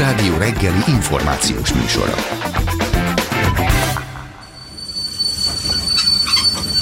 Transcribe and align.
Klubrádió 0.00 0.36
reggeli 0.36 0.82
információs 0.88 1.72
műsora. 1.72 2.14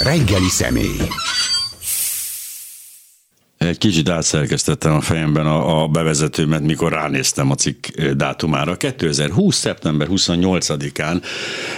Reggeli 0.03 0.49
személy. 0.49 0.97
Egy 3.57 3.79
kicsit 3.79 4.09
átszerkesztettem 4.09 4.93
a 4.93 5.01
fejemben 5.01 5.47
a, 5.47 5.83
a 5.83 5.89
bevezetőmet, 5.89 6.63
mikor 6.63 6.93
ránéztem 6.93 7.51
a 7.51 7.55
cikk 7.55 7.87
dátumára. 7.97 8.77
2020. 8.77 9.57
szeptember 9.57 10.09
28-án 10.11 11.23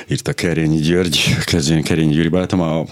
írta 0.09 0.33
Kerényi 0.33 0.79
György, 0.79 1.37
kezdően 1.45 1.83
Kerényi 1.83 2.13
Győri 2.13 2.29
barátom, 2.29 2.61
a 2.61 2.85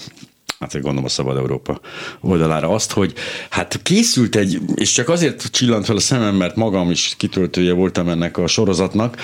hát 0.58 0.72
gondolom 0.72 1.04
a 1.04 1.08
Szabad 1.08 1.36
Európa 1.36 1.80
oldalára 2.20 2.68
azt, 2.68 2.92
hogy 2.92 3.12
hát 3.50 3.82
készült 3.82 4.36
egy, 4.36 4.60
és 4.74 4.92
csak 4.92 5.08
azért 5.08 5.50
csillant 5.50 5.84
fel 5.84 5.96
a 5.96 6.00
szemem, 6.00 6.34
mert 6.34 6.56
magam 6.56 6.90
is 6.90 7.14
kitöltője 7.16 7.72
voltam 7.72 8.08
ennek 8.08 8.36
a 8.38 8.46
sorozatnak, 8.46 9.16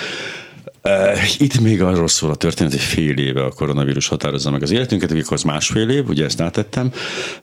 itt 1.37 1.59
még 1.59 1.81
arról 1.81 2.07
szól 2.07 2.29
a 2.29 2.35
történet, 2.35 2.71
hogy 2.71 2.81
fél 2.81 3.17
éve 3.17 3.43
a 3.43 3.49
koronavírus 3.49 4.07
határozza 4.07 4.51
meg 4.51 4.61
az 4.61 4.71
életünket, 4.71 5.31
az 5.31 5.41
másfél 5.41 5.89
év, 5.89 6.07
ugye 6.07 6.25
ezt 6.25 6.41
átettem, 6.41 6.91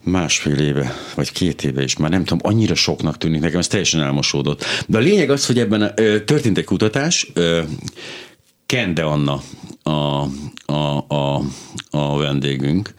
másfél 0.03 0.59
éve, 0.59 0.95
vagy 1.15 1.33
két 1.33 1.65
éve 1.65 1.83
is, 1.83 1.97
már 1.97 2.11
nem 2.11 2.25
tudom, 2.25 2.53
annyira 2.53 2.75
soknak 2.75 3.19
tűnik 3.19 3.41
nekem, 3.41 3.59
ez 3.59 3.67
teljesen 3.67 4.01
elmosódott. 4.01 4.65
De 4.87 4.99
a 4.99 5.01
lényeg 5.01 5.31
az, 5.31 5.47
hogy 5.47 5.59
ebben 5.59 5.95
történt 6.25 6.59
egy 6.59 6.65
kutatás, 6.65 7.33
Kende 8.67 9.03
Anna 9.03 9.43
a, 9.83 9.91
a, 10.73 11.05
a, 11.09 11.43
a 11.91 12.17
vendégünk, 12.17 12.95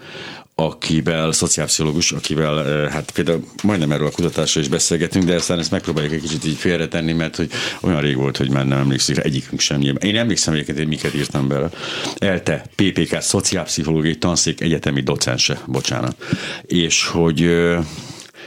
akivel, 0.55 1.31
szociálpszichológus, 1.31 2.11
akivel 2.11 2.87
hát 2.87 3.11
például 3.11 3.43
majdnem 3.63 3.91
erről 3.91 4.07
a 4.07 4.11
kutatásról 4.11 4.63
is 4.63 4.69
beszélgetünk, 4.69 5.25
de 5.25 5.35
aztán 5.35 5.59
ezt 5.59 5.71
megpróbáljuk 5.71 6.13
egy 6.13 6.21
kicsit 6.21 6.45
így 6.45 6.57
félretenni, 6.57 7.13
mert 7.13 7.35
hogy 7.35 7.51
olyan 7.81 8.01
rég 8.01 8.15
volt, 8.15 8.37
hogy 8.37 8.49
már 8.49 8.65
nem 8.65 8.79
emlékszik, 8.79 9.17
egyikünk 9.17 9.59
sem 9.59 9.79
nyilván. 9.79 10.09
Én 10.09 10.17
emlékszem 10.17 10.53
egyébként, 10.53 10.77
hogy 10.77 10.87
miket 10.87 11.13
írtam 11.13 11.47
bele. 11.47 11.69
ELTE, 12.17 12.65
PPK, 12.75 13.21
szociálpszichológiai 13.21 14.17
tanszék 14.17 14.61
egyetemi 14.61 15.01
docense, 15.01 15.61
bocsánat. 15.67 16.15
És 16.61 17.05
hogy 17.05 17.49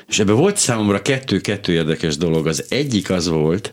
és 0.08 0.18
ebben 0.18 0.36
volt 0.36 0.56
számomra 0.56 1.02
kettő-kettő 1.02 1.72
érdekes 1.72 2.16
dolog. 2.16 2.46
Az 2.46 2.64
egyik 2.68 3.10
az 3.10 3.28
volt, 3.28 3.72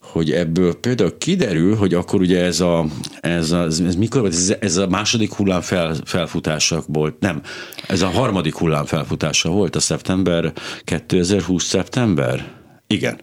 hogy 0.00 0.30
ebből 0.32 0.74
például 0.74 1.18
kiderül, 1.18 1.76
hogy 1.76 1.94
akkor 1.94 2.20
ugye 2.20 2.44
ez 2.44 2.60
a, 2.60 2.84
ez, 3.20 3.50
a, 3.50 3.64
ez, 3.64 3.94
mikor 3.98 4.26
ez, 4.26 4.54
ez 4.60 4.76
a 4.76 4.88
második 4.88 5.32
hullám 5.32 5.60
fel, 5.60 5.96
felfutása 6.04 6.82
volt, 6.86 7.20
nem, 7.20 7.42
ez 7.86 8.02
a 8.02 8.08
harmadik 8.08 8.54
hullám 8.54 8.84
felfutása 8.84 9.48
volt 9.48 9.76
a 9.76 9.80
szeptember, 9.80 10.52
2020 10.84 11.64
szeptember? 11.64 12.52
Igen. 12.86 13.20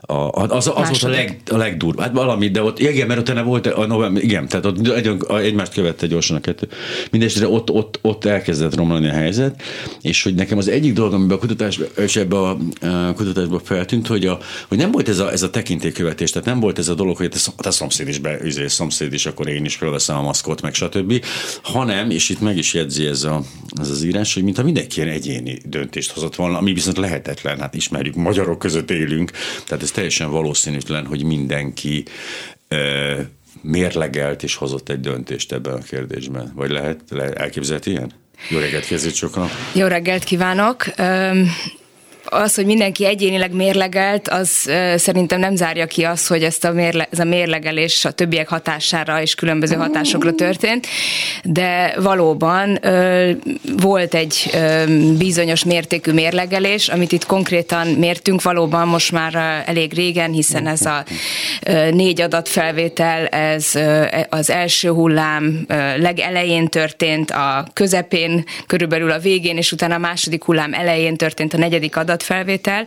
A, 0.00 0.14
az, 0.14 0.50
az, 0.74 0.88
volt 0.88 1.02
a, 1.02 1.08
leg, 1.08 1.40
a 1.50 1.56
legdurvább. 1.56 2.06
Hát 2.06 2.16
valami, 2.16 2.48
de 2.48 2.62
ott, 2.62 2.78
igen, 2.78 3.06
mert 3.06 3.20
utána 3.20 3.42
volt 3.42 3.66
a 3.66 3.86
november, 3.86 4.22
igen, 4.22 4.48
tehát 4.48 4.66
ott 4.66 4.88
egy, 4.88 5.16
egymást 5.28 5.72
követte 5.72 6.06
gyorsan 6.06 6.36
a 6.36 6.40
kettő. 6.40 6.68
Mindenesetre 7.10 7.48
ott, 7.48 7.70
ott, 7.70 7.98
ott 8.02 8.24
elkezdett 8.24 8.74
romlani 8.74 9.08
a 9.08 9.12
helyzet, 9.12 9.62
és 10.00 10.22
hogy 10.22 10.34
nekem 10.34 10.58
az 10.58 10.68
egyik 10.68 10.92
dolog, 10.92 11.12
amiben 11.12 11.36
a 11.36 11.40
kutatásban, 11.40 11.88
és 11.96 12.16
ebbe 12.16 12.36
a, 12.36 12.50
a 12.80 13.12
kutatásban 13.14 13.60
feltűnt, 13.64 14.06
hogy, 14.06 14.26
a, 14.26 14.38
hogy 14.68 14.78
nem 14.78 14.90
volt 14.90 15.08
ez 15.08 15.18
a, 15.18 15.32
ez 15.32 15.42
a 15.42 15.50
tekintélykövetés, 15.50 16.30
tehát 16.30 16.48
nem 16.48 16.60
volt 16.60 16.78
ez 16.78 16.88
a 16.88 16.94
dolog, 16.94 17.16
hogy 17.16 17.32
a, 17.56 17.68
a 17.68 17.70
szomszéd 17.70 18.08
is 18.08 18.18
be, 18.18 18.38
izé, 18.44 18.66
szomszéd 18.66 19.12
is, 19.12 19.26
akkor 19.26 19.48
én 19.48 19.64
is 19.64 19.74
felveszem 19.74 20.16
a 20.16 20.22
maszkot, 20.22 20.62
meg 20.62 20.74
stb. 20.74 21.24
Hanem, 21.62 22.10
és 22.10 22.28
itt 22.28 22.40
meg 22.40 22.56
is 22.56 22.74
jegyzi 22.74 23.06
ez, 23.06 23.24
a, 23.24 23.42
ez 23.80 23.90
az 23.90 24.02
írás, 24.02 24.34
hogy 24.34 24.42
mintha 24.42 24.62
mindenki 24.62 25.00
ilyen 25.00 25.12
egyéni 25.12 25.58
döntést 25.64 26.10
hozott 26.10 26.34
volna, 26.34 26.58
ami 26.58 26.72
viszont 26.72 26.96
lehetetlen, 26.96 27.60
hát 27.60 27.74
ismerjük, 27.74 28.14
magyarok 28.14 28.58
között 28.58 28.90
élünk, 28.90 29.30
tehát 29.66 29.82
ez 29.82 29.90
teljesen 29.90 30.30
valószínűtlen, 30.30 31.06
hogy 31.06 31.24
mindenki 31.24 32.04
mérlegelt 33.60 34.42
és 34.42 34.54
hozott 34.54 34.88
egy 34.88 35.00
döntést 35.00 35.52
ebben 35.52 35.74
a 35.74 35.82
kérdésben. 35.82 36.52
Vagy 36.54 36.70
lehet, 36.70 37.00
elképzelhető 37.34 37.90
ilyen? 37.90 38.12
Jó 38.48 38.58
reggelt, 38.58 38.86
kezdjük 38.86 39.14
sokan. 39.14 39.48
Jó 39.74 39.86
reggelt 39.86 40.24
kívánok! 40.24 40.84
Az, 42.30 42.54
hogy 42.54 42.66
mindenki 42.66 43.06
egyénileg 43.06 43.52
mérlegelt, 43.52 44.28
az 44.28 44.70
szerintem 44.96 45.40
nem 45.40 45.56
zárja 45.56 45.86
ki 45.86 46.04
azt, 46.04 46.26
hogy 46.26 46.42
ezt 46.42 46.64
a 46.64 46.72
mérle, 46.72 47.08
ez 47.10 47.18
a 47.18 47.24
mérlegelés 47.24 48.04
a 48.04 48.10
többiek 48.10 48.48
hatására 48.48 49.22
és 49.22 49.34
különböző 49.34 49.74
hatásokra 49.74 50.32
történt, 50.32 50.86
de 51.44 51.94
valóban 52.00 52.78
volt 53.82 54.14
egy 54.14 54.50
bizonyos 55.18 55.64
mértékű 55.64 56.12
mérlegelés, 56.12 56.88
amit 56.88 57.12
itt 57.12 57.26
konkrétan 57.26 57.86
mértünk. 57.86 58.42
Valóban 58.42 58.88
most 58.88 59.12
már 59.12 59.62
elég 59.66 59.92
régen, 59.92 60.32
hiszen 60.32 60.66
ez 60.66 60.86
a 60.86 61.04
négy 61.90 62.20
adatfelvétel, 62.20 63.26
ez 63.26 63.74
ö, 63.74 64.04
az 64.28 64.50
első 64.50 64.88
hullám 64.88 65.66
legelején 65.96 66.68
történt, 66.68 67.30
a 67.30 67.66
közepén, 67.72 68.44
körülbelül 68.66 69.10
a 69.10 69.18
végén, 69.18 69.56
és 69.56 69.72
utána 69.72 69.94
a 69.94 69.98
második 69.98 70.44
hullám 70.44 70.74
elején 70.74 71.16
történt 71.16 71.54
a 71.54 71.58
negyedik 71.58 71.96
adat 71.96 72.17
adatfelvétel, 72.18 72.86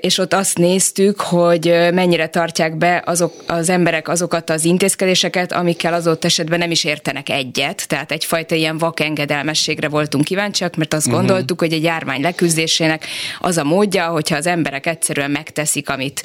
és 0.00 0.18
ott 0.18 0.32
azt 0.32 0.58
néztük, 0.58 1.20
hogy 1.20 1.64
mennyire 1.92 2.26
tartják 2.26 2.76
be 2.76 3.02
azok 3.06 3.32
az 3.46 3.68
emberek 3.68 4.08
azokat 4.08 4.50
az 4.50 4.64
intézkedéseket, 4.64 5.52
amikkel 5.52 5.94
az 5.94 6.06
ott 6.06 6.24
esetben 6.24 6.58
nem 6.58 6.70
is 6.70 6.84
értenek 6.84 7.28
egyet, 7.28 7.88
tehát 7.88 8.12
egyfajta 8.12 8.54
ilyen 8.54 8.78
vakengedelmességre 8.78 9.88
voltunk 9.88 10.24
kíváncsiak, 10.24 10.76
mert 10.76 10.94
azt 10.94 11.06
uh-huh. 11.06 11.20
gondoltuk, 11.20 11.60
hogy 11.60 11.72
egy 11.72 11.82
járvány 11.82 12.20
leküzdésének 12.20 13.06
az 13.38 13.56
a 13.56 13.64
módja, 13.64 14.06
hogyha 14.06 14.36
az 14.36 14.46
emberek 14.46 14.86
egyszerűen 14.86 15.30
megteszik, 15.30 15.88
amit 15.88 16.22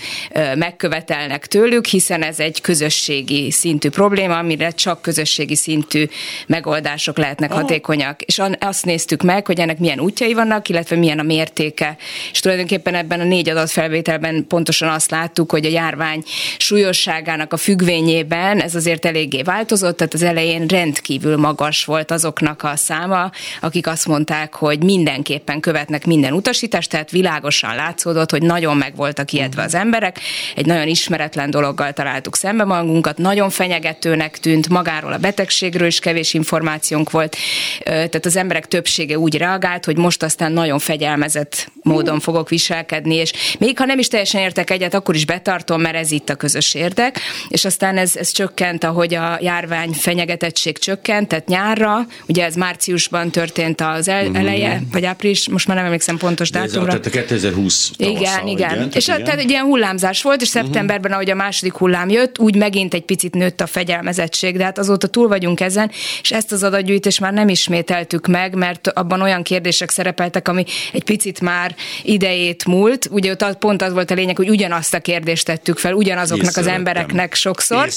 megkövetelnek 0.55 1.47
tőlük, 1.47 1.85
hiszen 1.85 2.23
ez 2.23 2.39
egy 2.39 2.61
közösségi 2.61 3.51
szintű 3.51 3.89
probléma, 3.89 4.37
amire 4.37 4.71
csak 4.71 5.01
közösségi 5.01 5.55
szintű 5.55 6.05
megoldások 6.47 7.17
lehetnek 7.17 7.51
hatékonyak. 7.51 8.21
És 8.21 8.41
azt 8.59 8.85
néztük 8.85 9.23
meg, 9.23 9.45
hogy 9.45 9.59
ennek 9.59 9.79
milyen 9.79 9.99
útjai 9.99 10.33
vannak, 10.33 10.69
illetve 10.69 10.95
milyen 10.95 11.19
a 11.19 11.23
mérték 11.23 11.68
mértéke. 11.69 11.97
És 12.31 12.39
tulajdonképpen 12.39 12.95
ebben 12.95 13.19
a 13.19 13.23
négy 13.23 13.49
adatfelvételben 13.49 14.45
pontosan 14.47 14.89
azt 14.89 15.11
láttuk, 15.11 15.51
hogy 15.51 15.65
a 15.65 15.69
járvány 15.69 16.23
súlyosságának 16.57 17.53
a 17.53 17.57
függvényében 17.57 18.61
ez 18.61 18.75
azért 18.75 19.05
eléggé 19.05 19.41
változott, 19.41 19.97
tehát 19.97 20.13
az 20.13 20.23
elején 20.23 20.67
rendkívül 20.67 21.37
magas 21.37 21.85
volt 21.85 22.11
azoknak 22.11 22.63
a 22.63 22.75
száma, 22.75 23.31
akik 23.61 23.87
azt 23.87 24.07
mondták, 24.07 24.53
hogy 24.53 24.83
mindenképpen 24.83 25.59
követnek 25.59 26.05
minden 26.05 26.33
utasítást, 26.33 26.89
tehát 26.89 27.11
világosan 27.11 27.75
látszódott, 27.75 28.31
hogy 28.31 28.41
nagyon 28.41 28.77
meg 28.77 28.95
voltak 28.95 29.31
ijedve 29.31 29.63
az 29.63 29.75
emberek, 29.75 30.19
egy 30.55 30.65
nagyon 30.65 30.87
ismeretlen 30.87 31.49
dologgal 31.49 31.93
találtuk 31.93 32.35
szembe 32.35 32.63
magunkat, 32.63 33.17
nagyon 33.17 33.49
fenyegetőnek 33.49 34.37
tűnt, 34.37 34.69
magáról 34.69 35.13
a 35.13 35.17
betegségről 35.17 35.87
is 35.87 35.99
kevés 35.99 36.33
információnk 36.33 37.11
volt, 37.11 37.35
tehát 37.83 38.25
az 38.25 38.35
emberek 38.35 38.67
többsége 38.67 39.19
úgy 39.19 39.37
reagált, 39.37 39.85
hogy 39.85 39.97
most 39.97 40.23
aztán 40.23 40.51
nagyon 40.51 40.79
fegyelmezett 40.79 41.58
módon 41.81 42.19
fogok 42.19 42.49
viselkedni, 42.49 43.15
és 43.15 43.33
még 43.59 43.77
ha 43.77 43.85
nem 43.85 43.99
is 43.99 44.07
teljesen 44.07 44.41
értek 44.41 44.69
egyet, 44.69 44.93
akkor 44.93 45.15
is 45.15 45.25
betartom, 45.25 45.81
mert 45.81 45.95
ez 45.95 46.11
itt 46.11 46.29
a 46.29 46.35
közös 46.35 46.73
érdek, 46.73 47.19
és 47.47 47.65
aztán 47.65 47.97
ez, 47.97 48.15
ez 48.15 48.31
csökkent, 48.31 48.83
ahogy 48.83 49.13
a 49.13 49.37
járvány 49.41 49.91
fenyegetettség 49.91 50.77
csökkent, 50.77 51.27
tehát 51.27 51.47
nyárra, 51.47 52.07
ugye 52.27 52.43
ez 52.43 52.55
márciusban 52.55 53.29
történt 53.31 53.81
az 53.81 54.07
el, 54.07 54.23
mhm. 54.23 54.35
eleje, 54.35 54.81
vagy 54.91 55.05
április, 55.05 55.49
most 55.49 55.67
már 55.67 55.77
nem 55.77 55.85
emlékszem 55.85 56.17
pontos 56.17 56.49
dátumra. 56.49 56.93
Ez 56.93 56.99
tehát 56.99 57.05
a 57.05 57.09
2020 57.09 57.91
tavasza, 57.97 58.21
Igen, 58.21 58.47
igen. 58.47 58.73
igen. 58.75 58.89
És 58.93 59.07
igen. 59.07 59.23
tehát 59.23 59.39
egy 59.39 59.49
ilyen 59.49 59.63
hullámzás 59.63 60.21
volt, 60.21 60.41
és 60.41 60.53
mhm. 60.53 60.63
szeptemberben, 60.63 61.11
ahogy 61.11 61.29
a 61.29 61.35
második 61.35 61.73
hullám 61.73 62.09
jött, 62.09 62.39
úgy 62.39 62.55
megint 62.55 62.93
egy 62.93 63.05
picit 63.05 63.33
nőtt 63.33 63.61
a 63.61 63.67
fegyelmezettség, 63.67 64.57
de 64.57 64.63
hát 64.63 64.77
azóta 64.77 65.07
túl 65.07 65.27
vagyunk 65.27 65.59
ezen, 65.59 65.91
és 66.21 66.31
ezt 66.31 66.51
az 66.51 66.63
adatgyűjtést 66.63 67.19
már 67.19 67.33
nem 67.33 67.49
ismételtük 67.49 68.27
meg, 68.27 68.55
mert 68.55 68.87
abban 68.87 69.21
olyan 69.21 69.43
kérdések 69.43 69.89
szerepeltek, 69.89 70.47
ami 70.47 70.63
egy 70.93 71.03
picit 71.03 71.41
már 71.49 71.75
idejét 72.03 72.65
múlt. 72.65 73.07
Ugye 73.11 73.31
ott 73.31 73.57
pont 73.57 73.81
az 73.81 73.93
volt 73.93 74.11
a 74.11 74.13
lényeg, 74.13 74.37
hogy 74.37 74.49
ugyanazt 74.49 74.93
a 74.93 74.99
kérdést 74.99 75.45
tettük 75.45 75.77
fel 75.77 75.93
ugyanazoknak 75.93 76.57
az 76.57 76.67
embereknek 76.67 77.33
sokszor, 77.33 77.89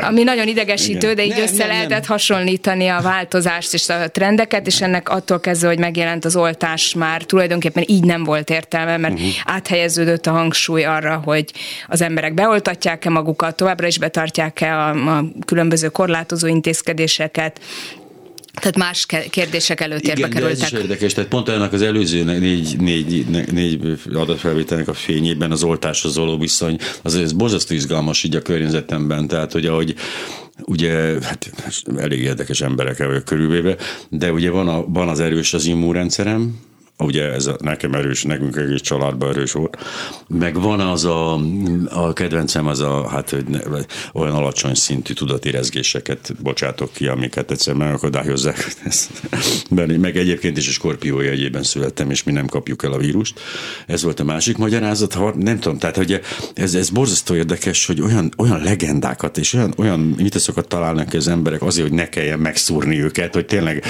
ami 0.00 0.22
nagyon 0.22 0.48
idegesítő, 0.48 1.10
Igen. 1.10 1.14
de 1.14 1.24
így 1.24 1.30
nem, 1.30 1.42
össze 1.42 1.56
nem, 1.56 1.68
lehetett 1.68 2.00
nem. 2.00 2.08
hasonlítani 2.08 2.88
a 2.88 3.00
változást 3.00 3.74
és 3.74 3.88
a 3.88 4.10
trendeket, 4.10 4.66
és 4.66 4.80
ennek 4.80 5.08
attól 5.08 5.40
kezdve, 5.40 5.68
hogy 5.68 5.78
megjelent 5.78 6.24
az 6.24 6.36
oltás 6.36 6.94
már 6.94 7.22
tulajdonképpen 7.22 7.84
így 7.86 8.04
nem 8.04 8.24
volt 8.24 8.50
értelme, 8.50 8.96
mert 8.96 9.14
uh-huh. 9.14 9.28
áthelyeződött 9.44 10.26
a 10.26 10.30
hangsúly 10.30 10.84
arra, 10.84 11.20
hogy 11.24 11.52
az 11.88 12.00
emberek 12.00 12.34
beoltatják-e 12.34 13.10
magukat, 13.10 13.56
továbbra 13.56 13.86
is 13.86 13.98
betartják-e 13.98 14.78
a, 14.78 15.16
a 15.18 15.24
különböző 15.46 15.88
korlátozó 15.88 16.46
intézkedéseket, 16.46 17.60
tehát 18.54 18.76
más 18.76 19.06
kérdések 19.30 19.80
előtérbe 19.80 20.18
Igen, 20.18 20.30
kerültek. 20.30 20.62
ez 20.62 20.72
is 20.72 20.78
érdekes, 20.78 21.12
tehát 21.12 21.30
pont 21.30 21.48
ennek 21.48 21.72
az 21.72 21.82
előző 21.82 22.24
négy, 22.24 22.76
négy, 22.78 23.26
négy 23.52 23.98
adatfelvételnek 24.14 24.88
a 24.88 24.94
fényében 24.94 25.50
az 25.50 25.62
oltáshoz 25.62 26.16
való 26.16 26.38
viszony, 26.38 26.78
az 27.02 27.14
ez 27.14 27.32
borzasztó 27.32 27.74
izgalmas 27.74 28.22
így 28.22 28.36
a 28.36 28.42
környezetemben, 28.42 29.28
tehát 29.28 29.52
hogy 29.52 29.66
ahogy 29.66 29.94
ugye, 30.64 30.92
hát 31.22 31.50
elég 31.96 32.20
érdekes 32.20 32.60
emberek 32.60 32.98
vagyok 32.98 33.24
körülvéve, 33.24 33.76
de 34.08 34.32
ugye 34.32 34.50
van, 34.50 34.68
a, 34.68 34.84
van 34.86 35.08
az 35.08 35.20
erős 35.20 35.54
az 35.54 35.66
immunrendszerem, 35.66 36.58
ugye 36.98 37.32
ez 37.32 37.50
nekem 37.58 37.94
erős, 37.94 38.22
nekünk 38.22 38.56
egész 38.56 38.80
családban 38.80 39.28
erős 39.28 39.52
volt, 39.52 39.76
meg 40.28 40.60
van 40.60 40.80
az 40.80 41.04
a, 41.04 41.40
a 41.88 42.12
kedvencem, 42.12 42.66
az 42.66 42.80
a, 42.80 43.08
hát 43.08 43.30
hogy 43.30 43.44
ne, 43.44 43.58
olyan 44.12 44.34
alacsony 44.34 44.74
szintű 44.74 45.12
tudatérezgéseket 45.12 46.34
bocsátok 46.42 46.92
ki, 46.92 47.06
amiket 47.06 47.50
egyszer 47.50 47.74
megakadályozzák. 47.74 48.74
meg 50.00 50.16
egyébként 50.16 50.56
is 50.56 50.68
a 50.68 50.70
skorpió 50.70 51.20
jegyében 51.20 51.62
születtem, 51.62 52.10
és 52.10 52.22
mi 52.22 52.32
nem 52.32 52.46
kapjuk 52.46 52.82
el 52.82 52.92
a 52.92 52.98
vírust. 52.98 53.40
Ez 53.86 54.02
volt 54.02 54.20
a 54.20 54.24
másik 54.24 54.56
magyarázat. 54.56 55.14
Ha, 55.14 55.34
nem 55.36 55.58
tudom, 55.58 55.78
tehát 55.78 55.96
hogy 55.96 56.20
ez, 56.54 56.74
ez 56.74 56.90
borzasztó 56.90 57.34
érdekes, 57.34 57.86
hogy 57.86 58.00
olyan, 58.00 58.32
olyan 58.36 58.62
legendákat 58.62 59.38
és 59.38 59.52
olyan, 59.52 59.74
olyan 59.76 60.00
mitoszokat 60.00 60.68
találnak 60.68 61.12
az 61.12 61.28
emberek 61.28 61.62
azért, 61.62 61.88
hogy 61.88 61.96
ne 61.96 62.08
kelljen 62.08 62.38
megszúrni 62.38 63.02
őket, 63.02 63.34
hogy 63.34 63.46
tényleg 63.46 63.84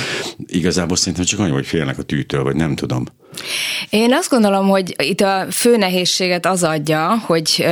igazából 0.46 0.96
szerintem 0.96 1.24
csak 1.24 1.38
annyi, 1.38 1.50
hogy 1.50 1.66
félnek 1.66 1.98
a 1.98 2.02
tűtől, 2.02 2.42
vagy 2.42 2.56
nem 2.56 2.74
tudom. 2.74 2.93
Én 3.90 4.12
azt 4.12 4.30
gondolom, 4.30 4.68
hogy 4.68 4.94
itt 5.02 5.20
a 5.20 5.46
fő 5.50 5.76
nehézséget 5.76 6.46
az 6.46 6.62
adja, 6.62 7.22
hogy 7.26 7.66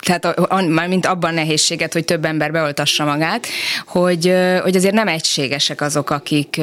tehát 0.00 0.50
már 0.68 0.88
mint 0.88 1.06
abban 1.06 1.34
nehézséget, 1.34 1.92
hogy 1.92 2.04
több 2.04 2.24
ember 2.24 2.52
beoltassa 2.52 3.04
magát, 3.04 3.46
hogy, 3.86 4.34
hogy 4.62 4.76
azért 4.76 4.94
nem 4.94 5.08
egységesek 5.08 5.80
azok, 5.80 6.10
akik 6.10 6.60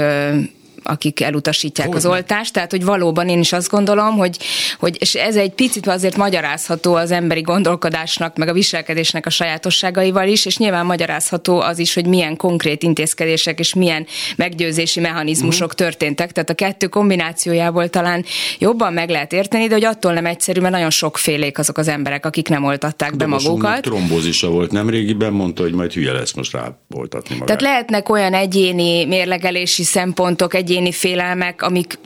akik 0.88 1.22
elutasítják 1.22 1.88
hogy 1.88 1.96
az 1.96 2.06
oltást, 2.06 2.54
tehát 2.54 2.72
hogy 2.72 2.84
valóban 2.84 3.30
én 3.30 3.40
is 3.40 3.54
azt 3.54 3.70
gondolom, 3.70 4.18
hogy, 4.18 4.38
hogy 4.80 4.98
és 5.00 5.16
ez 5.16 5.36
egy 5.36 5.52
picit 5.52 5.88
azért 5.88 6.18
magyarázható 6.18 6.96
az 6.96 7.12
emberi 7.12 7.42
gondolkodásnak, 7.42 8.38
meg 8.38 8.48
a 8.48 8.54
viselkedésnek 8.54 9.26
a 9.26 9.30
sajátosságaival 9.30 10.28
is, 10.28 10.46
és 10.46 10.58
nyilván 10.58 10.86
magyarázható 10.86 11.60
az 11.60 11.80
is, 11.80 11.94
hogy 11.94 12.06
milyen 12.06 12.36
konkrét 12.36 12.84
intézkedések 12.84 13.60
és 13.60 13.74
milyen 13.74 14.06
meggyőzési 14.36 15.00
mechanizmusok 15.00 15.72
uh-huh. 15.72 15.88
történtek, 15.88 16.32
tehát 16.32 16.50
a 16.50 16.54
kettő 16.54 16.88
kombinációjából 16.88 17.90
talán 17.90 18.26
jobban 18.60 18.94
meg 18.94 19.10
lehet 19.10 19.34
érteni, 19.34 19.68
de 19.68 19.74
hogy 19.74 19.86
attól 19.86 20.14
nem 20.14 20.26
egyszerű, 20.26 20.62
mert 20.62 20.74
nagyon 20.74 20.90
sokfélék 20.90 21.58
azok 21.58 21.78
az 21.78 21.88
emberek, 21.88 22.26
akik 22.26 22.50
nem 22.50 22.64
oltatták 22.64 23.12
de 23.12 23.18
be 23.18 23.26
magukat. 23.26 23.82
trombózisa 23.82 24.50
volt 24.50 24.72
nem 24.72 24.90
régiben, 24.90 25.34
mondta, 25.34 25.62
hogy 25.62 25.74
majd 25.74 25.94
hülye 25.94 26.12
lesz 26.12 26.34
most 26.34 26.52
rá 26.52 26.78
oltatni 26.96 27.34
magát. 27.34 27.46
Tehát 27.46 27.62
lehetnek 27.62 28.10
olyan 28.10 28.34
egyéni 28.34 29.06
mérlegelési 29.06 29.84
szempontok, 29.84 30.54
egyéni 30.54 30.77
egyéni 30.78 30.92
félelmek, 30.92 31.62
amik, 31.62 32.00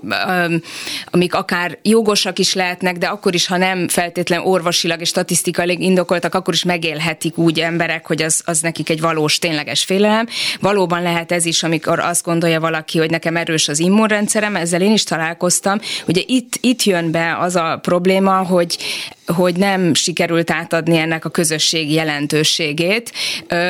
amik 1.05 1.33
akár 1.33 1.77
jogosak 1.81 2.39
is 2.39 2.53
lehetnek, 2.53 2.97
de 2.97 3.07
akkor 3.07 3.33
is, 3.33 3.47
ha 3.47 3.57
nem 3.57 3.87
feltétlen 3.87 4.41
orvosilag 4.41 5.01
és 5.01 5.07
statisztikailag 5.07 5.79
indokoltak, 5.79 6.35
akkor 6.35 6.53
is 6.53 6.63
megélhetik 6.63 7.37
úgy 7.37 7.59
emberek, 7.59 8.07
hogy 8.07 8.21
az, 8.21 8.41
az 8.45 8.59
nekik 8.59 8.89
egy 8.89 9.01
valós, 9.01 9.39
tényleges 9.39 9.83
félelem. 9.83 10.27
Valóban 10.59 11.01
lehet 11.01 11.31
ez 11.31 11.45
is, 11.45 11.63
amikor 11.63 11.99
azt 11.99 12.23
gondolja 12.23 12.59
valaki, 12.59 12.97
hogy 12.97 13.09
nekem 13.09 13.37
erős 13.37 13.67
az 13.67 13.79
immunrendszerem, 13.79 14.55
ezzel 14.55 14.81
én 14.81 14.91
is 14.91 15.03
találkoztam. 15.03 15.79
Ugye 16.07 16.21
itt, 16.25 16.57
itt 16.61 16.83
jön 16.83 17.11
be 17.11 17.37
az 17.39 17.55
a 17.55 17.79
probléma, 17.81 18.37
hogy 18.37 18.77
hogy 19.25 19.55
nem 19.55 19.93
sikerült 19.93 20.51
átadni 20.51 20.97
ennek 20.97 21.25
a 21.25 21.29
közösség 21.29 21.91
jelentőségét, 21.91 23.11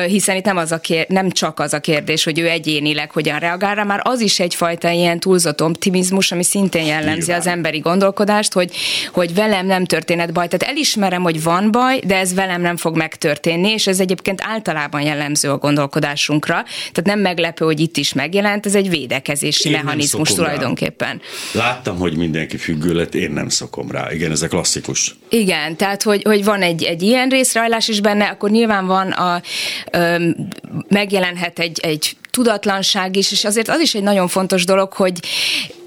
hiszen 0.06 0.36
itt 0.36 0.44
nem, 0.44 0.56
az 0.56 0.72
a 0.72 0.78
kér, 0.78 1.06
nem 1.08 1.30
csak 1.30 1.60
az 1.60 1.72
a 1.72 1.80
kérdés, 1.80 2.24
hogy 2.24 2.38
ő 2.38 2.48
egyénileg 2.48 3.10
hogyan 3.10 3.38
reagál 3.38 3.74
rá, 3.74 3.82
már 3.82 4.00
az 4.02 4.20
is 4.20 4.40
egyfajta 4.40 4.90
ilyen 4.90 5.20
túlzott 5.20 5.62
optimizmus, 5.62 6.32
ami 6.32 6.44
szintén 6.44 6.84
jellemzi 6.84 7.18
Nyilván. 7.18 7.38
az 7.38 7.46
emberi 7.46 7.78
gondolkodást, 7.78 8.52
hogy, 8.52 8.74
hogy 9.12 9.34
velem 9.34 9.66
nem 9.66 9.84
történhet 9.84 10.32
baj. 10.32 10.48
Tehát 10.48 10.74
elismerem, 10.74 11.22
hogy 11.22 11.42
van 11.42 11.70
baj, 11.70 12.00
de 12.06 12.16
ez 12.16 12.34
velem 12.34 12.60
nem 12.60 12.76
fog 12.76 12.96
megtörténni, 12.96 13.70
és 13.70 13.86
ez 13.86 14.00
egyébként 14.00 14.40
általában 14.42 15.02
jellemző 15.02 15.50
a 15.50 15.58
gondolkodásunkra. 15.58 16.54
Tehát 16.92 17.04
nem 17.04 17.20
meglepő, 17.20 17.64
hogy 17.64 17.80
itt 17.80 17.96
is 17.96 18.12
megjelent, 18.12 18.66
ez 18.66 18.74
egy 18.74 18.90
védekezési 18.90 19.68
én 19.68 19.74
mechanizmus 19.74 20.32
tulajdonképpen. 20.32 21.20
Rá. 21.54 21.60
Láttam, 21.60 21.96
hogy 21.96 22.16
mindenki 22.16 22.56
függő 22.56 22.94
lett, 22.94 23.14
én 23.14 23.30
nem 23.30 23.48
szokom 23.48 23.90
rá. 23.90 24.12
Igen, 24.12 24.30
ez 24.30 24.42
a 24.42 24.48
klasszikus. 24.48 25.14
Igen, 25.28 25.41
tehát 25.76 26.02
hogy, 26.02 26.22
hogy 26.22 26.44
van 26.44 26.62
egy, 26.62 26.82
egy 26.82 27.02
ilyen 27.02 27.28
részrajlás 27.28 27.88
is 27.88 28.00
benne, 28.00 28.24
akkor 28.24 28.50
nyilván 28.50 28.86
van 28.86 29.10
a, 29.10 29.42
ö, 29.90 30.28
megjelenhet 30.88 31.58
egy, 31.58 31.80
egy 31.82 32.16
tudatlanság 32.30 33.16
is, 33.16 33.32
és 33.32 33.44
azért 33.44 33.68
az 33.68 33.80
is 33.80 33.94
egy 33.94 34.02
nagyon 34.02 34.28
fontos 34.28 34.64
dolog, 34.64 34.92
hogy 34.92 35.20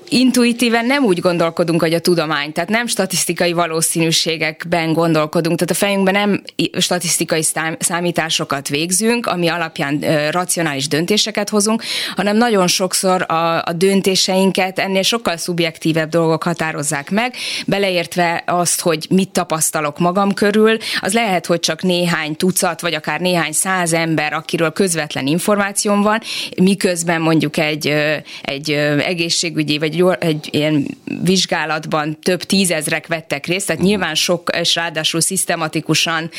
intuitíven 0.10 0.86
nem 0.86 1.04
úgy 1.04 1.20
gondolkodunk, 1.20 1.82
hogy 1.82 1.94
a 1.94 2.00
tudomány, 2.00 2.52
tehát 2.52 2.70
nem 2.70 2.88
statisztikai 2.88 3.54
valószínűségekben 3.54 4.94
gondolkodunk, 4.94 5.60
tehát 5.60 5.74
a 5.74 5.86
fejünkben 5.86 6.14
nem 6.14 6.42
statisztikai 6.78 7.42
számításokat 7.80 8.68
végzünk, 8.68 9.26
ami 9.26 9.48
alapján 9.48 10.00
racionális 10.32 10.88
döntéseket 10.88 11.50
hozunk, 11.50 11.84
hanem 12.16 12.38
nagyon 12.38 12.68
sokszor 12.68 13.26
a, 13.32 13.62
a 13.64 13.74
döntéseinket 13.76 14.80
ennél 14.80 15.02
sokkal 15.02 15.38
szubjektívebb 15.38 16.10
dolgok 16.10 16.44
határozzák 16.44 17.12
meg, 17.12 17.36
beleértve 17.66 18.44
azt, 18.46 18.82
hogy 18.82 19.08
mit 19.10 19.30
tapasztalok 19.30 20.00
magam 20.00 20.34
körül, 20.34 20.78
az 21.02 21.14
lehet, 21.14 21.46
hogy 21.46 21.60
csak 21.60 21.82
néhány 21.82 22.36
tucat, 22.36 22.82
vagy 22.82 22.94
akár 22.94 23.20
néhány 23.20 23.52
száz 23.52 23.94
ember, 23.94 24.34
akiről 24.34 24.72
közvetlen 24.72 25.28
információm 25.28 26.02
van, 26.02 26.22
miközben 26.62 27.22
mondjuk 27.22 27.58
egy, 27.58 27.94
egy 28.42 28.72
egészségügyi 29.00 29.78
vagy 29.78 29.95
egy, 30.00 30.16
egy 30.20 30.50
ilyen 30.52 30.88
vizsgálatban 31.24 32.20
több 32.20 32.44
tízezrek 32.44 33.08
vettek 33.08 33.46
részt, 33.46 33.68
tehát 33.68 33.82
nyilván 33.82 34.16
sok, 34.16 34.50
és 34.60 34.76
ráadásul 34.76 35.22
szisztematikusan 35.22 36.30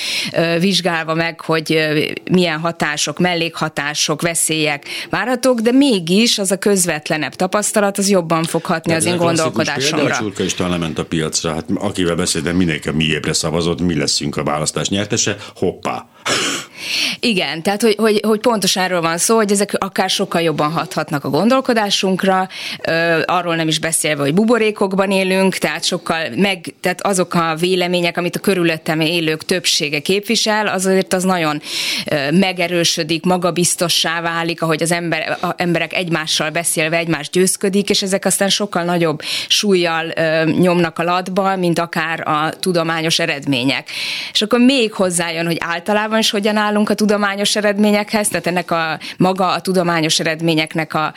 vizsgálva 0.58 1.14
meg, 1.14 1.40
hogy 1.40 1.88
milyen 2.30 2.58
hatások, 2.58 3.18
mellékhatások, 3.18 4.22
veszélyek 4.22 4.84
várhatók, 5.10 5.60
de 5.60 5.72
mégis 5.72 6.38
az 6.38 6.50
a 6.50 6.58
közvetlenebb 6.58 7.34
tapasztalat, 7.34 7.98
az 7.98 8.08
jobban 8.08 8.44
fog 8.44 8.64
hatni 8.64 8.90
de 8.90 8.96
az 8.96 9.04
én 9.04 9.16
gondolkodásomra. 9.16 10.04
Például 10.04 10.22
Csurka 10.22 10.42
is 10.42 10.54
talán 10.54 10.72
lement 10.72 10.98
a 10.98 11.04
piacra, 11.04 11.52
hát 11.52 11.64
akivel 11.74 12.14
beszéltem, 12.14 12.56
mindenki 12.56 12.88
a 12.88 12.92
miépre 12.92 13.32
szavazott, 13.32 13.80
mi 13.80 13.96
leszünk 13.96 14.36
a 14.36 14.42
választás 14.42 14.88
nyertese, 14.88 15.36
hoppá. 15.54 16.06
Igen, 17.20 17.62
tehát 17.62 17.82
hogy, 17.82 17.94
hogy, 17.98 18.20
hogy 18.26 18.40
pontosan 18.40 18.82
erről 18.82 19.00
van 19.00 19.18
szó, 19.18 19.36
hogy 19.36 19.52
ezek 19.52 19.74
akár 19.78 20.10
sokkal 20.10 20.40
jobban 20.40 20.72
hathatnak 20.72 21.24
a 21.24 21.30
gondolkodásunkra, 21.30 22.48
arról 23.24 23.56
nem 23.56 23.68
is 23.68 23.78
beszélve, 23.78 24.22
hogy 24.22 24.34
buborékokban 24.34 25.10
élünk, 25.10 25.56
tehát 25.56 25.84
sokkal 25.84 26.28
meg, 26.36 26.74
tehát 26.80 27.06
azok 27.06 27.34
a 27.34 27.54
vélemények, 27.58 28.16
amit 28.16 28.36
a 28.36 28.40
körülöttem 28.40 29.00
élők 29.00 29.44
többsége 29.44 30.00
képvisel, 30.00 30.66
az 30.66 30.86
azért 30.86 31.12
az 31.12 31.24
nagyon 31.24 31.62
megerősödik, 32.30 33.24
magabiztossá 33.24 34.20
válik, 34.20 34.62
ahogy 34.62 34.82
az 34.82 34.92
ember, 34.92 35.38
a 35.40 35.54
emberek 35.56 35.92
egymással 35.94 36.50
beszélve 36.50 36.96
egymást 36.96 37.30
győzködik, 37.30 37.90
és 37.90 38.02
ezek 38.02 38.24
aztán 38.24 38.48
sokkal 38.48 38.82
nagyobb 38.82 39.22
súlyjal 39.48 40.12
nyomnak 40.44 40.98
a 40.98 41.02
latba, 41.02 41.56
mint 41.56 41.78
akár 41.78 42.28
a 42.28 42.50
tudományos 42.60 43.18
eredmények. 43.18 43.90
És 44.32 44.42
akkor 44.42 44.58
még 44.58 44.92
hozzájön, 44.92 45.46
hogy 45.46 45.56
általában 45.60 46.15
is 46.18 46.30
hogyan 46.30 46.56
állunk 46.56 46.90
a 46.90 46.94
tudományos 46.94 47.56
eredményekhez, 47.56 48.28
tehát 48.28 48.46
ennek 48.46 48.70
a 48.70 48.98
maga 49.16 49.52
a 49.52 49.60
tudományos 49.60 50.20
eredményeknek 50.20 50.94
a, 50.94 51.12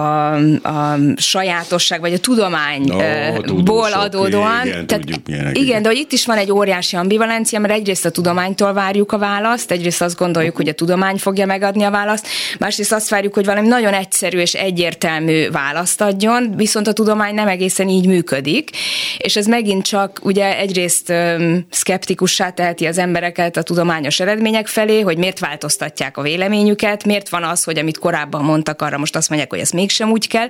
a, 0.00 0.34
a 0.68 0.98
sajátosság, 1.16 2.00
vagy 2.00 2.12
a 2.12 2.18
tudományból 2.18 3.90
oh, 3.92 4.02
adódóan. 4.02 4.66
Igen, 4.66 4.86
tehát, 4.86 5.04
tudjuk, 5.04 5.28
igen, 5.28 5.54
igen, 5.54 5.82
de 5.82 5.88
hogy 5.88 5.98
itt 5.98 6.12
is 6.12 6.26
van 6.26 6.36
egy 6.36 6.52
óriási 6.52 6.96
ambivalencia, 6.96 7.58
mert 7.58 7.74
egyrészt 7.74 8.04
a 8.04 8.10
tudománytól 8.10 8.72
várjuk 8.72 9.12
a 9.12 9.18
választ, 9.18 9.70
egyrészt 9.70 10.02
azt 10.02 10.16
gondoljuk, 10.16 10.56
hogy 10.56 10.68
a 10.68 10.72
tudomány 10.72 11.16
fogja 11.16 11.46
megadni 11.46 11.82
a 11.82 11.90
választ, 11.90 12.26
másrészt 12.58 12.92
azt 12.92 13.08
várjuk, 13.08 13.34
hogy 13.34 13.44
valami 13.44 13.68
nagyon 13.68 13.92
egyszerű 13.92 14.38
és 14.38 14.52
egyértelmű 14.52 15.50
választ 15.50 16.00
adjon, 16.00 16.52
viszont 16.56 16.86
a 16.86 16.92
tudomány 16.92 17.34
nem 17.34 17.48
egészen 17.48 17.88
így 17.88 18.06
működik, 18.06 18.70
és 19.18 19.36
ez 19.36 19.46
megint 19.46 19.86
csak 19.86 20.18
ugye 20.22 20.58
egyrészt 20.58 21.12
szkeptikussá 21.70 22.50
teheti 22.50 22.86
az 22.86 22.98
embereket 22.98 23.56
a 23.56 23.62
tudományos 23.62 24.20
eredmények 24.20 24.66
felé, 24.66 25.00
hogy 25.00 25.16
miért 25.16 25.38
változtatják 25.38 26.16
a 26.16 26.22
véleményüket, 26.22 27.04
miért 27.04 27.28
van 27.28 27.42
az, 27.42 27.64
hogy 27.64 27.78
amit 27.78 27.98
korábban 27.98 28.44
mondtak, 28.44 28.82
arra 28.82 28.98
most 28.98 29.16
azt 29.16 29.28
mondják, 29.28 29.50
hogy 29.50 29.60
ezt 29.60 29.72
mégsem 29.90 30.10
úgy 30.10 30.28
kell. 30.28 30.48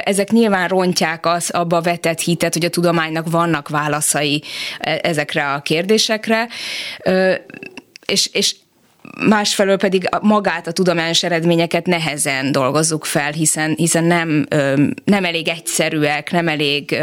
Ezek 0.00 0.30
nyilván 0.30 0.68
rontják 0.68 1.26
az 1.26 1.50
abba 1.50 1.80
vetett 1.80 2.20
hitet, 2.20 2.52
hogy 2.52 2.64
a 2.64 2.70
tudománynak 2.70 3.30
vannak 3.30 3.68
válaszai 3.68 4.42
e, 4.78 4.98
ezekre 5.02 5.52
a 5.52 5.60
kérdésekre. 5.60 6.48
És, 8.06 8.26
és 8.32 8.54
másfelől 9.28 9.76
pedig 9.76 10.08
magát 10.20 10.66
a 10.66 10.72
tudományos 10.72 11.22
eredményeket 11.22 11.86
nehezen 11.86 12.52
dolgozzuk 12.52 13.04
fel, 13.04 13.32
hiszen, 13.32 13.74
hiszen 13.76 14.04
nem, 14.04 14.46
nem 15.04 15.24
elég 15.24 15.48
egyszerűek, 15.48 16.30
nem 16.30 16.48
elég... 16.48 16.96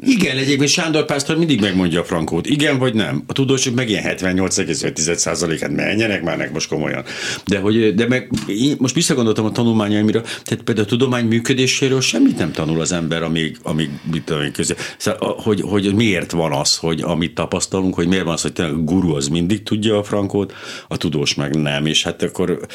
Igen, 0.00 0.36
egyébként 0.36 0.68
Sándor 0.70 1.04
Pásztor 1.04 1.36
mindig 1.36 1.60
megmondja 1.60 2.00
a 2.00 2.04
frankót, 2.04 2.46
igen 2.46 2.78
vagy 2.78 2.94
nem. 2.94 3.22
A 3.26 3.32
tudósok 3.32 3.74
meg 3.74 3.88
ilyen 3.88 4.04
78,5%-át 4.16 5.70
menjenek 5.70 6.22
már 6.22 6.36
meg 6.36 6.52
most 6.52 6.68
komolyan. 6.68 7.04
De, 7.46 7.58
hogy, 7.58 7.94
de 7.94 8.06
meg 8.06 8.30
én 8.46 8.76
most 8.78 8.94
visszagondoltam 8.94 9.44
a 9.44 9.52
tanulmányaimra, 9.52 10.20
tehát 10.20 10.64
például 10.64 10.86
a 10.86 10.90
tudomány 10.90 11.24
működéséről 11.24 12.00
semmit 12.00 12.38
nem 12.38 12.52
tanul 12.52 12.80
az 12.80 12.92
ember, 12.92 13.22
amíg, 13.22 13.56
amíg 13.62 13.90
mit 14.10 14.22
tudom 14.22 14.52
közé. 14.52 14.74
Szóval, 14.96 15.40
hogy, 15.42 15.60
hogy 15.60 15.94
miért 15.94 16.30
van 16.30 16.52
az, 16.52 16.76
hogy 16.76 17.00
amit 17.00 17.34
tapasztalunk, 17.34 17.94
hogy 17.94 18.06
miért 18.06 18.24
van 18.24 18.32
az, 18.32 18.42
hogy 18.42 18.52
tényleg 18.52 18.74
a 18.74 18.78
guru 18.78 19.14
az 19.14 19.28
mindig 19.28 19.62
tudja 19.62 19.98
a 19.98 20.02
frankót, 20.02 20.49
a 20.88 20.96
tudós 20.96 21.34
meg 21.34 21.56
nem, 21.56 21.86
és 21.86 22.02
hát 22.02 22.22
akkor 22.22 22.66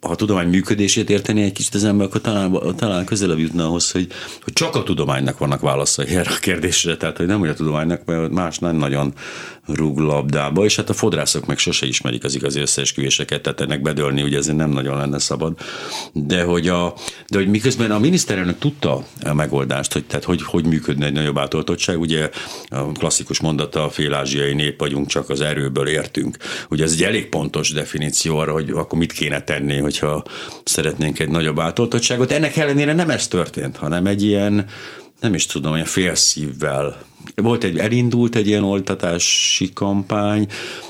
ha 0.00 0.08
a 0.08 0.14
tudomány 0.14 0.48
működését 0.48 1.10
érteni 1.10 1.42
egy 1.42 1.52
kicsit 1.52 1.74
az 1.74 1.84
ember, 1.84 2.06
akkor 2.06 2.20
talán, 2.20 2.76
talán 2.76 3.04
közelebb 3.04 3.38
jutna 3.38 3.64
ahhoz, 3.64 3.90
hogy, 3.90 4.06
hogy 4.42 4.52
csak 4.52 4.76
a 4.76 4.82
tudománynak 4.82 5.38
vannak 5.38 5.60
válaszai 5.60 6.06
erre 6.06 6.30
a 6.30 6.38
kérdésre, 6.40 6.96
tehát 6.96 7.16
hogy 7.16 7.26
nem 7.26 7.38
hogy 7.38 7.48
a 7.48 7.54
tudománynak, 7.54 8.04
mert 8.04 8.30
más 8.30 8.58
nem 8.58 8.76
nagyon 8.76 9.14
rúg 9.66 9.98
labdába, 9.98 10.64
és 10.64 10.76
hát 10.76 10.90
a 10.90 10.92
fodrászok 10.92 11.46
meg 11.46 11.58
sose 11.58 11.86
ismerik 11.86 12.24
az 12.24 12.34
igazi 12.34 12.60
összeesküvéseket, 12.60 13.42
tehát 13.42 13.60
ennek 13.60 13.82
bedölni 13.82 14.22
ugye 14.22 14.38
ezért 14.38 14.56
nem 14.56 14.70
nagyon 14.70 14.96
lenne 14.96 15.18
szabad. 15.18 15.58
De 16.12 16.42
hogy, 16.42 16.68
a, 16.68 16.94
de 17.28 17.38
hogy 17.38 17.48
miközben 17.48 17.90
a 17.90 17.98
miniszterelnök 17.98 18.58
tudta 18.58 19.04
a 19.24 19.34
megoldást, 19.34 19.92
hogy, 19.92 20.04
tehát 20.04 20.24
hogy, 20.24 20.42
hogy 20.42 20.66
működne 20.66 21.06
egy 21.06 21.12
nagyobb 21.12 21.38
átoltottság, 21.38 22.00
ugye 22.00 22.30
a 22.68 22.92
klasszikus 22.92 23.40
mondata, 23.40 23.84
a 23.84 23.90
fél-ázsiai 23.90 24.54
nép 24.54 24.80
vagyunk, 24.80 25.06
csak 25.06 25.30
az 25.30 25.40
erőből 25.40 25.88
értünk. 25.88 26.36
Ugye 26.68 26.84
ez 26.84 26.92
egy 26.92 27.02
elég 27.02 27.28
pontos 27.28 27.70
definíció 27.72 28.36
arra, 28.36 28.52
hogy 28.52 28.70
akkor 28.70 28.98
mit 28.98 29.12
kéne 29.12 29.42
tenni, 29.42 29.78
hogyha 29.78 30.24
szeretnénk 30.64 31.18
egy 31.18 31.28
nagyobb 31.28 31.58
átoltottságot. 31.58 32.32
Ennek 32.32 32.56
ellenére 32.56 32.92
nem 32.92 33.10
ez 33.10 33.28
történt, 33.28 33.76
hanem 33.76 34.06
egy 34.06 34.22
ilyen, 34.22 34.66
nem 35.20 35.34
is 35.34 35.46
tudom, 35.46 35.72
olyan 35.72 35.84
félszívvel 35.84 37.10
volt 37.34 37.64
egy, 37.64 37.78
elindult 37.78 38.34
egy 38.34 38.46
ilyen 38.46 38.64
oltatási 38.64 39.72
kampány, 39.72 40.46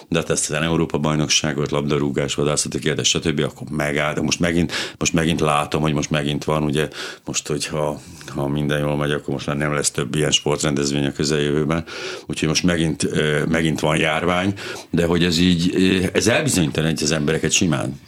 de 0.09 0.19
hát 0.19 0.31
ezt 0.31 0.51
az 0.51 0.57
Európa 0.57 0.99
bajnokságot, 0.99 1.71
labdarúgás, 1.71 2.35
vadászati 2.35 2.79
kérdés, 2.79 3.09
stb. 3.09 3.41
akkor 3.41 3.67
megállt, 3.71 4.15
de 4.15 4.23
most 4.23 4.41
megint, 4.41 4.73
most 4.99 5.13
megint 5.13 5.41
látom, 5.41 5.83
hogy 5.83 5.93
most 5.93 6.11
megint 6.11 6.45
van, 6.45 6.63
ugye 6.63 6.89
most, 7.25 7.49
hogyha 7.49 8.01
ha 8.27 8.49
minden 8.49 8.81
jól 8.81 8.97
megy, 8.97 9.11
akkor 9.11 9.35
most 9.35 9.47
már 9.47 9.57
nem 9.57 9.75
lesz 9.75 9.91
több 9.91 10.15
ilyen 10.15 10.31
sportrendezvény 10.31 11.07
a 11.07 11.13
közeljövőben, 11.13 11.85
úgyhogy 12.27 12.49
most 12.49 12.63
megint, 12.63 13.09
megint 13.49 13.81
van 13.81 13.97
járvány, 13.97 14.55
de 14.91 15.07
hogy 15.07 15.25
ez 15.25 15.39
így, 15.39 15.75
ez 16.13 16.27
elbizonyítaná 16.27 16.91
az 17.01 17.13
embereket 17.13 17.51
simán. 17.51 18.01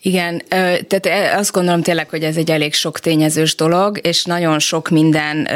Igen, 0.00 0.42
tehát 0.88 1.36
azt 1.38 1.52
gondolom 1.52 1.82
tényleg, 1.82 2.08
hogy 2.08 2.22
ez 2.22 2.36
egy 2.36 2.50
elég 2.50 2.74
sok 2.74 2.98
tényezős 2.98 3.54
dolog, 3.54 3.98
és 4.02 4.24
nagyon 4.24 4.58
sok 4.58 4.88
minden 4.88 5.48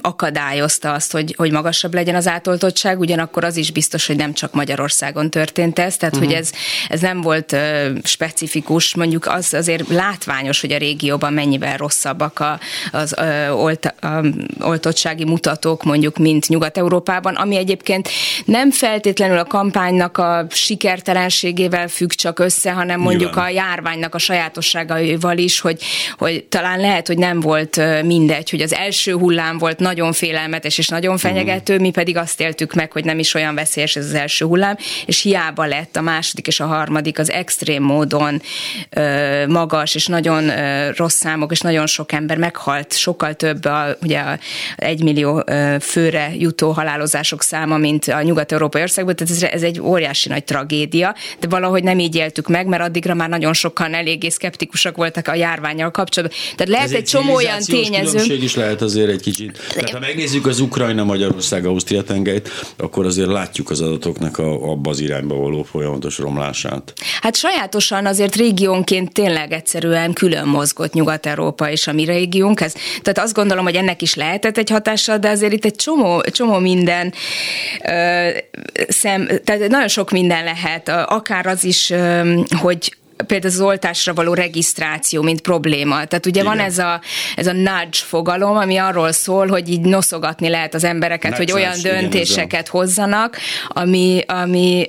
akadályozta 0.00 0.92
azt, 0.92 1.12
hogy, 1.12 1.34
hogy 1.36 1.50
magasabb 1.50 1.94
legyen 1.94 2.14
az 2.14 2.26
átoltottság, 2.26 2.98
ugyanakkor 2.98 3.44
az 3.44 3.56
is 3.56 3.70
biztos, 3.72 4.06
hogy 4.06 4.16
nem 4.16 4.32
csak 4.32 4.52
Magyarországon 4.52 5.30
történt 5.30 5.78
ez, 5.78 5.96
tehát 5.96 6.14
uh-huh. 6.14 6.30
hogy 6.30 6.38
mhm. 6.38 6.46
ez, 6.46 6.52
ez 6.88 7.00
nem 7.00 7.20
volt 7.20 7.56
specifikus, 8.02 8.94
mondjuk 8.94 9.26
az 9.26 9.54
azért 9.54 9.88
látványos, 9.88 10.60
hogy 10.60 10.72
a 10.72 10.78
régióban 10.78 11.32
mennyivel 11.32 11.76
rosszabbak 11.76 12.40
a, 12.40 12.60
az 12.92 13.14
olt, 13.50 13.94
a, 14.00 14.24
oltottsági 14.60 15.24
mutatók, 15.24 15.84
mondjuk, 15.84 16.18
mint 16.18 16.48
Nyugat-Európában, 16.48 17.34
ami 17.34 17.56
egyébként 17.56 18.08
nem 18.44 18.70
feltétlenül 18.70 19.38
a 19.38 19.44
kampánynak 19.44 20.18
a 20.18 20.46
sikertelenségével 20.50 21.88
függ 21.88 22.10
csak 22.10 22.38
össze, 22.38 22.72
hanem 22.72 23.00
mondjuk 23.00 23.34
Nyilván. 23.34 23.50
a 23.50 23.54
járványnak 23.72 24.14
a 24.14 24.18
sajátosságaival 24.18 25.38
is, 25.38 25.60
hogy, 25.60 25.82
hogy 26.18 26.44
talán 26.44 26.80
lehet, 26.80 27.06
hogy 27.06 27.18
nem 27.18 27.40
volt 27.40 28.02
mindegy, 28.04 28.50
hogy 28.50 28.60
az 28.60 28.72
első 28.72 29.12
hullám 29.12 29.58
volt 29.58 29.78
nagyon 29.78 30.12
félelmetes 30.12 30.78
és 30.78 30.88
nagyon 30.88 31.18
fenyegető, 31.18 31.78
mi 31.78 31.90
pedig 31.90 32.16
azt 32.16 32.40
éltük 32.40 32.74
meg, 32.74 32.92
hogy 32.92 33.04
nem 33.04 33.18
is 33.18 33.34
olyan 33.34 33.54
veszélyes 33.54 33.96
ez 33.96 34.04
az 34.04 34.14
első 34.14 34.44
hullám, 34.44 34.76
és 35.06 35.22
hiába 35.22 35.64
lett 35.64 35.96
a 35.96 36.00
második 36.00 36.46
és 36.46 36.60
a 36.60 36.66
harmadik 36.66 37.18
az 37.18 37.30
extrém 37.30 37.82
módon 37.82 38.42
ö, 38.90 39.46
magas, 39.46 39.94
és 39.94 40.06
nagyon 40.06 40.48
ö, 40.48 40.90
rossz 40.96 41.16
számok, 41.16 41.52
és 41.52 41.60
nagyon 41.60 41.86
sok 41.86 42.12
ember 42.12 42.36
meghalt, 42.36 42.96
sokkal 42.96 43.34
több 43.34 43.64
a, 43.64 43.96
ugye 44.02 44.18
a 44.18 44.38
egymillió 44.76 45.42
ö, 45.46 45.76
főre 45.80 46.30
jutó 46.38 46.70
halálozások 46.70 47.42
száma, 47.42 47.76
mint 47.76 48.08
a 48.08 48.22
nyugat-európai 48.22 48.82
országban, 48.82 49.16
tehát 49.16 49.34
ez, 49.34 49.42
ez 49.42 49.62
egy 49.62 49.80
óriási 49.80 50.28
nagy 50.28 50.44
tragédia, 50.44 51.14
de 51.40 51.48
valahogy 51.48 51.82
nem 51.82 51.98
így 51.98 52.14
éltük 52.14 52.48
meg, 52.48 52.66
mert 52.66 52.82
addigra 52.82 53.14
már 53.14 53.28
nagyon 53.28 53.52
sokan 53.62 53.94
eléggé 53.94 54.28
szkeptikusak 54.28 54.96
voltak 54.96 55.28
a 55.28 55.34
járványal 55.34 55.90
kapcsolatban. 55.90 56.38
Tehát 56.56 56.72
lehet 56.72 56.84
Ez 56.84 56.90
egy, 56.92 56.96
egy 56.96 57.04
csomó 57.04 57.34
olyan 57.34 57.60
tényező. 57.60 58.34
is 58.34 58.54
lehet 58.54 58.82
azért 58.82 59.10
egy 59.10 59.22
kicsit. 59.22 59.58
Tehát 59.74 59.90
ha 59.90 59.98
megnézzük 59.98 60.46
az 60.46 60.60
Ukrajna, 60.60 61.04
Magyarország, 61.04 61.66
Ausztria 61.66 62.02
tengelyt, 62.02 62.48
akkor 62.76 63.06
azért 63.06 63.28
látjuk 63.28 63.70
az 63.70 63.80
adatoknak 63.80 64.38
a, 64.38 64.70
abba 64.70 64.90
az 64.90 65.00
irányba 65.00 65.34
való 65.34 65.62
folyamatos 65.62 66.18
romlását. 66.18 66.92
Hát 67.20 67.36
sajátosan 67.36 68.06
azért 68.06 68.34
régiónként 68.36 69.12
tényleg 69.12 69.52
egyszerűen 69.52 70.12
külön 70.12 70.48
mozgott 70.48 70.92
Nyugat-Európa 70.92 71.70
és 71.70 71.86
a 71.86 71.92
mi 71.92 72.04
régiónk. 72.04 72.60
Ez, 72.60 72.72
tehát 73.02 73.18
azt 73.18 73.34
gondolom, 73.34 73.64
hogy 73.64 73.74
ennek 73.74 74.02
is 74.02 74.14
lehetett 74.14 74.58
egy 74.58 74.70
hatással, 74.70 75.18
de 75.18 75.28
azért 75.28 75.52
itt 75.52 75.64
egy 75.64 75.74
csomó, 75.74 76.22
csomó 76.22 76.58
minden 76.58 77.12
ö, 77.88 78.28
szem, 78.88 79.28
tehát 79.44 79.68
nagyon 79.68 79.88
sok 79.88 80.10
minden 80.10 80.44
lehet, 80.44 80.88
akár 80.88 81.46
az 81.46 81.64
is, 81.64 81.90
ö, 81.90 82.40
hogy 82.50 83.00
például 83.26 83.52
az 83.52 83.60
oltásra 83.60 84.14
való 84.14 84.34
regisztráció, 84.34 85.22
mint 85.22 85.40
probléma. 85.40 86.04
Tehát 86.04 86.26
ugye 86.26 86.40
Igen. 86.40 86.56
van 86.56 86.64
ez 86.64 86.78
a, 86.78 87.00
ez 87.36 87.46
a 87.46 87.52
nudge 87.52 87.98
fogalom, 88.04 88.56
ami 88.56 88.76
arról 88.76 89.12
szól, 89.12 89.46
hogy 89.46 89.68
így 89.68 89.80
noszogatni 89.80 90.48
lehet 90.48 90.74
az 90.74 90.84
embereket, 90.84 91.30
nudge, 91.30 91.52
hogy 91.52 91.62
olyan 91.62 91.74
nudge, 91.74 92.00
döntéseket 92.00 92.50
Igen, 92.50 92.64
hozzanak, 92.70 93.38
ami, 93.68 94.20
ami 94.26 94.86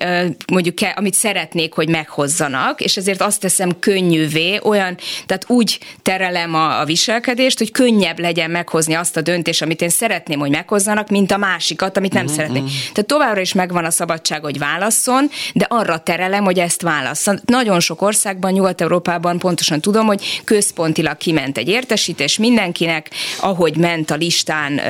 mondjuk, 0.52 0.78
amit 0.96 1.14
szeretnék, 1.14 1.74
hogy 1.74 1.90
meghozzanak, 1.90 2.82
és 2.82 2.98
ezért 2.98 3.22
azt 3.22 3.40
teszem 3.40 3.80
könnyűvé, 3.80 4.60
olyan, 4.64 4.98
tehát 5.26 5.46
úgy 5.48 5.80
terelem 6.02 6.56
a, 6.56 6.80
a 6.80 6.86
viselkedést, 6.86 7.58
hogy 7.58 7.72
könnyebb 7.72 8.20
legyen 8.20 8.52
meghozni 8.52 8.94
azt 8.94 9.18
a 9.18 9.22
döntést, 9.22 9.62
amit 9.62 9.82
én 9.82 9.90
szeretném, 9.90 10.40
hogy 10.40 10.50
meghozzanak, 10.50 11.10
mint 11.10 11.32
a 11.32 11.38
másikat, 11.38 11.98
amit 11.98 12.14
nem 12.14 12.24
uh-huh, 12.24 12.38
szeretnék. 12.38 12.64
Uh-huh. 12.64 12.78
Tehát 12.94 13.06
továbbra 13.06 13.42
is 13.42 13.54
megvan 13.54 13.86
a 13.86 13.92
szabadság, 13.92 14.42
hogy 14.42 14.58
válasszon, 14.58 15.30
de 15.54 15.66
arra 15.70 15.98
terelem, 15.98 16.44
hogy 16.44 16.60
ezt 16.60 16.82
válasszon. 16.82 17.42
Nagyon 17.46 17.80
sok 17.80 18.02
ország 18.02 18.23
országban, 18.24 18.52
Nyugat-Európában 18.52 19.40
pontosan 19.40 19.82
tudom, 19.82 20.06
hogy 20.06 20.42
központilag 20.44 21.18
kiment 21.18 21.58
egy 21.58 21.68
értesítés 21.68 22.38
mindenkinek, 22.38 23.10
ahogy 23.40 23.78
ment 23.78 24.12
a 24.12 24.16
listán 24.16 24.82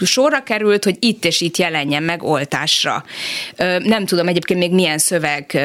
sorra 0.00 0.42
került, 0.42 0.84
hogy 0.84 0.96
itt 1.00 1.24
és 1.24 1.40
itt 1.40 1.56
jelenjen 1.56 2.02
meg 2.02 2.22
oltásra. 2.22 3.04
Nem 3.78 4.06
tudom 4.06 4.28
egyébként 4.28 4.60
még 4.60 4.72
milyen 4.72 4.98
szöveg 4.98 5.58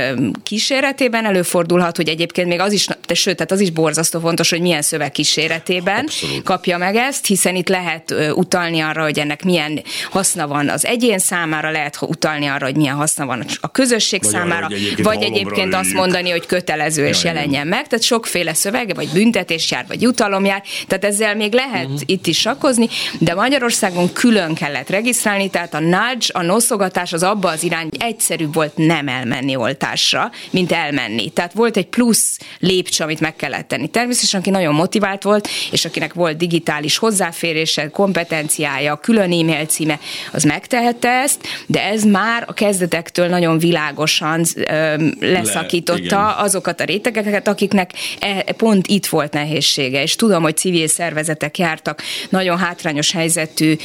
kíséretében 0.44 1.26
előfordulhat, 1.26 1.96
hogy 1.96 2.08
egyébként 2.08 2.48
még 2.48 2.60
az 2.60 2.72
is, 2.72 2.88
de 3.08 3.14
sőt, 3.14 3.36
tehát 3.36 3.52
az 3.52 3.60
is 3.60 3.70
borzasztó 3.70 4.20
fontos, 4.20 4.50
hogy 4.50 4.62
milyen 4.62 4.82
szöveg 4.82 5.12
kíséretében 5.12 6.04
Abszolút. 6.04 6.44
kapja 6.44 6.78
meg 6.78 6.96
ezt, 6.96 7.26
hiszen 7.26 7.56
itt 7.56 7.70
lehet 7.70 8.16
utalni 8.36 8.80
arra, 8.80 9.04
hogy 9.04 9.20
ennek 9.20 9.44
milyen 9.44 9.82
haszna 10.10 10.48
van 10.48 10.70
az 10.70 10.86
egyén 10.86 11.20
számára, 11.20 11.72
lehet 11.72 11.98
utalni 12.02 12.46
arra, 12.46 12.66
hogy 12.66 12.76
milyen 12.76 12.96
haszna 12.96 13.26
van 13.26 13.46
a 13.62 13.72
közösség 13.72 14.24
vagy 14.24 14.32
számára, 14.32 14.66
arra, 14.66 14.76
egyébként 14.76 15.08
vagy 15.08 15.24
egyébként 15.24 15.74
azt 15.74 15.94
mondani, 15.94 16.30
hogy 16.30 16.46
kötelező 16.46 16.91
kötelező 16.92 17.06
és 17.08 17.24
jelenjen 17.24 17.68
meg, 17.68 17.88
tehát 17.88 18.06
sokféle 18.06 18.54
szövege, 18.54 18.94
vagy 18.94 19.10
büntetés 19.14 19.72
jár, 19.72 19.86
vagy 19.88 20.02
jutalom 20.02 20.46
jár, 20.46 20.64
tehát 20.88 21.06
ezzel 21.06 21.36
még 21.36 21.54
lehet 21.54 21.86
uh-huh. 21.86 22.02
itt 22.06 22.28
is 22.28 22.40
sakkozni, 22.40 22.88
de 23.20 23.34
Magyarországon 23.34 24.14
külön 24.14 24.54
kellett 24.54 24.90
regisztrálni, 24.90 25.50
tehát 25.50 25.74
a 25.74 25.80
nudge, 25.80 26.28
a 26.32 26.42
noszogatás 26.42 27.14
az 27.14 27.24
abba 27.24 27.50
az 27.50 27.64
irány, 27.64 27.90
egyszerűbb 28.00 28.54
volt 28.54 28.78
nem 28.78 29.08
elmenni 29.08 29.56
oltásra, 29.56 30.32
mint 30.50 30.72
elmenni. 30.72 31.30
Tehát 31.30 31.54
volt 31.54 31.78
egy 31.78 31.88
plusz 31.88 32.38
lépcső, 32.60 33.04
amit 33.04 33.20
meg 33.20 33.36
kellett 33.36 33.68
tenni. 33.68 33.88
Természetesen, 33.88 34.40
aki 34.40 34.50
nagyon 34.50 34.74
motivált 34.74 35.24
volt, 35.24 35.48
és 35.72 35.86
akinek 35.86 36.14
volt 36.14 36.38
digitális 36.38 36.98
hozzáférése, 36.98 37.90
kompetenciája, 37.90 38.96
külön 38.96 39.32
e-mail 39.32 39.66
címe, 39.66 40.00
az 40.32 40.44
megtehette 40.44 41.10
ezt, 41.10 41.48
de 41.66 41.84
ez 41.84 42.04
már 42.04 42.44
a 42.48 42.54
kezdetektől 42.54 43.28
nagyon 43.28 43.58
világosan 43.58 44.44
ö, 44.56 44.96
leszakította 45.20 46.16
Le, 46.16 46.36
azokat 46.38 46.81
a 46.82 46.86
rétegeket, 46.86 47.48
akiknek 47.48 47.92
e, 48.20 48.44
pont 48.58 48.88
itt 48.88 49.06
volt 49.06 49.34
nehézsége, 49.34 50.02
és 50.02 50.16
tudom, 50.16 50.44
hogy 50.44 50.58
civil 50.58 50.88
szervezetek 50.88 51.58
jártak 51.58 52.02
nagyon 52.30 52.58
hátrányos 52.58 53.12
helyzetű 53.12 53.76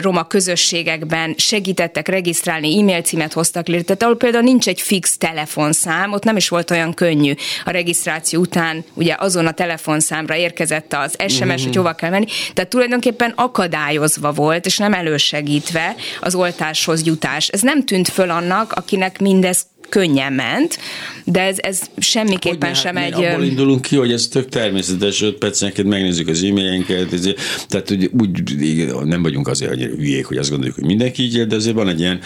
roma 0.00 0.26
közösségekben, 0.26 1.34
segítettek 1.36 2.08
regisztrálni, 2.08 2.78
e-mail 2.78 3.02
címet 3.02 3.32
hoztak 3.32 3.66
létre, 3.66 3.84
tehát 3.84 4.02
ahol 4.02 4.16
például 4.16 4.44
nincs 4.44 4.68
egy 4.68 4.80
fix 4.80 5.16
telefonszám, 5.16 6.12
ott 6.12 6.24
nem 6.24 6.36
is 6.36 6.48
volt 6.48 6.70
olyan 6.70 6.94
könnyű 6.94 7.34
a 7.64 7.70
regisztráció 7.70 8.40
után, 8.40 8.84
ugye 8.94 9.14
azon 9.18 9.46
a 9.46 9.52
telefonszámra 9.52 10.36
érkezett 10.36 10.92
az 10.92 11.14
SMS, 11.28 11.40
uh-huh. 11.40 11.62
hogy 11.62 11.76
hova 11.76 11.92
kell 11.92 12.10
menni, 12.10 12.26
tehát 12.54 12.70
tulajdonképpen 12.70 13.32
akadályozva 13.36 14.32
volt, 14.32 14.66
és 14.66 14.78
nem 14.78 14.92
elősegítve 14.92 15.94
az 16.20 16.34
oltáshoz 16.34 17.06
jutás. 17.06 17.48
Ez 17.48 17.60
nem 17.60 17.84
tűnt 17.84 18.08
föl 18.08 18.30
annak, 18.30 18.72
akinek 18.72 19.20
mindez 19.20 19.66
könnyen 19.88 20.32
ment, 20.32 20.78
de 21.24 21.40
ez, 21.40 21.56
ez 21.60 21.80
semmiképpen 21.98 22.68
hogy 22.68 22.78
sem 22.78 22.96
egy... 22.96 23.24
Abból 23.24 23.44
indulunk 23.44 23.82
ki, 23.82 23.96
hogy 23.96 24.12
ez 24.12 24.28
tök 24.28 24.48
természetes, 24.48 25.22
5 25.22 25.38
percenként 25.38 25.88
megnézzük 25.88 26.28
az 26.28 26.42
e-mailyenket, 26.42 27.36
tehát 27.68 27.90
úgy, 27.90 28.10
úgy 28.20 28.86
nem 29.04 29.22
vagyunk 29.22 29.48
azért 29.48 29.70
hogy 29.70 29.82
hülyék, 29.82 30.26
hogy 30.26 30.36
azt 30.36 30.50
gondoljuk, 30.50 30.76
hogy 30.76 30.86
mindenki 30.86 31.22
így 31.22 31.36
él, 31.36 31.46
de 31.46 31.54
azért 31.54 31.76
van 31.76 31.88
egy 31.88 32.00
ilyen 32.00 32.20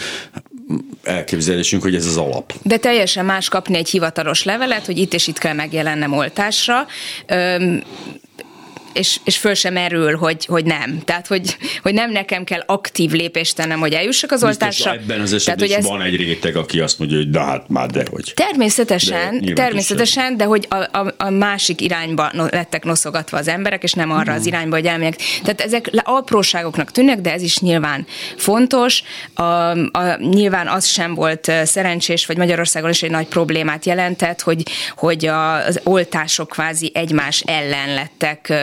elképzelésünk, 1.03 1.81
hogy 1.83 1.95
ez 1.95 2.05
az 2.05 2.17
alap. 2.17 2.53
De 2.63 2.77
teljesen 2.77 3.25
más 3.25 3.49
kapni 3.49 3.77
egy 3.77 3.89
hivatalos 3.89 4.43
levelet, 4.43 4.85
hogy 4.85 4.97
itt 4.97 5.13
és 5.13 5.27
itt 5.27 5.37
kell 5.37 5.53
megjelennem 5.53 6.13
oltásra. 6.13 6.87
Öm, 7.27 7.83
és, 8.93 9.19
és 9.23 9.37
föl 9.37 9.53
sem 9.53 9.77
erül, 9.77 10.15
hogy, 10.15 10.45
hogy 10.45 10.65
nem. 10.65 10.99
Tehát, 11.05 11.27
hogy, 11.27 11.57
hogy 11.81 11.93
nem 11.93 12.11
nekem 12.11 12.43
kell 12.43 12.63
aktív 12.65 13.11
lépést 13.11 13.55
tennem, 13.55 13.79
hogy 13.79 13.93
eljussak 13.93 14.31
az 14.31 14.43
oltásra. 14.43 14.91
Ebben 14.91 15.21
az 15.21 15.33
esetben 15.33 15.57
Tehát, 15.57 15.59
hogy 15.59 15.83
ez... 15.83 15.97
van 15.97 16.01
egy 16.01 16.15
réteg, 16.15 16.55
aki 16.55 16.79
azt 16.79 16.99
mondja, 16.99 17.17
hogy 17.17 17.29
de 17.29 17.39
hát 17.39 17.69
már 17.69 17.89
dehogy. 17.89 18.31
Természetesen, 18.35 19.41
de 19.41 19.53
természetesen, 19.53 20.37
de 20.37 20.43
hogy 20.43 20.67
a, 20.69 20.97
a, 20.97 21.13
a 21.17 21.29
másik 21.29 21.81
irányba 21.81 22.31
lettek 22.33 22.83
noszogatva 22.83 23.37
az 23.37 23.47
emberek, 23.47 23.83
és 23.83 23.93
nem 23.93 24.11
arra 24.11 24.31
mm. 24.31 24.35
az 24.35 24.45
irányba, 24.45 24.75
hogy 24.75 24.85
elmegyek. 24.85 25.19
Tehát 25.43 25.61
ezek 25.61 25.89
apróságoknak 26.03 26.91
tűnnek, 26.91 27.21
de 27.21 27.31
ez 27.31 27.41
is 27.41 27.59
nyilván 27.59 28.05
fontos. 28.37 29.03
A, 29.33 29.43
a, 29.43 30.17
nyilván 30.19 30.67
az 30.67 30.85
sem 30.85 31.13
volt 31.13 31.51
szerencsés, 31.63 32.25
vagy 32.25 32.37
Magyarországon 32.37 32.89
is 32.89 33.03
egy 33.03 33.11
nagy 33.11 33.27
problémát 33.27 33.85
jelentett, 33.85 34.41
hogy, 34.41 34.63
hogy 34.95 35.25
az 35.25 35.79
oltások 35.83 36.49
kvázi 36.49 36.91
egymás 36.93 37.41
ellen 37.45 37.93
lettek 37.93 38.53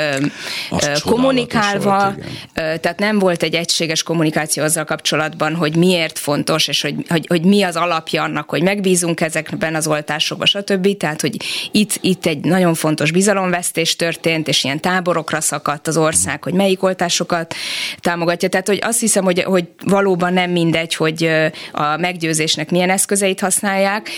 az 0.71 1.03
kommunikálva, 1.03 2.15
volt, 2.15 2.81
tehát 2.81 2.99
nem 2.99 3.19
volt 3.19 3.43
egy 3.43 3.55
egységes 3.55 4.03
kommunikáció 4.03 4.63
azzal 4.63 4.85
kapcsolatban, 4.85 5.55
hogy 5.55 5.77
miért 5.77 6.19
fontos, 6.19 6.69
és 6.69 6.83
hogy, 6.83 6.95
hogy, 7.09 7.27
hogy 7.29 7.45
mi 7.45 7.63
az 7.63 7.77
alapja 7.77 8.23
annak, 8.23 8.51
hogy 8.51 8.63
megbízunk 8.63 9.21
ezekben 9.21 9.75
az 9.75 9.87
oltásokban, 9.87 10.47
stb. 10.47 10.97
Tehát, 10.97 11.21
hogy 11.21 11.37
itt, 11.73 11.99
itt 12.01 12.27
egy 12.27 12.45
nagyon 12.45 12.75
fontos 12.75 13.11
bizalomvesztés 13.11 13.97
történt, 13.97 14.49
és 14.49 14.65
ilyen 14.65 14.81
táborokra 14.81 15.41
szakadt 15.41 15.87
az 15.87 15.97
ország, 15.97 16.43
hogy 16.43 16.53
melyik 16.53 16.83
oltásokat 16.83 17.55
támogatja. 18.01 18.49
Tehát, 18.49 18.67
hogy 18.67 18.79
azt 18.83 19.01
hiszem, 19.01 19.25
hogy, 19.25 19.43
hogy 19.43 19.65
valóban 19.85 20.33
nem 20.33 20.51
mindegy, 20.51 20.95
hogy 20.95 21.31
a 21.73 21.97
meggyőzésnek 21.97 22.71
milyen 22.71 22.91
eszközeit 22.91 23.41
használják. 23.41 24.11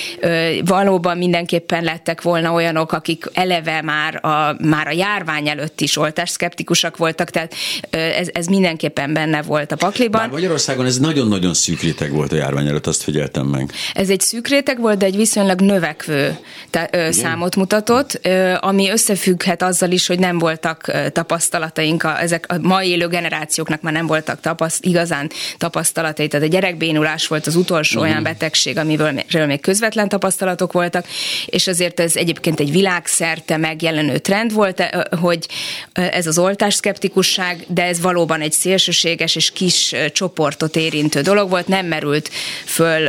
Valóban 0.64 1.18
mindenképpen 1.18 1.84
lettek 1.84 2.22
volna 2.22 2.52
olyanok, 2.52 2.92
akik 2.92 3.24
eleve 3.32 3.82
már 3.82 4.24
a, 4.24 4.56
már 4.60 4.86
a 4.86 4.92
járvány 4.92 5.48
előtt 5.48 5.80
is 5.80 5.91
oltásszkeptikusak 5.96 6.96
voltak, 6.96 7.30
tehát 7.30 7.54
ez, 7.90 8.28
ez 8.32 8.46
mindenképpen 8.46 9.12
benne 9.12 9.42
volt 9.42 9.72
a 9.72 9.76
pakliban. 9.76 10.20
Bár 10.20 10.30
Magyarországon 10.30 10.86
ez 10.86 10.98
nagyon-nagyon 10.98 11.54
szűk 11.54 11.80
réteg 11.80 12.12
volt 12.12 12.32
a 12.32 12.36
járvány 12.36 12.66
előtt, 12.66 12.86
azt 12.86 13.02
figyeltem 13.02 13.46
meg. 13.46 13.72
Ez 13.94 14.10
egy 14.10 14.20
szűk 14.20 14.48
réteg 14.48 14.80
volt, 14.80 14.98
de 14.98 15.06
egy 15.06 15.16
viszonylag 15.16 15.60
növekvő 15.60 16.38
te, 16.70 17.08
számot 17.10 17.56
mutatott, 17.56 18.20
ami 18.60 18.90
összefügghet 18.90 19.62
azzal 19.62 19.90
is, 19.90 20.06
hogy 20.06 20.18
nem 20.18 20.38
voltak 20.38 20.92
tapasztalataink, 21.12 22.02
a, 22.02 22.20
ezek 22.20 22.44
a 22.48 22.58
mai 22.58 22.88
élő 22.88 23.06
generációknak 23.06 23.80
már 23.80 23.92
nem 23.92 24.06
voltak 24.06 24.40
tapaszt, 24.40 24.84
igazán 24.84 25.30
tapasztalatai, 25.58 26.28
tehát 26.28 26.46
a 26.46 26.50
gyerekbénulás 26.50 27.26
volt 27.26 27.46
az 27.46 27.56
utolsó 27.56 27.98
uh-huh. 27.98 28.12
olyan 28.12 28.22
betegség, 28.22 28.78
amiről 28.78 29.12
még 29.46 29.60
közvetlen 29.60 30.08
tapasztalatok 30.08 30.72
voltak, 30.72 31.06
és 31.46 31.66
azért 31.66 32.00
ez 32.00 32.16
egyébként 32.16 32.60
egy 32.60 32.70
világszerte 32.70 33.56
megjelenő 33.56 34.18
trend 34.18 34.52
volt, 34.52 34.82
hogy 35.20 35.48
ez 35.92 36.26
az 36.26 36.38
oltás 36.38 36.74
szkeptikusság, 36.74 37.64
de 37.68 37.82
ez 37.84 38.00
valóban 38.00 38.40
egy 38.40 38.52
szélsőséges 38.52 39.36
és 39.36 39.50
kis 39.50 39.94
csoportot 40.12 40.76
érintő 40.76 41.20
dolog 41.20 41.50
volt, 41.50 41.68
nem 41.68 41.86
merült 41.86 42.30
föl, 42.64 43.08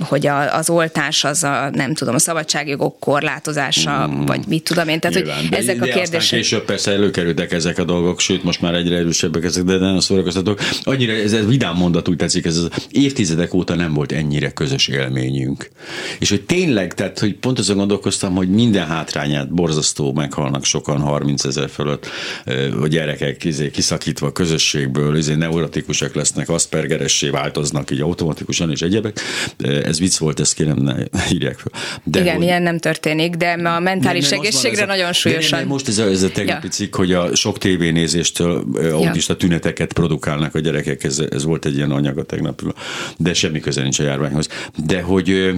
hogy 0.00 0.26
az 0.26 0.70
oltás 0.70 1.24
az 1.24 1.42
a, 1.42 1.70
nem 1.72 1.94
tudom, 1.94 2.14
a 2.14 2.18
szabadságjogok 2.18 2.98
korlátozása, 2.98 4.08
mm. 4.08 4.24
vagy 4.24 4.40
mit 4.46 4.62
tudom 4.62 4.88
én, 4.88 5.00
tehát 5.00 5.16
Nyilván, 5.16 5.38
hogy 5.38 5.52
ezek 5.52 5.78
de 5.78 5.90
a 5.90 5.94
kérdések. 5.94 6.38
később 6.38 6.64
persze 6.64 6.90
előkerültek 6.90 7.52
ezek 7.52 7.78
a 7.78 7.84
dolgok, 7.84 8.20
sőt 8.20 8.44
most 8.44 8.60
már 8.60 8.74
egyre 8.74 8.96
erősebbek 8.96 9.44
ezek, 9.44 9.64
de 9.64 9.76
nem 9.76 10.00
szórakoztatók. 10.00 10.60
Annyira 10.82 11.12
ez, 11.12 11.32
ez 11.32 11.46
vidám 11.46 11.76
mondat 11.76 12.08
úgy 12.08 12.16
tetszik, 12.16 12.44
ez 12.44 12.56
az 12.56 12.68
évtizedek 12.90 13.54
óta 13.54 13.74
nem 13.74 13.92
volt 13.94 14.12
ennyire 14.12 14.50
közös 14.50 14.88
élményünk. 14.88 15.70
És 16.18 16.30
hogy 16.30 16.42
tényleg, 16.42 16.94
tehát 16.94 17.18
hogy 17.18 17.34
pont 17.34 17.58
azon 17.58 17.76
gondolkoztam, 17.76 18.34
hogy 18.34 18.48
minden 18.48 18.86
hátrányát 18.86 19.54
borzasztó 19.54 20.12
meghalnak 20.12 20.64
sokan 20.64 21.00
30 21.00 21.44
ezer 21.44 21.68
fölött, 21.84 22.06
a 22.82 22.86
gyerekek 22.86 23.44
izé, 23.44 23.70
kiszakítva 23.70 24.26
a 24.26 24.32
közösségből, 24.32 25.16
izé, 25.16 25.34
neurotikusak 25.34 26.14
lesznek, 26.14 26.48
aspergeressé 26.48 27.28
változnak 27.28 27.90
így 27.90 28.00
automatikusan 28.00 28.70
és 28.70 28.80
egyebek. 28.80 29.20
Ez 29.84 29.98
vicc 29.98 30.16
volt, 30.16 30.40
ezt 30.40 30.54
kérem, 30.54 30.76
ne 30.76 30.94
írják 31.34 31.58
fel. 31.58 31.80
De 32.04 32.20
Igen, 32.20 32.34
hogy... 32.34 32.44
ilyen 32.44 32.62
nem 32.62 32.78
történik, 32.78 33.34
de 33.34 33.50
a 33.50 33.80
mentális 33.80 34.28
nem, 34.28 34.30
nem, 34.30 34.40
egészségre 34.40 34.82
a, 34.82 34.86
nagyon 34.86 35.12
súlyosan. 35.12 35.50
Nem, 35.50 35.58
nem, 35.58 35.68
most 35.68 35.88
ez 35.88 35.98
a, 35.98 36.04
ez 36.04 36.22
a 36.22 36.30
tegnapi 36.30 36.66
ja. 36.66 36.72
cikk, 36.72 36.94
hogy 36.94 37.12
a 37.12 37.34
sok 37.34 37.58
tévénézéstől 37.58 38.64
autista 38.92 39.32
ja. 39.32 39.38
tüneteket 39.38 39.92
produkálnak 39.92 40.54
a 40.54 40.58
gyerekek, 40.58 41.04
ez, 41.04 41.22
ez 41.30 41.44
volt 41.44 41.64
egy 41.64 41.76
ilyen 41.76 41.90
anyag 41.90 42.18
a 42.18 42.22
tegnap, 42.22 42.62
de 43.16 43.34
semmi 43.34 43.60
köze 43.60 43.82
nincs 43.82 43.98
a 43.98 44.02
járványhoz. 44.02 44.48
De 44.84 45.00
hogy, 45.00 45.54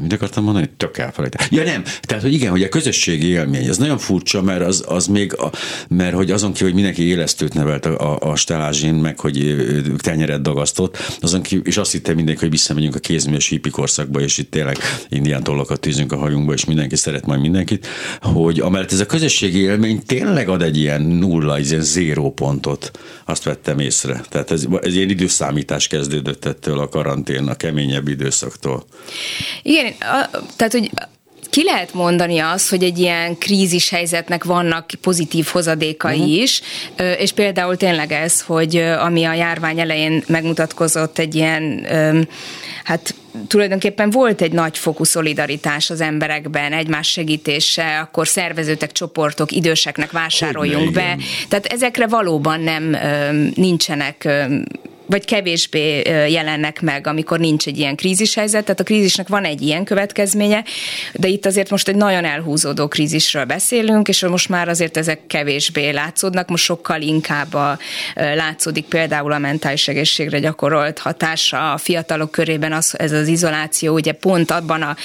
mit 0.00 0.12
akartam 0.12 0.44
mondani? 0.44 0.70
Tök 0.76 0.98
elfelejtem. 0.98 1.46
Ja 1.50 1.64
nem, 1.64 1.82
tehát 2.00 2.22
hogy 2.22 2.32
igen, 2.32 2.50
hogy 2.50 2.62
a 2.62 2.68
közösségi 2.68 3.26
élmény, 3.26 3.66
ez 3.66 3.78
nagyon 3.78 3.98
furcsa, 3.98 4.42
mert 4.42 4.62
az, 4.62 4.84
az 4.86 5.06
még, 5.06 5.34
a, 5.36 5.50
mert 5.88 6.14
hogy 6.14 6.30
azon 6.30 6.52
kívül, 6.52 6.66
hogy 6.66 6.74
mindenki 6.74 7.02
élesztőt 7.02 7.54
nevelt 7.54 7.86
a, 7.86 8.12
a, 8.12 8.30
a 8.30 8.36
stelázsin, 8.36 8.94
meg 8.94 9.20
hogy 9.20 9.56
tenyeret 9.98 10.42
dagasztott, 10.42 10.96
azon 11.20 11.42
kívül, 11.42 11.66
és 11.66 11.76
azt 11.76 11.92
hitte 11.92 12.14
mindenki, 12.14 12.40
hogy 12.40 12.50
visszamegyünk 12.50 12.94
a 12.94 12.98
kézműves 12.98 13.48
hippikorszakba, 13.48 14.20
és 14.20 14.38
itt 14.38 14.50
tényleg 14.50 14.78
indián 15.08 15.42
tollakat 15.42 15.80
tűzünk 15.80 16.12
a 16.12 16.16
hajunkba, 16.16 16.52
és 16.52 16.64
mindenki 16.64 16.96
szeret 16.96 17.26
majd 17.26 17.40
mindenkit, 17.40 17.86
hogy 18.20 18.60
amellett 18.60 18.92
ez 18.92 19.00
a 19.00 19.06
közösségi 19.06 19.58
élmény 19.58 20.02
tényleg 20.06 20.48
ad 20.48 20.62
egy 20.62 20.76
ilyen 20.76 21.02
nulla, 21.02 21.56
egy 21.56 21.68
ilyen 21.68 21.82
zéró 21.82 22.32
pontot, 22.32 22.90
azt 23.24 23.42
vettem 23.42 23.78
észre. 23.78 24.20
Tehát 24.28 24.50
ez, 24.50 24.66
ez 24.82 24.94
ilyen 24.94 25.08
időszámítás 25.08 25.86
kezdődött 25.86 26.44
ettől 26.44 26.78
a 26.78 26.88
karantén, 26.88 27.48
a 27.48 27.54
keményebb 27.54 28.08
időszaktól. 28.08 28.84
Igen, 29.62 29.92
a, 30.00 30.30
tehát 30.56 30.72
hogy 30.72 30.90
ki 31.50 31.64
lehet 31.64 31.94
mondani 31.94 32.38
azt, 32.38 32.70
hogy 32.70 32.82
egy 32.82 32.98
ilyen 32.98 33.38
krízis 33.38 33.90
helyzetnek 33.90 34.44
vannak 34.44 34.90
pozitív 35.00 35.46
hozadékai 35.46 36.18
uh-huh. 36.18 36.36
is, 36.36 36.62
és 37.18 37.32
például 37.32 37.76
tényleg 37.76 38.12
ez, 38.12 38.40
hogy 38.40 38.76
ami 38.76 39.24
a 39.24 39.32
járvány 39.32 39.80
elején 39.80 40.22
megmutatkozott 40.26 41.18
egy 41.18 41.34
ilyen, 41.34 41.86
hát 42.84 43.14
tulajdonképpen 43.46 44.10
volt 44.10 44.40
egy 44.40 44.52
nagyfokú 44.52 45.04
szolidaritás 45.04 45.90
az 45.90 46.00
emberekben, 46.00 46.72
egymás 46.72 47.08
segítése, 47.08 47.98
akkor 47.98 48.28
szervezőtek, 48.28 48.92
csoportok, 48.92 49.52
időseknek 49.52 50.10
vásároljunk 50.10 50.84
Hogy 50.84 50.94
be. 50.94 51.16
Tehát 51.48 51.66
ezekre 51.66 52.06
valóban 52.06 52.60
nem 52.60 52.96
nincsenek 53.54 54.28
vagy 55.08 55.24
kevésbé 55.24 56.02
jelennek 56.30 56.80
meg, 56.80 57.06
amikor 57.06 57.38
nincs 57.38 57.66
egy 57.66 57.78
ilyen 57.78 57.96
krízishelyzet. 57.96 58.64
Tehát 58.64 58.80
a 58.80 58.84
krízisnek 58.84 59.28
van 59.28 59.44
egy 59.44 59.62
ilyen 59.62 59.84
következménye, 59.84 60.64
de 61.12 61.28
itt 61.28 61.46
azért 61.46 61.70
most 61.70 61.88
egy 61.88 61.96
nagyon 61.96 62.24
elhúzódó 62.24 62.88
krízisről 62.88 63.44
beszélünk, 63.44 64.08
és 64.08 64.22
most 64.22 64.48
már 64.48 64.68
azért 64.68 64.96
ezek 64.96 65.20
kevésbé 65.26 65.90
látszódnak, 65.90 66.48
most 66.48 66.64
sokkal 66.64 67.00
inkább 67.00 67.54
a, 67.54 67.78
látszódik 68.14 68.84
például 68.84 69.32
a 69.32 69.38
mentális 69.38 69.88
egészségre 69.88 70.38
gyakorolt 70.38 70.98
hatása 70.98 71.72
a 71.72 71.78
fiatalok 71.78 72.30
körében 72.30 72.72
az, 72.72 72.94
ez 72.98 73.12
az 73.12 73.26
izoláció, 73.26 73.94
ugye 73.94 74.12
pont 74.12 74.50
abban 74.50 74.82
a 74.82 74.96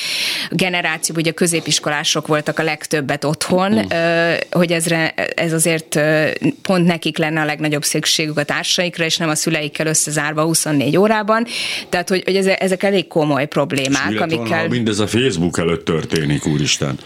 generációban, 0.50 1.22
ugye 1.22 1.32
a 1.32 1.34
középiskolások 1.34 2.28
voltak 2.28 2.60
a 2.60 2.63
legtöbbet 2.63 3.24
otthon, 3.24 3.72
mm. 3.72 3.86
hogy 4.52 4.72
ezre, 4.72 5.13
ez 5.36 5.54
azért 5.54 6.00
pont 6.62 6.86
nekik 6.86 7.18
lenne 7.18 7.42
a 7.42 7.46
legnagyobb 7.46 7.84
szükségük 7.84 8.38
a 8.38 8.44
társaikra, 8.44 9.06
és 9.06 9.18
nem 9.18 9.30
a 9.30 9.36
szüleikkel 9.36 9.88
összezárva 9.93 10.43
24 10.43 10.97
órában, 10.97 11.45
tehát 11.89 12.10
hogy, 12.10 12.23
hogy 12.25 12.36
ezek 12.36 12.84
elég 12.84 13.08
komoly 13.08 13.47
problémák, 13.47 14.19
amikkel... 14.19 14.67
mindez 14.67 14.99
a 14.99 15.08
Facebook 15.08 15.58
előtt 15.58 15.86
történik, 15.86 16.45
úristen. 16.45 16.99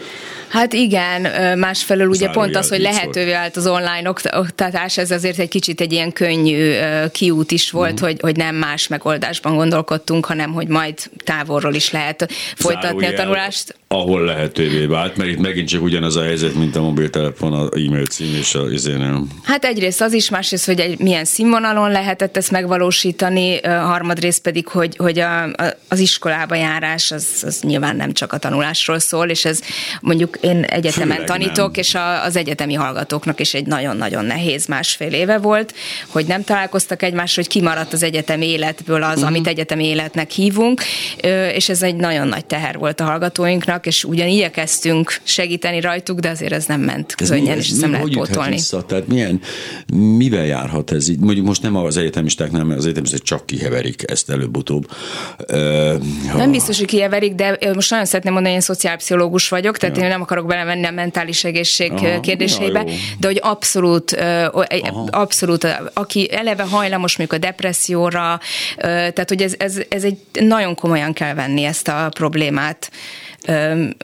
Hát 0.48 0.72
igen, 0.72 1.58
másfelől 1.58 2.08
ugye 2.08 2.28
pont 2.28 2.56
az, 2.56 2.68
hogy 2.68 2.80
lehetővé 2.80 3.30
vált 3.30 3.56
az 3.56 3.66
online 3.66 4.12
oktatás, 4.32 4.98
ez 4.98 5.10
azért 5.10 5.38
egy 5.38 5.48
kicsit 5.48 5.80
egy 5.80 5.92
ilyen 5.92 6.12
könnyű 6.12 6.72
kiút 7.12 7.50
is 7.50 7.70
volt, 7.70 7.92
uh-huh. 7.92 8.08
hogy, 8.08 8.20
hogy 8.20 8.36
nem 8.36 8.54
más 8.54 8.88
megoldásban 8.88 9.56
gondolkodtunk, 9.56 10.26
hanem 10.26 10.52
hogy 10.52 10.68
majd 10.68 10.94
távolról 11.24 11.74
is 11.74 11.90
lehet 11.90 12.28
folytatni 12.56 12.88
Zárójel, 12.88 13.12
a 13.12 13.16
tanulást. 13.16 13.76
Ahol 13.88 14.24
lehetővé 14.24 14.84
vált, 14.84 15.16
mert 15.16 15.30
itt 15.30 15.38
megint 15.38 15.68
csak 15.68 15.82
ugyanaz 15.82 16.16
a 16.16 16.22
helyzet, 16.22 16.54
mint 16.54 16.76
a 16.76 16.80
mobiltelefon, 16.80 17.52
az 17.52 17.68
e-mail 17.72 18.06
cím 18.06 18.34
és 18.34 18.54
a 18.54 18.70
izénél. 18.70 19.26
Hát 19.42 19.64
egyrészt 19.64 20.00
az 20.00 20.12
is, 20.12 20.30
másrészt, 20.30 20.66
hogy 20.66 20.80
egy, 20.80 20.98
milyen 20.98 21.24
színvonalon 21.24 21.90
lehetett 21.90 22.36
ezt 22.36 22.50
megvalósítani, 22.50 23.60
harmadrészt 23.62 24.42
pedig, 24.42 24.68
hogy, 24.68 24.96
hogy 24.96 25.18
a, 25.18 25.42
a, 25.42 25.52
az 25.88 25.98
iskolába 25.98 26.54
járás 26.54 27.10
az, 27.10 27.42
az 27.46 27.60
nyilván 27.60 27.96
nem 27.96 28.12
csak 28.12 28.32
a 28.32 28.38
tanulásról 28.38 28.98
szól, 28.98 29.28
és 29.28 29.44
ez 29.44 29.60
mondjuk 30.00 30.37
én 30.40 30.62
egyetemen 30.62 31.10
Főleg 31.16 31.26
tanítok, 31.26 31.70
nem. 31.70 31.80
és 31.80 31.94
a, 31.94 32.24
az 32.24 32.36
egyetemi 32.36 32.74
hallgatóknak 32.74 33.40
is 33.40 33.54
egy 33.54 33.66
nagyon-nagyon 33.66 34.24
nehéz 34.24 34.66
másfél 34.66 35.12
éve 35.12 35.38
volt, 35.38 35.74
hogy 36.06 36.26
nem 36.26 36.44
találkoztak 36.44 37.02
egymás, 37.02 37.34
hogy 37.34 37.46
kimaradt 37.46 37.92
az 37.92 38.02
egyetemi 38.02 38.46
életből 38.46 39.02
az, 39.02 39.10
uh-huh. 39.14 39.26
amit 39.26 39.46
egyetemi 39.46 39.86
életnek 39.86 40.30
hívunk, 40.30 40.82
és 41.54 41.68
ez 41.68 41.82
egy 41.82 41.96
nagyon 41.96 42.28
nagy 42.28 42.44
teher 42.44 42.78
volt 42.78 43.00
a 43.00 43.04
hallgatóinknak, 43.04 43.86
és 43.86 44.04
ugyan 44.04 44.28
igyekeztünk 44.28 45.20
segíteni 45.22 45.80
rajtuk, 45.80 46.18
de 46.18 46.28
azért 46.28 46.52
ez 46.52 46.64
nem 46.64 46.80
ment 46.80 47.14
Ez 47.16 47.28
könnyen, 47.28 47.56
mi- 47.56 47.62
és 47.62 47.66
ez 47.66 47.72
ezt 47.72 47.80
nem 47.80 47.90
lehet 47.90 48.08
pótolni. 48.08 48.50
Vissza? 48.50 48.82
Tehát 48.82 49.06
milyen, 49.06 49.40
mivel 49.94 50.44
járhat 50.46 50.90
ez 50.90 51.08
így? 51.08 51.18
Mondjuk 51.18 51.46
most 51.46 51.62
nem 51.62 51.76
az 51.76 51.96
egyetemisták, 51.96 52.50
nem, 52.50 52.66
mert 52.66 52.78
az 52.78 52.84
egyetemisták 52.84 53.22
csak 53.22 53.46
kiheverik 53.46 54.10
ezt 54.10 54.30
előbb-utóbb. 54.30 54.90
Ha- 56.28 56.36
Nem 56.36 56.50
biztos, 56.50 56.78
hogy 56.78 56.86
kiheverik, 56.86 57.34
de 57.34 57.58
most 57.74 57.90
nagyon 57.90 58.06
szeretném 58.06 58.32
mondani, 58.32 58.54
hogy 58.54 58.64
én 58.64 58.74
szociálpszichológus 58.74 59.48
vagyok, 59.48 59.76
tehát 59.76 59.96
ja. 59.96 60.02
én 60.02 60.08
nem 60.08 60.22
akarok 60.28 60.46
belemenni 60.46 60.86
a 60.86 60.90
mentális 60.90 61.44
egészség 61.44 61.92
Aha, 61.92 62.06
Aha, 62.06 62.20
kérdéseibe, 62.20 62.82
ja, 62.86 62.92
de 63.18 63.26
hogy 63.26 63.38
abszolút, 63.42 64.12
egy- 64.66 64.90
abszolút, 65.10 65.66
aki 65.92 66.28
eleve 66.32 66.62
hajlamos 66.62 67.16
mondjuk 67.16 67.42
a 67.42 67.46
depresszióra, 67.46 68.40
tehát 68.76 69.28
hogy 69.28 69.42
ez, 69.42 69.54
ez, 69.58 69.80
ez 69.88 70.04
egy 70.04 70.18
nagyon 70.32 70.74
komolyan 70.74 71.12
kell 71.12 71.34
venni 71.34 71.64
ezt 71.64 71.88
a 71.88 72.08
problémát 72.14 72.90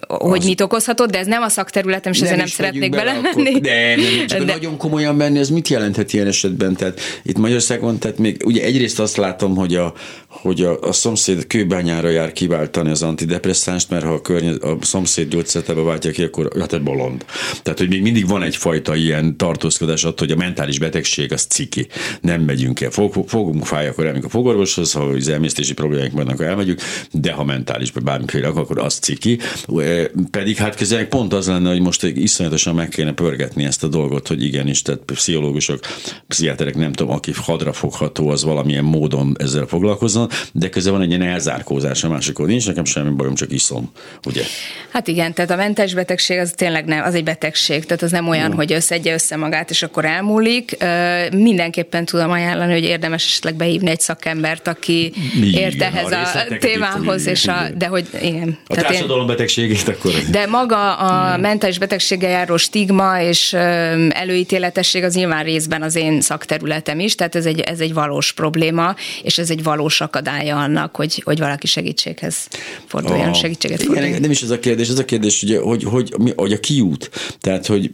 hogy 0.08 0.38
Az- 0.38 0.44
mit 0.44 0.60
okozhatott, 0.60 1.10
de 1.10 1.18
ez 1.18 1.26
nem 1.26 1.42
a 1.42 1.48
szakterületem, 1.48 2.12
és 2.12 2.20
ezért 2.20 2.36
nem 2.36 2.46
szeretnék 2.46 2.90
bele 2.90 3.04
belemenni. 3.04 3.48
Akkor, 3.48 3.60
de, 3.60 3.96
nem, 3.96 4.26
csak 4.26 4.38
De- 4.38 4.52
nagyon 4.52 4.76
komolyan 4.76 5.16
benni, 5.16 5.38
ez 5.38 5.48
mit 5.48 5.68
jelenthet 5.68 6.12
ilyen 6.12 6.26
esetben? 6.26 6.76
Tehát 6.76 7.00
itt 7.22 7.38
Magyarországon, 7.38 7.98
tehát 7.98 8.18
még 8.18 8.42
ugye 8.44 8.62
egyrészt 8.64 9.00
azt 9.00 9.16
látom, 9.16 9.56
hogy 9.56 9.74
a, 9.74 9.92
hogy 10.28 10.60
a, 10.60 10.80
a 10.80 10.92
szomszéd 10.92 11.46
kőbányára 11.46 12.08
jár 12.08 12.32
kiváltani 12.32 12.90
az 12.90 13.02
antidepresszánst, 13.02 13.90
mert 13.90 14.04
ha 14.04 14.12
a, 14.12 14.20
környe, 14.20 14.52
a 14.60 14.76
szomszéd 14.80 15.28
gyógyszertebe 15.28 15.80
váltja 15.80 16.10
ki, 16.10 16.22
akkor 16.22 16.50
hát 16.58 16.72
egy 16.72 16.82
bolond. 16.82 17.24
Tehát, 17.62 17.78
hogy 17.78 17.88
még 17.88 18.02
mindig 18.02 18.28
van 18.28 18.42
egyfajta 18.42 18.94
ilyen 18.94 19.36
tartózkodás 19.36 20.04
attól, 20.04 20.26
hogy 20.26 20.36
a 20.36 20.40
mentális 20.44 20.78
betegség 20.78 21.32
az 21.32 21.42
ciki. 21.42 21.86
Nem 22.20 22.40
megyünk 22.40 22.80
el. 22.80 22.90
Fog, 22.90 23.28
fogunk 23.28 23.66
fáj, 23.66 23.88
akkor 23.88 24.04
elmegyünk 24.04 24.26
a 24.26 24.36
fogorvoshoz, 24.36 24.92
ha 24.92 25.00
az 25.00 25.28
emésztési 25.28 25.74
problémáink 25.74 26.12
vannak, 26.12 26.34
akkor 26.34 26.46
elmegyünk, 26.46 26.80
de 27.10 27.32
ha 27.32 27.44
mentális 27.44 27.90
bármiféle, 27.90 28.46
akkor 28.46 28.78
az 28.78 28.94
ciki. 28.94 29.23
E, 29.78 30.10
Pedig 30.30 30.56
hát 30.56 30.76
közel 30.76 31.04
pont 31.04 31.32
az 31.32 31.46
lenne, 31.46 31.70
hogy 31.70 31.80
most 31.80 32.02
iszonyatosan 32.02 32.74
meg 32.74 32.88
kéne 32.88 33.12
pörgetni 33.12 33.64
ezt 33.64 33.84
a 33.84 33.88
dolgot, 33.88 34.28
hogy 34.28 34.42
igenis, 34.44 34.82
tehát 34.82 35.00
pszichológusok, 35.00 35.78
pszichiáterek, 36.28 36.74
nem 36.74 36.92
tudom, 36.92 37.12
aki 37.12 37.32
hadra 37.36 37.72
fogható, 37.72 38.28
az 38.28 38.44
valamilyen 38.44 38.84
módon 38.84 39.36
ezzel 39.38 39.66
foglalkozzon, 39.66 40.28
de 40.52 40.68
közben 40.68 40.92
van 40.92 41.02
egy 41.02 41.08
ilyen 41.08 41.22
elzárkózás 41.22 42.04
a 42.04 42.08
másikon. 42.08 42.46
Nincs 42.46 42.66
nekem 42.66 42.84
semmi 42.84 43.10
bajom, 43.14 43.34
csak 43.34 43.52
iszom, 43.52 43.90
ugye? 44.26 44.42
Hát 44.90 45.08
igen, 45.08 45.32
tehát 45.34 45.50
a 45.50 45.56
mentális 45.56 45.94
betegség 45.94 46.38
az 46.38 46.52
tényleg 46.56 46.84
nem, 46.84 47.04
az 47.04 47.14
egy 47.14 47.24
betegség, 47.24 47.84
tehát 47.84 48.02
az 48.02 48.10
nem 48.10 48.28
olyan, 48.28 48.52
hogy 48.52 48.72
összedje 48.72 49.12
össze 49.12 49.36
magát, 49.36 49.70
és 49.70 49.82
akkor 49.82 50.04
elmúlik. 50.04 50.76
Mindenképpen 51.32 52.04
tudom 52.04 52.30
ajánlani, 52.30 52.72
hogy 52.72 52.82
érdemes 52.82 53.24
esetleg 53.24 53.54
behívni 53.54 53.90
egy 53.90 54.00
szakembert, 54.00 54.68
aki 54.68 55.12
ért 55.54 55.80
a 55.80 55.84
ehhez 55.84 56.12
a, 56.12 56.18
részleteket 56.18 56.60
témához, 56.60 57.26
és 57.26 57.46
a, 57.46 57.68
de 57.76 57.86
hogy 57.86 58.06
igen. 58.22 58.58
A 58.66 58.74
tehát 58.74 58.92
én- 58.92 59.06
társadalom 59.14 59.26
betegségét 59.26 59.88
akkor... 59.88 60.12
de 60.30 60.46
maga 60.46 60.94
a 60.94 61.36
mentális 61.36 61.78
betegséggel 61.78 62.30
járó 62.30 62.56
stigma 62.56 63.20
és 63.20 63.52
előítéletesség 64.08 65.02
az 65.02 65.14
nyilván 65.14 65.44
részben 65.44 65.82
az 65.82 65.96
én 65.96 66.20
szakterületem 66.20 67.00
is, 67.00 67.14
tehát 67.14 67.34
ez 67.34 67.46
egy, 67.46 67.60
ez 67.60 67.80
egy 67.80 67.94
valós 67.94 68.32
probléma, 68.32 68.94
és 69.22 69.38
ez 69.38 69.50
egy 69.50 69.62
valós 69.62 70.00
akadálya 70.00 70.56
annak, 70.56 70.96
hogy, 70.96 71.22
hogy 71.24 71.38
valaki 71.38 71.66
segítséghez 71.66 72.48
forduljon, 72.86 73.28
Ah, 73.28 73.34
segítséget 73.34 73.80
igen, 73.82 73.92
forduljon. 73.92 74.20
Nem 74.20 74.30
is 74.30 74.42
ez 74.42 74.50
a 74.50 74.58
kérdés, 74.58 74.88
ez 74.88 74.98
a 74.98 75.04
kérdés, 75.04 75.42
ugye, 75.42 75.60
hogy, 75.60 75.84
hogy, 75.84 76.14
mi, 76.18 76.32
hogy 76.36 76.52
a 76.52 76.60
kiút. 76.60 77.10
Tehát, 77.40 77.66
hogy 77.66 77.90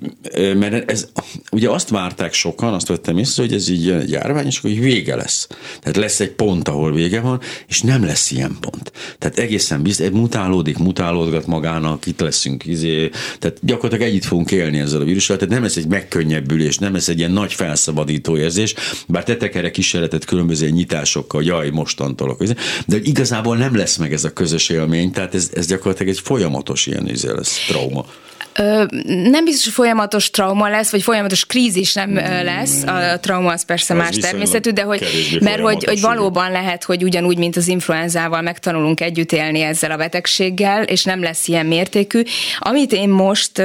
mert 0.57 0.91
ez, 0.91 1.09
ugye 1.53 1.69
azt 1.71 1.89
várták 1.89 2.33
sokan, 2.33 2.75
azt 2.75 2.89
vettem 2.89 3.19
észre, 3.19 3.43
hogy 3.43 3.53
ez 3.53 3.69
így 3.69 3.87
jön 3.87 3.99
egy 3.99 4.11
járvány, 4.11 4.47
és 4.47 4.59
akkor 4.59 4.71
vége 4.71 5.17
lesz. 5.17 5.47
Tehát 5.81 5.97
lesz 5.97 6.21
egy 6.21 6.31
pont, 6.31 6.69
ahol 6.69 6.93
vége 6.93 7.21
van, 7.21 7.41
és 7.69 7.81
nem 7.81 8.05
lesz 8.05 8.31
ilyen 8.31 8.57
pont. 8.61 8.93
Tehát 9.19 9.39
egészen 9.39 9.83
biztos, 9.83 10.09
mutálódik, 10.13 10.79
mutálódgat 11.11 11.47
magának, 11.47 12.07
itt 12.07 12.21
leszünk, 12.21 12.67
izé, 12.67 13.11
tehát 13.39 13.59
gyakorlatilag 13.61 14.11
együtt 14.11 14.25
fogunk 14.25 14.51
élni 14.51 14.79
ezzel 14.79 15.01
a 15.01 15.05
vírussal, 15.05 15.37
tehát 15.37 15.53
nem 15.53 15.63
lesz 15.63 15.77
egy 15.77 15.87
megkönnyebbülés, 15.87 16.79
nem 16.79 16.93
lesz 16.93 17.09
egy 17.09 17.19
ilyen 17.19 17.31
nagy 17.31 17.53
felszabadító 17.53 18.37
érzés, 18.37 18.75
bár 19.07 19.25
tettek 19.25 19.55
erre 19.55 19.71
kísérletet 19.71 20.25
különböző 20.25 20.69
nyitásokkal, 20.69 21.43
jaj, 21.43 21.71
mostantól, 21.71 22.37
izé, 22.39 22.55
de 22.87 22.97
igazából 23.03 23.57
nem 23.57 23.77
lesz 23.77 23.97
meg 23.97 24.13
ez 24.13 24.25
a 24.25 24.33
közös 24.33 24.69
élmény, 24.69 25.13
tehát 25.13 25.35
ez, 25.35 25.51
ez 25.55 25.67
gyakorlatilag 25.67 26.13
egy 26.13 26.21
folyamatos 26.21 26.87
ilyen 26.87 27.09
izé 27.09 27.31
lesz, 27.31 27.67
trauma. 27.69 28.05
Nem 29.07 29.45
biztos, 29.45 29.65
hogy 29.65 29.73
folyamatos 29.73 30.31
trauma 30.31 30.69
lesz, 30.69 30.91
vagy 30.91 31.03
folyamatos 31.03 31.47
krízis 31.47 31.95
nem 31.95 32.17
ö, 32.17 32.43
lesz. 32.43 32.83
A 32.83 33.21
trauma 33.21 33.53
az 33.53 33.65
persze 33.65 33.95
Az 33.95 34.01
más 34.01 34.17
természetű, 34.17 34.71
de 34.71 34.83
hogy, 34.83 35.07
mert 35.41 35.61
hogy, 35.61 35.85
hogy 35.85 36.01
valóban 36.01 36.51
lehet, 36.51 36.85
hogy 36.85 37.03
ugyanúgy, 37.03 37.39
mint 37.39 37.57
az 37.57 37.69
influenzával 37.69 38.41
megtanulunk 38.41 39.01
együtt 39.01 39.33
élni 39.33 39.61
ezzel 39.61 39.91
a 39.91 39.97
betegséggel, 39.97 40.83
és 40.83 41.05
nem 41.05 41.23
lesz 41.23 41.49
ilyen 41.49 41.67
mértékű. 41.67 42.23
Amit 42.59 42.93
én 42.93 43.09
most 43.09 43.59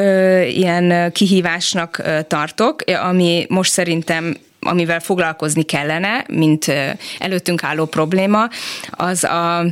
ilyen 0.47 1.11
kihívásnak 1.11 2.01
tartok, 2.27 2.83
ami 3.01 3.45
most 3.49 3.71
szerintem 3.71 4.35
amivel 4.59 4.99
foglalkozni 4.99 5.63
kellene, 5.63 6.25
mint 6.27 6.71
előttünk 7.19 7.63
álló 7.63 7.85
probléma, 7.85 8.49
az 8.89 9.23
a, 9.23 9.65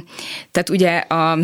tehát 0.52 0.70
ugye 0.70 0.98
a 0.98 1.38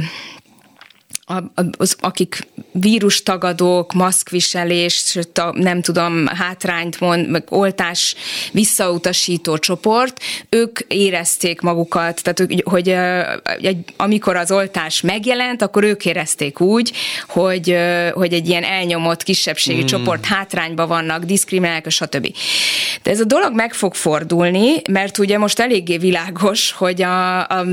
a- 1.29 1.71
az, 1.77 1.95
akik 1.99 2.47
vírustagadók, 2.71 3.93
maszkviselés, 3.93 5.17
nem 5.51 5.81
tudom, 5.81 6.27
hátrányt 6.27 6.99
mond, 6.99 7.29
meg 7.29 7.43
oltás 7.49 8.15
visszautasító 8.51 9.57
csoport, 9.57 10.19
ők 10.49 10.79
érezték 10.87 11.61
magukat, 11.61 12.21
tehát 12.23 12.39
hogy, 12.39 12.63
hogy 12.65 12.95
amikor 13.97 14.35
az 14.35 14.51
oltás 14.51 15.01
megjelent, 15.01 15.61
akkor 15.61 15.83
ők 15.83 16.05
érezték 16.05 16.59
úgy, 16.59 16.91
hogy, 17.27 17.77
hogy 18.13 18.33
egy 18.33 18.47
ilyen 18.47 18.63
elnyomott 18.63 19.23
kisebbségi 19.23 19.81
mm. 19.81 19.85
csoport 19.85 20.25
hátrányban 20.25 20.87
vannak, 20.87 21.23
diszkriminálják, 21.23 21.89
stb. 21.89 22.33
De 23.03 23.11
ez 23.11 23.19
a 23.19 23.25
dolog 23.25 23.53
meg 23.53 23.73
fog 23.73 23.95
fordulni, 23.95 24.81
mert 24.89 25.17
ugye 25.17 25.37
most 25.37 25.59
eléggé 25.59 25.97
világos, 25.97 26.71
hogy 26.71 27.01
a, 27.01 27.39
a 27.39 27.65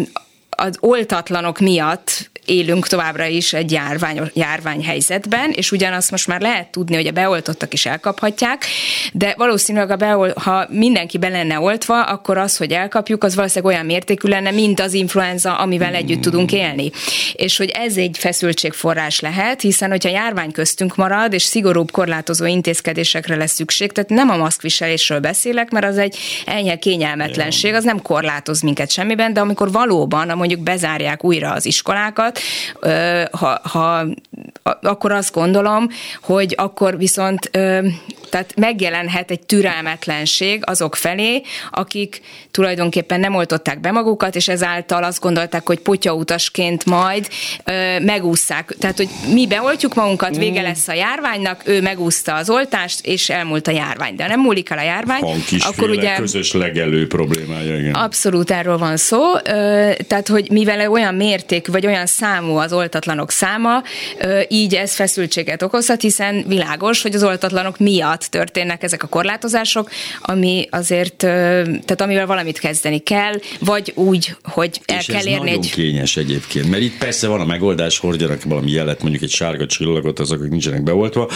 az 0.56 0.76
oltatlanok 0.80 1.58
miatt 1.58 2.30
élünk 2.46 2.86
továbbra 2.86 3.24
is 3.24 3.52
egy 3.52 3.70
járvány, 3.70 4.30
járványhelyzetben, 4.34 5.50
és 5.50 5.72
ugyanazt 5.72 6.10
most 6.10 6.26
már 6.26 6.40
lehet 6.40 6.70
tudni, 6.70 6.94
hogy 6.94 7.06
a 7.06 7.12
beoltottak 7.12 7.72
is 7.72 7.86
elkaphatják, 7.86 8.64
de 9.12 9.34
valószínűleg 9.36 9.90
a 9.90 9.96
beol, 9.96 10.32
ha 10.36 10.66
mindenki 10.68 11.18
be 11.18 11.28
lenne 11.28 11.60
oltva, 11.60 12.02
akkor 12.02 12.38
az, 12.38 12.56
hogy 12.56 12.72
elkapjuk, 12.72 13.24
az 13.24 13.34
valószínűleg 13.34 13.74
olyan 13.74 13.86
mértékű 13.86 14.28
lenne, 14.28 14.50
mint 14.50 14.80
az 14.80 14.92
influenza, 14.92 15.54
amivel 15.56 15.94
együtt 15.94 16.20
tudunk 16.20 16.52
élni. 16.52 16.90
És 17.32 17.56
hogy 17.56 17.68
ez 17.68 17.96
egy 17.96 18.16
feszültségforrás 18.18 19.20
lehet, 19.20 19.60
hiszen 19.60 19.90
hogyha 19.90 20.08
járvány 20.08 20.52
köztünk 20.52 20.96
marad, 20.96 21.32
és 21.32 21.42
szigorúbb 21.42 21.90
korlátozó 21.90 22.44
intézkedésekre 22.44 23.36
lesz 23.36 23.54
szükség, 23.54 23.92
tehát 23.92 24.10
nem 24.10 24.30
a 24.30 24.36
maszkviselésről 24.36 25.20
beszélek, 25.20 25.70
mert 25.70 25.86
az 25.86 25.98
egy 25.98 26.16
enyhe 26.46 26.76
kényelmetlenség, 26.76 27.74
az 27.74 27.84
nem 27.84 28.02
korlátoz 28.02 28.60
minket 28.60 28.90
semmiben, 28.90 29.32
de 29.32 29.40
amikor 29.40 29.72
valóban, 29.72 30.36
mondjuk 30.36 30.60
bezárják 30.60 31.24
újra 31.24 31.52
az 31.52 31.66
iskolákat, 31.66 32.35
ö, 32.80 33.22
ha, 33.30 33.60
ha 33.62 34.06
akkor 34.82 35.12
azt 35.12 35.32
gondolom, 35.32 35.88
hogy 36.22 36.54
akkor 36.56 36.98
viszont 36.98 37.50
tehát 38.30 38.54
megjelenhet 38.56 39.30
egy 39.30 39.40
türelmetlenség 39.40 40.62
azok 40.64 40.96
felé, 40.96 41.42
akik 41.70 42.20
tulajdonképpen 42.50 43.20
nem 43.20 43.34
oltották 43.34 43.80
be 43.80 43.90
magukat, 43.90 44.36
és 44.36 44.48
ezáltal 44.48 45.04
azt 45.04 45.20
gondolták, 45.20 45.66
hogy 45.66 45.78
potyautasként 45.78 46.84
majd 46.84 47.28
ö, 47.64 48.00
megúszszák. 48.00 48.74
Tehát, 48.78 48.96
hogy 48.96 49.08
mi 49.32 49.46
beoltjuk 49.46 49.94
magunkat, 49.94 50.36
vége 50.36 50.62
lesz 50.62 50.88
a 50.88 50.92
járványnak, 50.92 51.62
ő 51.64 51.80
megúszta 51.80 52.34
az 52.34 52.50
oltást, 52.50 53.06
és 53.06 53.28
elmúlt 53.28 53.66
a 53.66 53.70
járvány. 53.70 54.16
De 54.16 54.22
ha 54.22 54.28
nem 54.28 54.40
múlik 54.40 54.70
el 54.70 54.78
a 54.78 54.82
járvány, 54.82 55.22
akkor 55.58 55.90
ugye... 55.90 56.14
közös 56.16 56.52
legelő 56.52 57.06
problémája, 57.06 57.78
igen. 57.78 57.94
Abszolút 57.94 58.50
erről 58.50 58.78
van 58.78 58.96
szó, 58.96 59.34
ö, 59.34 59.90
tehát 60.06 60.28
hogy 60.28 60.50
mivel 60.50 60.90
olyan 60.90 61.14
mérték 61.14 61.66
vagy 61.66 61.86
olyan 61.86 62.06
számú 62.06 62.56
az 62.56 62.72
oltatlanok 62.72 63.30
száma, 63.30 63.82
ö, 64.18 64.40
így 64.48 64.74
ez 64.74 64.94
feszültséget 64.94 65.62
okozhat, 65.62 66.00
hiszen 66.00 66.44
világos, 66.46 67.02
hogy 67.02 67.14
az 67.14 67.22
oltatlanok 67.22 67.78
miatt 67.78 68.15
történnek 68.24 68.82
ezek 68.82 69.02
a 69.02 69.06
korlátozások, 69.06 69.90
ami 70.20 70.68
azért, 70.70 71.16
tehát 71.16 72.00
amivel 72.00 72.26
valamit 72.26 72.58
kezdeni 72.58 72.98
kell, 72.98 73.34
vagy 73.60 73.92
úgy, 73.94 74.36
hogy 74.42 74.80
el 74.84 74.98
és 74.98 75.06
kell 75.06 75.16
ez 75.16 75.26
érni 75.26 75.50
nagyon 75.50 75.62
egy 75.62 75.70
kényes 75.70 76.16
egyébként, 76.16 76.70
mert 76.70 76.82
itt 76.82 76.98
persze 76.98 77.28
van 77.28 77.40
a 77.40 77.44
megoldás, 77.44 77.98
hordjanak 77.98 78.42
valami 78.42 78.70
jelet, 78.70 79.02
mondjuk 79.02 79.22
egy 79.22 79.30
sárga 79.30 79.66
csillagot, 79.66 80.18
azok, 80.18 80.38
akik 80.38 80.50
nincsenek 80.50 80.82
beoltva, 80.82 81.30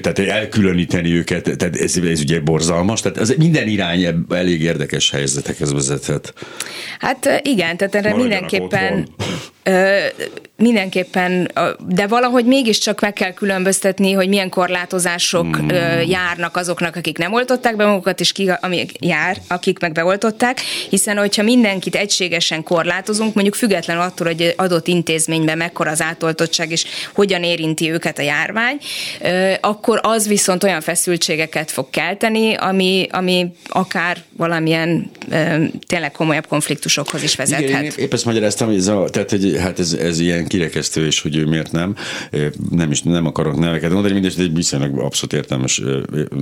tehát 0.00 0.18
elkülöníteni 0.18 1.12
őket, 1.12 1.42
tehát 1.42 1.76
ez, 1.76 1.96
ez 1.96 2.20
ugye 2.20 2.40
borzalmas, 2.40 3.00
tehát 3.00 3.18
az 3.18 3.34
minden 3.38 3.68
irány 3.68 4.24
elég 4.30 4.62
érdekes 4.62 5.10
helyzetekhez 5.10 5.72
vezethet. 5.72 6.34
Hát 6.98 7.40
igen, 7.42 7.76
tehát 7.76 7.94
erre 7.94 8.10
Maradjanak 8.10 8.50
mindenképpen 8.50 9.08
otthon. 9.18 9.34
ö, 9.62 10.06
mindenképpen, 10.62 11.50
de 11.88 12.06
valahogy 12.06 12.44
mégiscsak 12.44 13.00
meg 13.00 13.12
kell 13.12 13.32
különböztetni, 13.32 14.12
hogy 14.12 14.28
milyen 14.28 14.48
korlátozások 14.48 15.56
hmm. 15.56 15.68
járnak 16.06 16.56
azoknak, 16.56 16.96
akik 16.96 17.18
nem 17.18 17.32
oltották 17.32 17.76
be 17.76 17.86
magukat, 17.86 18.20
és 18.20 18.32
ki, 18.32 18.50
ami 18.60 18.86
jár, 19.00 19.36
akik 19.48 19.78
meg 19.78 19.92
beoltották, 19.92 20.60
hiszen 20.90 21.16
hogyha 21.16 21.42
mindenkit 21.42 21.94
egységesen 21.94 22.62
korlátozunk, 22.62 23.34
mondjuk 23.34 23.54
függetlenül 23.54 24.02
attól, 24.02 24.26
hogy 24.26 24.54
adott 24.56 24.86
intézményben 24.86 25.56
mekkora 25.56 25.90
az 25.90 26.02
átoltottság, 26.02 26.70
és 26.70 26.84
hogyan 27.14 27.42
érinti 27.42 27.90
őket 27.90 28.18
a 28.18 28.22
járvány, 28.22 28.78
akkor 29.60 30.00
az 30.02 30.28
viszont 30.28 30.64
olyan 30.64 30.80
feszültségeket 30.80 31.70
fog 31.70 31.90
kelteni, 31.90 32.54
ami, 32.54 33.06
ami 33.10 33.52
akár 33.68 34.22
valamilyen 34.36 35.10
tényleg 35.86 36.12
komolyabb 36.12 36.46
konfliktusokhoz 36.46 37.22
is 37.22 37.36
vezethet. 37.36 37.68
Igen, 37.68 37.84
én 37.84 37.92
épp 37.96 38.12
ezt 38.12 38.24
magyaráztam, 38.24 38.68
hogy 38.68 38.76
ez, 38.76 38.86
a, 38.86 39.08
tehát, 39.10 39.30
hogy, 39.30 39.56
hát 39.60 39.78
ez, 39.78 39.92
ez 39.92 40.18
ilyen 40.18 40.46
kirekesztő, 40.52 41.06
és 41.06 41.20
hogy 41.20 41.36
ő 41.36 41.46
miért 41.46 41.72
nem. 41.72 41.94
Nem 42.70 42.90
is 42.90 43.02
nem 43.02 43.26
akarok 43.26 43.58
neveket 43.58 43.90
mondani, 43.90 44.12
mindegy, 44.12 44.34
egy 44.38 44.54
viszonylag 44.54 44.98
abszolút 44.98 45.32
értelmes 45.32 45.82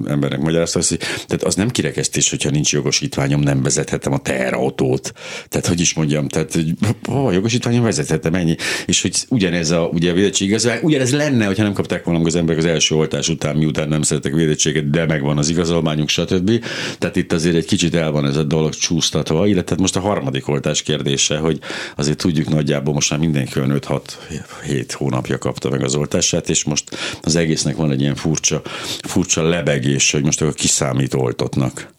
embernek 0.07 0.41
magyarázta, 0.41 0.81
hogy 0.89 0.99
tehát 0.99 1.43
az 1.43 1.55
nem 1.55 1.71
kirekesztés, 1.71 2.31
hogyha 2.31 2.51
nincs 2.51 2.73
jogosítványom, 2.73 3.41
nem 3.41 3.63
vezethetem 3.63 4.13
a 4.13 4.19
teherautót. 4.19 5.13
Tehát, 5.49 5.67
hogy 5.67 5.81
is 5.81 5.95
mondjam, 5.95 6.29
tehát, 6.29 6.53
hogy 6.53 6.75
a 7.09 7.33
jogosítványom 7.33 7.83
vezethetem 7.83 8.35
ennyi. 8.35 8.57
És 8.87 9.03
hogy 9.03 9.17
ugyanez 9.29 9.71
a, 9.71 9.89
ugye 9.93 10.11
a 10.11 10.15
védettség 10.15 10.49
igazolvány, 10.49 10.81
ugyanez 10.83 11.13
lenne, 11.13 11.47
hogyha 11.47 11.63
nem 11.63 11.73
kapták 11.73 12.05
volna 12.05 12.25
az 12.25 12.35
emberek 12.35 12.65
az 12.65 12.71
első 12.71 12.95
oltás 12.95 13.29
után, 13.29 13.57
miután 13.57 13.89
nem 13.89 14.03
szeretek 14.03 14.35
védettséget, 14.35 14.91
de 14.91 15.07
megvan 15.07 15.39
az 15.39 15.49
igazolványunk, 15.49 16.09
stb. 16.09 16.65
Tehát 16.99 17.17
itt 17.17 17.33
azért 17.33 17.57
egy 17.57 17.67
kicsit 17.67 17.95
el 17.95 18.11
van 18.11 18.27
ez 18.27 18.37
a 18.37 18.43
dolog 18.43 18.75
csúsztatva, 18.75 19.47
illetve 19.47 19.77
most 19.79 19.97
a 19.97 20.01
harmadik 20.01 20.49
oltás 20.49 20.83
kérdése, 20.83 21.39
hogy 21.39 21.59
azért 21.97 22.19
tudjuk 22.19 22.49
nagyjából 22.49 22.95
most 22.95 23.11
már 23.11 23.19
mindenki 23.21 23.59
5-6-7 23.91 24.87
hónapja 24.93 25.39
kapta 25.39 25.71
meg 25.71 25.83
az 25.83 25.95
oltását, 25.95 26.49
és 26.49 26.65
most 26.65 26.97
az 27.23 27.37
egésznek 27.37 27.77
van 27.77 27.91
egy 27.91 28.01
ilyen 28.01 28.15
furcsa, 28.15 28.63
furcsa 29.03 29.43
lebegés, 29.43 30.11
hogy 30.11 30.25
most 30.25 30.41
akkor 30.41 30.55
kiszámít 30.55 31.15
oltottnak. 31.15 31.93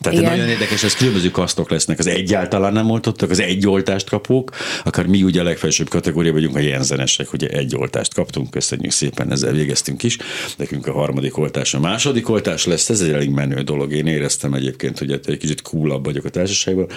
Tehát 0.00 0.18
Igen. 0.18 0.30
nagyon 0.30 0.48
érdekes, 0.48 0.84
ez 0.84 0.94
különböző 0.94 1.30
kasztok 1.30 1.70
lesznek. 1.70 1.98
Az 1.98 2.06
egyáltalán 2.06 2.72
nem 2.72 2.90
oltottak, 2.90 3.30
az 3.30 3.40
egy 3.40 3.66
oltást 3.66 4.08
kapók, 4.08 4.50
akár 4.84 5.06
mi 5.06 5.22
ugye 5.22 5.40
a 5.40 5.44
legfelsőbb 5.44 5.88
kategória 5.88 6.32
vagyunk 6.32 6.56
a 6.56 6.58
jenzenesek, 6.58 7.32
ugye 7.32 7.48
egy 7.48 7.76
oltást 7.76 8.14
kaptunk, 8.14 8.50
köszönjük 8.50 8.90
szépen, 8.90 9.32
ezzel 9.32 9.52
végeztünk 9.52 10.02
is. 10.02 10.16
Nekünk 10.56 10.86
a 10.86 10.92
harmadik 10.92 11.38
oltás, 11.38 11.74
a 11.74 11.80
második 11.80 12.28
oltás 12.28 12.64
lesz, 12.64 12.88
ez 12.88 13.00
egy 13.00 13.10
elég 13.10 13.30
menő 13.30 13.62
dolog. 13.62 13.92
Én 13.92 14.06
éreztem 14.06 14.54
egyébként, 14.54 14.98
hogy 14.98 15.12
egy 15.12 15.36
kicsit 15.38 15.62
coolabb 15.62 16.04
vagyok 16.04 16.24
a 16.24 16.28
társaságban, 16.28 16.88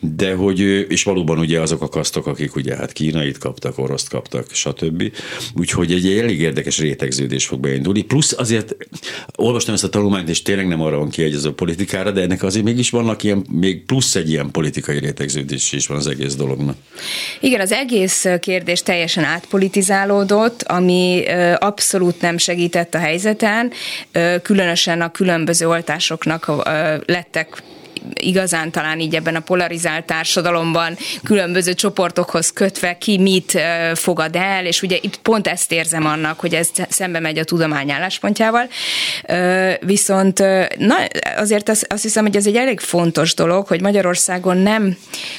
de 0.00 0.34
hogy, 0.34 0.60
és 0.88 1.02
valóban 1.02 1.38
ugye 1.38 1.60
azok 1.60 1.82
a 1.82 1.88
kasztok, 1.88 2.26
akik 2.26 2.56
ugye 2.56 2.76
hát 2.76 2.92
kínait 2.92 3.38
kaptak, 3.38 3.78
oroszt 3.78 4.08
kaptak, 4.08 4.46
stb. 4.52 5.12
Úgyhogy 5.54 5.92
egy 5.92 6.18
elég 6.18 6.40
érdekes 6.40 6.78
rétegződés 6.78 7.46
fog 7.46 7.60
beindulni. 7.60 8.02
Plusz 8.02 8.34
azért 8.38 8.76
olvastam 9.36 9.74
ezt 9.74 9.84
a 9.84 9.88
tanulmányt, 9.88 10.28
és 10.28 10.42
tényleg 10.42 10.68
nem 10.68 10.80
arra 10.80 10.98
van 10.98 11.10
kiegyező 11.10 11.48
a 11.48 11.52
politikára, 11.52 12.10
de 12.10 12.20
ennek 12.20 12.42
azért 12.48 12.64
mégis 12.64 12.90
vannak 12.90 13.22
ilyen, 13.22 13.46
még 13.50 13.84
plusz 13.84 14.14
egy 14.14 14.30
ilyen 14.30 14.50
politikai 14.50 14.98
rétegződés 14.98 15.72
is 15.72 15.86
van 15.86 15.96
az 15.96 16.06
egész 16.06 16.34
dolognak. 16.34 16.76
Igen, 17.40 17.60
az 17.60 17.72
egész 17.72 18.26
kérdés 18.40 18.82
teljesen 18.82 19.24
átpolitizálódott, 19.24 20.62
ami 20.62 21.24
abszolút 21.58 22.20
nem 22.20 22.38
segített 22.38 22.94
a 22.94 22.98
helyzeten, 22.98 23.72
különösen 24.42 25.00
a 25.00 25.10
különböző 25.10 25.68
oltásoknak 25.68 26.52
lettek 27.06 27.62
igazán 28.14 28.70
talán 28.70 29.00
így 29.00 29.14
ebben 29.14 29.34
a 29.34 29.40
polarizált 29.40 30.04
társadalomban 30.04 30.96
különböző 31.22 31.74
csoportokhoz 31.74 32.52
kötve 32.52 32.98
ki 32.98 33.18
mit 33.18 33.60
fogad 33.94 34.36
el, 34.36 34.66
és 34.66 34.82
ugye 34.82 34.96
itt 35.00 35.16
pont 35.16 35.46
ezt 35.46 35.72
érzem 35.72 36.06
annak, 36.06 36.40
hogy 36.40 36.54
ez 36.54 36.68
szembe 36.88 37.20
megy 37.20 37.38
a 37.38 37.44
tudomány 37.44 37.90
álláspontjával. 37.90 38.68
Viszont 39.80 40.38
na, 40.78 40.96
azért 41.36 41.68
azt, 41.68 42.02
hiszem, 42.02 42.24
hogy 42.24 42.36
ez 42.36 42.46
egy 42.46 42.56
elég 42.56 42.80
fontos 42.80 43.34
dolog, 43.34 43.66
hogy 43.66 43.80
Magyarországon 43.80 44.56
nem 44.56 44.96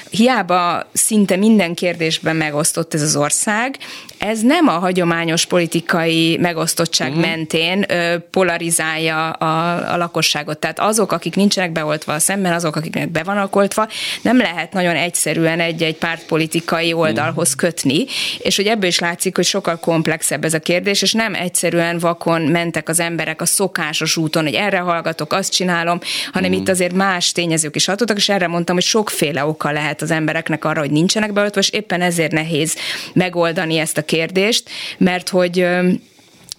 hiába 0.10 0.90
szinte 0.94 1.36
minden 1.36 1.74
kérdésben 1.74 2.36
megosztott 2.36 2.94
ez 2.94 3.02
az 3.02 3.16
ország, 3.16 3.78
ez 4.20 4.42
nem 4.42 4.68
a 4.68 4.72
hagyományos 4.72 5.46
politikai 5.46 6.38
megosztottság 6.38 7.10
uh-huh. 7.10 7.26
mentén 7.26 7.86
polarizálja 8.32 9.30
a, 9.30 9.94
a 9.94 9.98
lakosságot. 9.98 10.58
Tehát 10.58 10.80
azok, 10.80 11.12
akik 11.12 11.36
nincsenek 11.36 11.72
beoltva 11.72 12.14
a 12.14 12.20
szemben, 12.20 12.54
azok, 12.54 12.76
akiknek 12.76 13.10
be 13.10 13.24
van 13.24 13.38
alkoltva, 13.38 13.88
nem 14.22 14.38
lehet 14.38 14.74
nagyon 14.74 14.96
egyszerűen 14.96 15.60
egy-egy 15.60 15.96
pártpolitikai 15.96 16.94
oldalhoz 16.94 17.56
kötni, 17.56 18.06
és 18.38 18.56
hogy 18.56 18.66
ebből 18.66 18.90
is 18.90 19.00
látszik, 19.00 19.36
hogy 19.36 19.46
sokkal 19.46 19.78
komplexebb 19.80 20.44
ez 20.44 20.54
a 20.54 20.60
kérdés, 20.60 21.02
és 21.02 21.14
nem 21.14 21.34
egyszerűen 21.34 22.00
vakon 22.00 22.42
mentek 22.42 22.90
az 22.90 23.00
emberek 23.00 23.42
a 23.42 23.46
szokásos 23.46 24.18
úton, 24.18 24.44
hogy 24.44 24.54
erre 24.54 24.78
hallgatok, 24.78 25.34
azt 25.34 25.54
csinálom, 25.54 26.00
hanem 26.32 26.52
mm. 26.52 26.54
itt 26.54 26.70
azért 26.70 26.94
más 26.94 27.32
tényezők 27.32 27.76
is 27.76 27.86
hatottak, 27.86 28.18
és 28.18 28.30
erre 28.30 28.48
mondtam, 28.48 28.76
hogy 28.76 28.84
sokféle 28.84 29.46
oka 29.46 29.72
lehet 29.72 30.02
az 30.02 30.12
embereknek 30.12 30.66
arra, 30.66 30.80
hogy 30.80 30.92
nincsenek 30.92 31.34
beoltva, 31.34 31.60
és 31.60 31.70
éppen 31.70 32.02
ezért 32.02 32.32
nehéz 32.32 32.76
megoldani 33.14 33.78
ezt 33.78 33.98
a 33.98 34.08
kérdést, 34.10 34.70
mert 34.98 35.30
hogy 35.30 35.66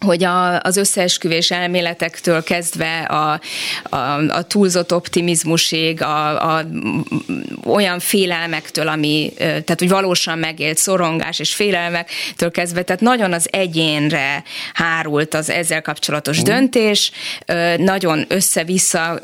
hogy 0.07 0.25
a, 0.25 0.61
az 0.61 0.77
összeesküvés 0.77 1.51
elméletektől 1.51 2.43
kezdve 2.43 2.99
a, 3.01 3.41
a, 3.83 3.97
a 4.29 4.43
túlzott 4.43 4.93
optimizmusig, 4.93 6.03
a, 6.03 6.55
a, 6.57 6.65
olyan 7.65 7.99
félelmektől, 7.99 8.89
ami, 8.89 9.33
tehát 9.37 9.79
hogy 9.79 9.89
valósan 9.89 10.39
megélt 10.39 10.79
szorongás 10.79 11.39
és 11.39 11.55
félelmektől 11.55 12.51
kezdve, 12.51 12.83
tehát 12.83 13.01
nagyon 13.01 13.33
az 13.33 13.49
egyénre 13.51 14.43
hárult 14.75 15.35
az 15.35 15.51
ezzel 15.51 15.83
kapcsolatos 15.83 16.41
mm. 16.41 16.45
döntés, 16.45 17.11
nagyon 17.77 18.25
össze-vissza 18.29 19.19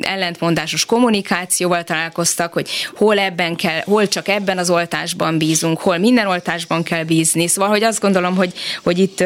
ellentmondásos 0.00 0.84
kommunikációval 0.84 1.84
találkoztak, 1.84 2.52
hogy 2.52 2.68
hol 2.96 3.18
ebben 3.18 3.56
kell, 3.56 3.80
hol 3.84 4.08
csak 4.08 4.28
ebben 4.28 4.58
az 4.58 4.70
oltásban 4.70 5.38
bízunk, 5.38 5.78
hol 5.78 5.98
minden 5.98 6.26
oltásban 6.26 6.82
kell 6.82 7.04
bízni, 7.04 7.46
szóval, 7.46 7.70
hogy 7.70 7.82
azt 7.82 8.00
gondolom, 8.00 8.36
hogy, 8.36 8.52
hogy 8.82 8.98
itt 8.98 9.24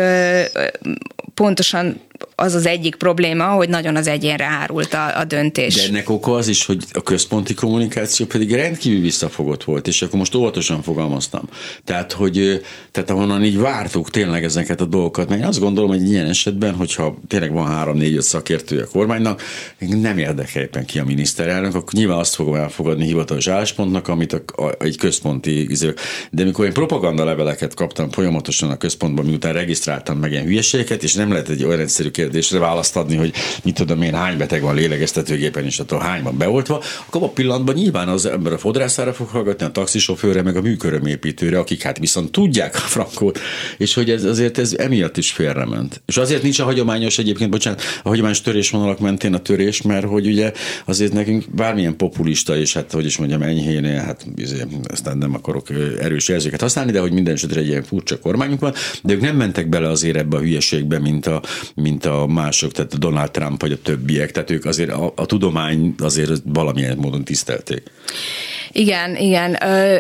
pontosan 1.37 2.01
az 2.43 2.55
az 2.55 2.67
egyik 2.67 2.95
probléma, 2.95 3.45
hogy 3.45 3.69
nagyon 3.69 3.97
az 3.97 4.07
egyénre 4.07 4.45
árult 4.45 4.95
a, 4.95 5.19
a 5.19 5.25
döntés. 5.25 5.75
De 5.75 5.83
ennek 5.83 6.11
oka 6.11 6.33
az 6.33 6.49
is, 6.49 6.67
hogy 6.67 6.85
a 6.93 7.03
központi 7.03 7.55
kommunikáció 7.55 8.27
pedig 8.27 8.55
rendkívül 8.55 9.01
visszafogott 9.01 9.65
volt, 9.65 9.87
és 9.87 10.03
akkor 10.03 10.19
most 10.19 10.35
óvatosan 10.35 10.83
fogalmaztam. 10.83 11.49
Tehát, 11.85 12.13
hogy 12.13 12.63
tehát 12.91 13.11
ahonnan 13.11 13.45
így 13.45 13.59
vártuk 13.59 14.11
tényleg 14.11 14.45
ezeket 14.45 14.81
a 14.81 14.85
dolgokat, 14.85 15.29
mert 15.29 15.41
én 15.41 15.47
azt 15.47 15.61
gondolom, 15.61 15.91
hogy 15.91 16.11
ilyen 16.11 16.27
esetben, 16.27 16.75
hogyha 16.75 17.19
tényleg 17.29 17.53
van 17.53 17.67
három, 17.67 17.97
négy, 17.97 18.17
öt 18.17 18.23
szakértő 18.23 18.81
a 18.81 18.87
kormánynak, 18.87 19.43
nem 19.79 20.19
érdekel 20.19 20.63
éppen 20.63 20.85
ki 20.85 20.99
a 20.99 21.05
miniszterelnök, 21.05 21.75
akkor 21.75 21.93
nyilván 21.93 22.19
azt 22.19 22.35
fogom 22.35 22.55
elfogadni 22.55 23.05
hivatalos 23.05 23.49
álláspontnak, 23.49 24.09
amit 24.09 24.33
a, 24.33 24.63
a, 24.63 24.75
egy 24.79 24.97
központi 24.97 25.71
iző. 25.71 25.95
De 26.31 26.45
mikor 26.45 26.65
én 26.65 26.73
propaganda 26.73 27.25
leveleket 27.25 27.75
kaptam 27.75 28.11
folyamatosan 28.11 28.71
a 28.71 28.77
központban, 28.77 29.25
miután 29.25 29.53
regisztráltam 29.53 30.19
meg 30.19 30.31
ilyen 30.31 30.45
hülyeségeket, 30.45 31.03
és 31.03 31.15
nem 31.15 31.31
lehet 31.31 31.49
egy 31.49 31.65
olyan 31.65 31.81
egyszerű 31.81 32.11
kérdésre 32.33 32.59
választ 32.59 32.97
adni, 32.97 33.17
hogy 33.17 33.33
mit 33.65 33.75
tudom 33.75 34.03
én, 34.03 34.15
hány 34.15 34.37
beteg 34.37 34.63
van 34.63 34.75
lélegeztetőgépen, 34.75 35.65
és 35.65 35.79
attól 35.79 35.99
hány 35.99 36.23
van 36.23 36.37
beoltva, 36.39 36.83
akkor 37.07 37.23
a 37.23 37.29
pillanatban 37.29 37.75
nyilván 37.75 38.09
az 38.09 38.27
ember 38.27 38.53
a 38.53 38.59
fodrászára 38.59 39.13
fog 39.13 39.29
hallgatni, 39.29 39.67
a 39.67 39.71
taxisofőre, 39.71 40.43
meg 40.43 40.57
a 40.57 40.61
műkörömépítőre, 40.61 41.59
akik 41.59 41.83
hát 41.83 41.99
viszont 41.99 42.31
tudják 42.31 42.75
a 42.75 42.79
frankót, 42.79 43.39
és 43.79 43.95
hogy 43.95 44.11
ez 44.11 44.25
azért 44.25 44.59
ez 44.59 44.75
emiatt 44.79 45.17
is 45.17 45.33
félrement. 45.33 46.03
És 46.07 46.17
azért 46.17 46.43
nincs 46.43 46.59
a 46.59 46.65
hagyományos 46.65 47.19
egyébként, 47.19 47.51
bocsánat, 47.51 47.83
a 48.03 48.09
hagyományos 48.09 48.41
törésvonalak 48.41 48.99
mentén 48.99 49.35
a 49.35 49.39
törés, 49.39 49.83
mert 49.83 50.07
hogy 50.07 50.27
ugye 50.27 50.53
azért 50.85 51.13
nekünk 51.13 51.45
bármilyen 51.55 51.97
populista, 51.97 52.57
és 52.57 52.73
hát 52.73 52.93
hogy 52.93 53.05
is 53.05 53.17
mondjam, 53.17 53.43
enyhén, 53.43 53.85
hát 53.85 54.27
izé, 54.37 54.65
aztán 54.85 55.19
nem 55.19 55.35
akarok 55.35 55.71
erős 56.01 56.29
jelzőket 56.29 56.61
használni, 56.61 56.93
de 56.93 57.01
hogy 57.01 57.13
minden 57.13 57.35
esetre 57.35 57.61
egy 57.61 57.67
ilyen 57.67 57.83
furcsa 57.83 58.19
kormányunk 58.19 58.61
van, 58.61 58.75
de 59.03 59.13
ők 59.13 59.21
nem 59.21 59.37
mentek 59.37 59.69
bele 59.69 59.89
azért 59.89 60.17
ebbe 60.17 60.37
a 60.37 60.41
hülyeségbe, 60.41 60.99
mint 60.99 61.27
a, 61.27 61.43
mint 61.75 62.05
a 62.05 62.12
mások, 62.27 62.73
tehát 62.73 62.93
a 62.93 62.99
Donald 62.99 63.31
Trump 63.31 63.61
vagy 63.61 63.73
a 63.73 63.83
többiek, 63.83 64.31
tehát 64.31 64.51
ők 64.51 64.65
azért 64.65 64.91
a, 64.91 65.13
a 65.17 65.27
tudomány 65.27 65.95
azért 65.99 66.43
valamilyen 66.45 66.97
módon 66.97 67.25
tisztelték. 67.25 67.83
Igen, 68.73 69.17
igen. 69.17 69.63
Ö, 69.63 69.99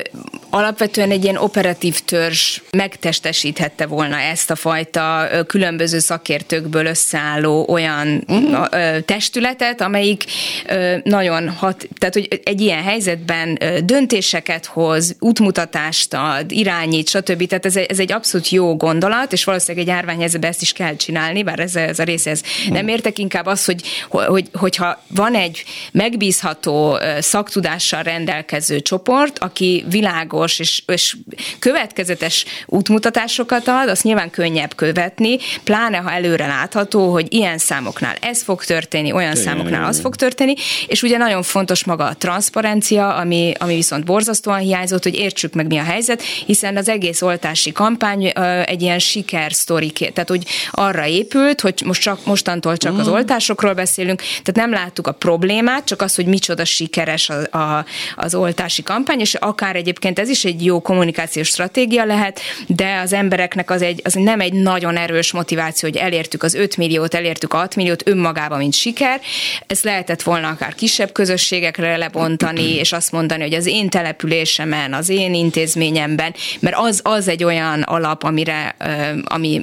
alapvetően 0.51 1.11
egy 1.11 1.23
ilyen 1.23 1.37
operatív 1.37 2.01
törzs 2.01 2.61
megtestesíthette 2.71 3.87
volna 3.87 4.19
ezt 4.19 4.51
a 4.51 4.57
fajta 4.57 5.29
ö, 5.33 5.43
különböző 5.43 5.99
szakértőkből 5.99 6.87
összeálló 6.87 7.67
olyan 7.69 8.25
uh-huh. 8.29 8.67
ö, 8.71 9.01
testületet, 9.01 9.81
amelyik 9.81 10.25
ö, 10.69 10.97
nagyon 11.05 11.49
hat, 11.49 11.89
tehát 11.99 12.15
hogy 12.15 12.41
egy 12.45 12.61
ilyen 12.61 12.83
helyzetben 12.83 13.57
ö, 13.61 13.81
döntéseket 13.81 14.67
hoz, 14.67 15.17
útmutatást 15.19 16.15
ad, 16.15 16.53
irányít, 16.53 17.09
stb. 17.09 17.47
Tehát 17.47 17.67
ez, 17.67 17.77
ez 17.77 17.99
egy 17.99 18.13
abszolút 18.13 18.49
jó 18.49 18.77
gondolat, 18.77 19.33
és 19.33 19.45
valószínűleg 19.45 19.89
egy 19.89 19.95
árványhelyzetben 19.95 20.51
ezt 20.51 20.63
is 20.63 20.73
kell 20.73 20.97
csinálni, 20.97 21.43
bár 21.43 21.61
ez, 21.61 21.77
ez 21.77 21.99
a 22.03 22.05
része 22.05 22.31
ez. 22.31 22.43
Nem 22.69 22.89
értek, 22.89 23.19
inkább 23.19 23.47
az, 23.47 23.65
hogy, 23.65 23.83
hogy, 24.09 24.49
hogyha 24.53 25.03
van 25.09 25.35
egy 25.35 25.65
megbízható 25.93 26.99
szaktudással 27.21 28.03
rendelkező 28.03 28.81
csoport, 28.81 29.39
aki 29.39 29.85
világos 29.89 30.59
és, 30.59 30.83
és 30.87 31.17
következetes 31.59 32.45
útmutatásokat 32.67 33.69
ad, 33.69 33.89
azt 33.89 34.03
nyilván 34.03 34.31
könnyebb 34.31 34.75
követni, 34.75 35.39
pláne 35.65 35.97
ha 35.97 36.13
előre 36.13 36.47
látható, 36.47 37.13
hogy 37.13 37.27
ilyen 37.35 37.59
számoknál 37.59 38.15
ez 38.21 38.43
fog 38.43 38.65
történni, 38.65 39.13
olyan 39.13 39.33
igen, 39.33 39.45
számoknál 39.45 39.85
az 39.85 40.01
fog 40.01 40.17
történni, 40.17 40.55
és 40.87 41.03
ugye 41.03 41.17
nagyon 41.17 41.43
fontos 41.43 41.85
maga 41.85 42.05
a 42.05 42.17
transzparencia, 42.17 43.15
ami, 43.15 43.53
ami 43.59 43.75
viszont 43.75 44.05
borzasztóan 44.05 44.59
hiányzott, 44.59 45.03
hogy 45.03 45.15
értsük 45.15 45.55
meg 45.55 45.67
mi 45.67 45.79
a 45.79 45.83
helyzet, 45.83 46.23
hiszen 46.23 46.77
az 46.77 46.89
egész 46.89 47.23
oltási 47.23 47.73
kampány 47.73 48.33
egy 48.65 48.83
ilyen 48.83 48.99
sikersztori, 48.99 49.91
tehát 49.91 50.29
hogy 50.29 50.45
arra 50.71 51.07
épült, 51.07 51.61
hogy 51.61 51.83
most 51.93 52.05
csak 52.05 52.25
mostantól 52.25 52.77
csak 52.77 52.99
az 52.99 53.09
mm. 53.09 53.13
oltásokról 53.13 53.73
beszélünk, 53.73 54.21
tehát 54.21 54.55
nem 54.55 54.71
láttuk 54.71 55.07
a 55.07 55.13
problémát, 55.13 55.85
csak 55.85 56.03
az, 56.03 56.15
hogy 56.15 56.27
micsoda 56.27 56.65
sikeres 56.65 57.31
a, 57.31 57.59
a, 57.59 57.85
az 58.17 58.35
oltási 58.35 58.83
kampány, 58.83 59.21
és 59.21 59.35
akár 59.35 59.77
egyébként 59.77 60.19
ez 60.19 60.29
is 60.29 60.45
egy 60.45 60.65
jó 60.65 60.81
kommunikációs 60.81 61.49
stratégia 61.49 62.05
lehet, 62.05 62.41
de 62.67 62.99
az 62.99 63.13
embereknek 63.13 63.71
az, 63.71 63.83
egy, 63.83 64.01
az 64.05 64.13
nem 64.13 64.41
egy 64.41 64.53
nagyon 64.53 64.97
erős 64.97 65.33
motiváció, 65.33 65.89
hogy 65.89 65.99
elértük 65.99 66.43
az 66.43 66.55
5 66.55 66.77
milliót, 66.77 67.15
elértük 67.15 67.53
a 67.55 67.57
6 67.57 67.77
milliót 67.77 68.09
önmagában, 68.09 68.59
mint 68.59 68.75
siker. 68.75 69.21
Ezt 69.67 69.85
lehetett 69.85 70.23
volna 70.23 70.49
akár 70.49 70.75
kisebb 70.75 71.13
közösségekre 71.13 71.97
lebontani, 71.97 72.75
és 72.75 72.93
azt 72.93 73.13
mondani, 73.13 73.43
hogy 73.43 73.55
az 73.55 73.67
én 73.67 73.89
településemen, 73.89 74.95
az 74.95 75.09
én 75.09 75.35
intézményemben, 75.35 76.35
mert 76.61 76.77
az, 76.79 77.01
az 77.03 77.29
egy 77.29 77.45
olyan 77.45 77.83
alap, 77.83 78.23
amire, 78.23 78.77
ami 79.25 79.63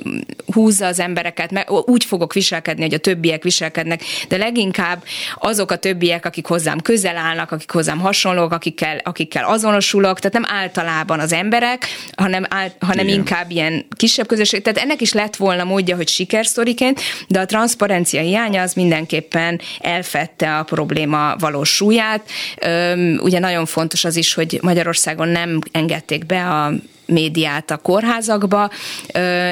húzza 0.54 0.86
az 0.86 1.00
embereket, 1.00 1.52
mert 1.52 1.70
úgy 1.70 2.04
fogok 2.20 2.34
viselkedni, 2.34 2.82
hogy 2.82 2.94
a 2.94 2.98
többiek 2.98 3.44
viselkednek, 3.44 4.02
de 4.28 4.38
leginkább 4.38 5.04
azok 5.36 5.72
a 5.72 5.76
többiek, 5.76 6.26
akik 6.26 6.46
hozzám 6.46 6.80
közel 6.80 7.18
állnak, 7.18 7.52
akik 7.52 7.72
hozzám 7.72 8.00
hasonlók, 8.00 8.52
akikkel, 8.52 9.02
akikkel 9.04 9.44
azonosulok, 9.46 10.20
tehát 10.20 10.34
nem 10.34 10.58
általában 10.58 11.20
az 11.20 11.34
emberek, 11.34 11.88
hanem, 12.16 12.46
áll, 12.50 12.68
hanem 12.80 13.08
inkább 13.08 13.52
ilyen 13.52 13.86
kisebb 13.96 14.28
közösség. 14.28 14.62
Tehát 14.62 14.80
ennek 14.80 15.02
is 15.02 15.14
lett 15.14 15.36
volna 15.36 15.64
módja, 15.64 15.96
hogy 15.96 16.08
sikersztoriként, 16.08 17.02
de 17.28 17.40
a 17.40 17.46
transzparencia 17.46 18.22
hiánya 18.22 18.62
az 18.62 18.74
mindenképpen 18.74 19.62
elfette 19.80 20.58
a 20.58 20.64
probléma 20.64 21.36
valós 21.40 21.70
súlyát. 21.70 22.22
Ugye 23.18 23.40
nagyon 23.40 23.66
fontos 23.66 24.06
az 24.06 24.16
is, 24.16 24.34
hogy 24.34 24.60
Magyarországon 24.62 25.28
nem 25.28 25.60
engedték 25.72 26.26
be 26.26 26.50
a 26.50 26.74
médiát 27.10 27.72
a 27.72 27.78
kórházakba. 27.78 28.69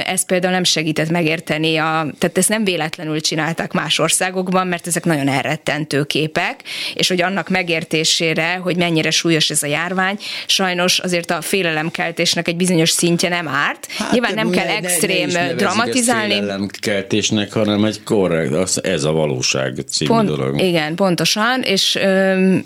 Ez 0.05 0.25
például 0.25 0.53
nem 0.53 0.63
segített 0.63 1.09
megérteni, 1.09 1.77
a, 1.77 2.07
tehát 2.17 2.37
ezt 2.37 2.49
nem 2.49 2.63
véletlenül 2.63 3.21
csinálták 3.21 3.71
más 3.71 3.99
országokban, 3.99 4.67
mert 4.67 4.87
ezek 4.87 5.05
nagyon 5.05 5.27
elrettentő 5.27 6.03
képek, 6.03 6.63
és 6.93 7.07
hogy 7.07 7.21
annak 7.21 7.49
megértésére, 7.49 8.55
hogy 8.55 8.77
mennyire 8.77 9.11
súlyos 9.11 9.49
ez 9.49 9.63
a 9.63 9.67
járvány, 9.67 10.17
sajnos 10.45 10.99
azért 10.99 11.31
a 11.31 11.41
félelemkeltésnek 11.41 12.47
egy 12.47 12.55
bizonyos 12.55 12.89
szintje 12.89 13.29
nem 13.29 13.47
árt. 13.47 13.87
Hát, 13.97 14.11
Nyilván 14.11 14.33
nem 14.33 14.49
kell 14.49 14.65
ne, 14.65 14.75
extrém 14.75 15.29
ne, 15.29 15.45
ne 15.45 15.53
dramatizálni. 15.53 16.33
félelemkeltésnek, 16.33 17.53
hanem 17.53 17.85
egy 17.85 18.03
korrekt, 18.03 18.53
az, 18.53 18.83
ez 18.83 19.03
a 19.03 19.11
valóság 19.11 19.83
című 19.89 20.09
Pont, 20.09 20.27
dolog. 20.27 20.61
Igen, 20.61 20.95
pontosan, 20.95 21.61
és, 21.61 21.99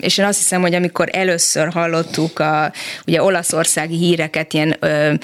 és 0.00 0.18
én 0.18 0.24
azt 0.24 0.38
hiszem, 0.38 0.60
hogy 0.60 0.74
amikor 0.74 1.08
először 1.12 1.68
hallottuk 1.72 2.38
a 2.38 2.72
ugye 3.06 3.22
olaszországi 3.22 3.96
híreket, 3.96 4.52
ilyen 4.52 4.76
Um. 4.82 5.20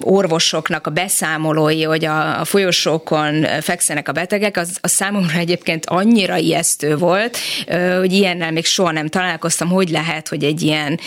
Orvosoknak 0.00 0.86
a 0.86 0.90
beszámolói, 0.90 1.82
hogy 1.82 2.04
a, 2.04 2.40
a 2.40 2.44
folyosókon 2.44 3.46
fekszenek 3.60 4.08
a 4.08 4.12
betegek, 4.12 4.56
az, 4.56 4.76
az 4.80 4.90
számomra 4.90 5.38
egyébként 5.38 5.86
annyira 5.86 6.36
ijesztő 6.36 6.96
volt, 6.96 7.38
hogy 7.98 8.12
ilyennel 8.12 8.50
még 8.50 8.64
soha 8.64 8.90
nem 8.90 9.08
találkoztam, 9.08 9.68
hogy 9.68 9.90
lehet, 9.90 10.28
hogy 10.28 10.44
egy 10.44 10.62
ilyen 10.62 11.00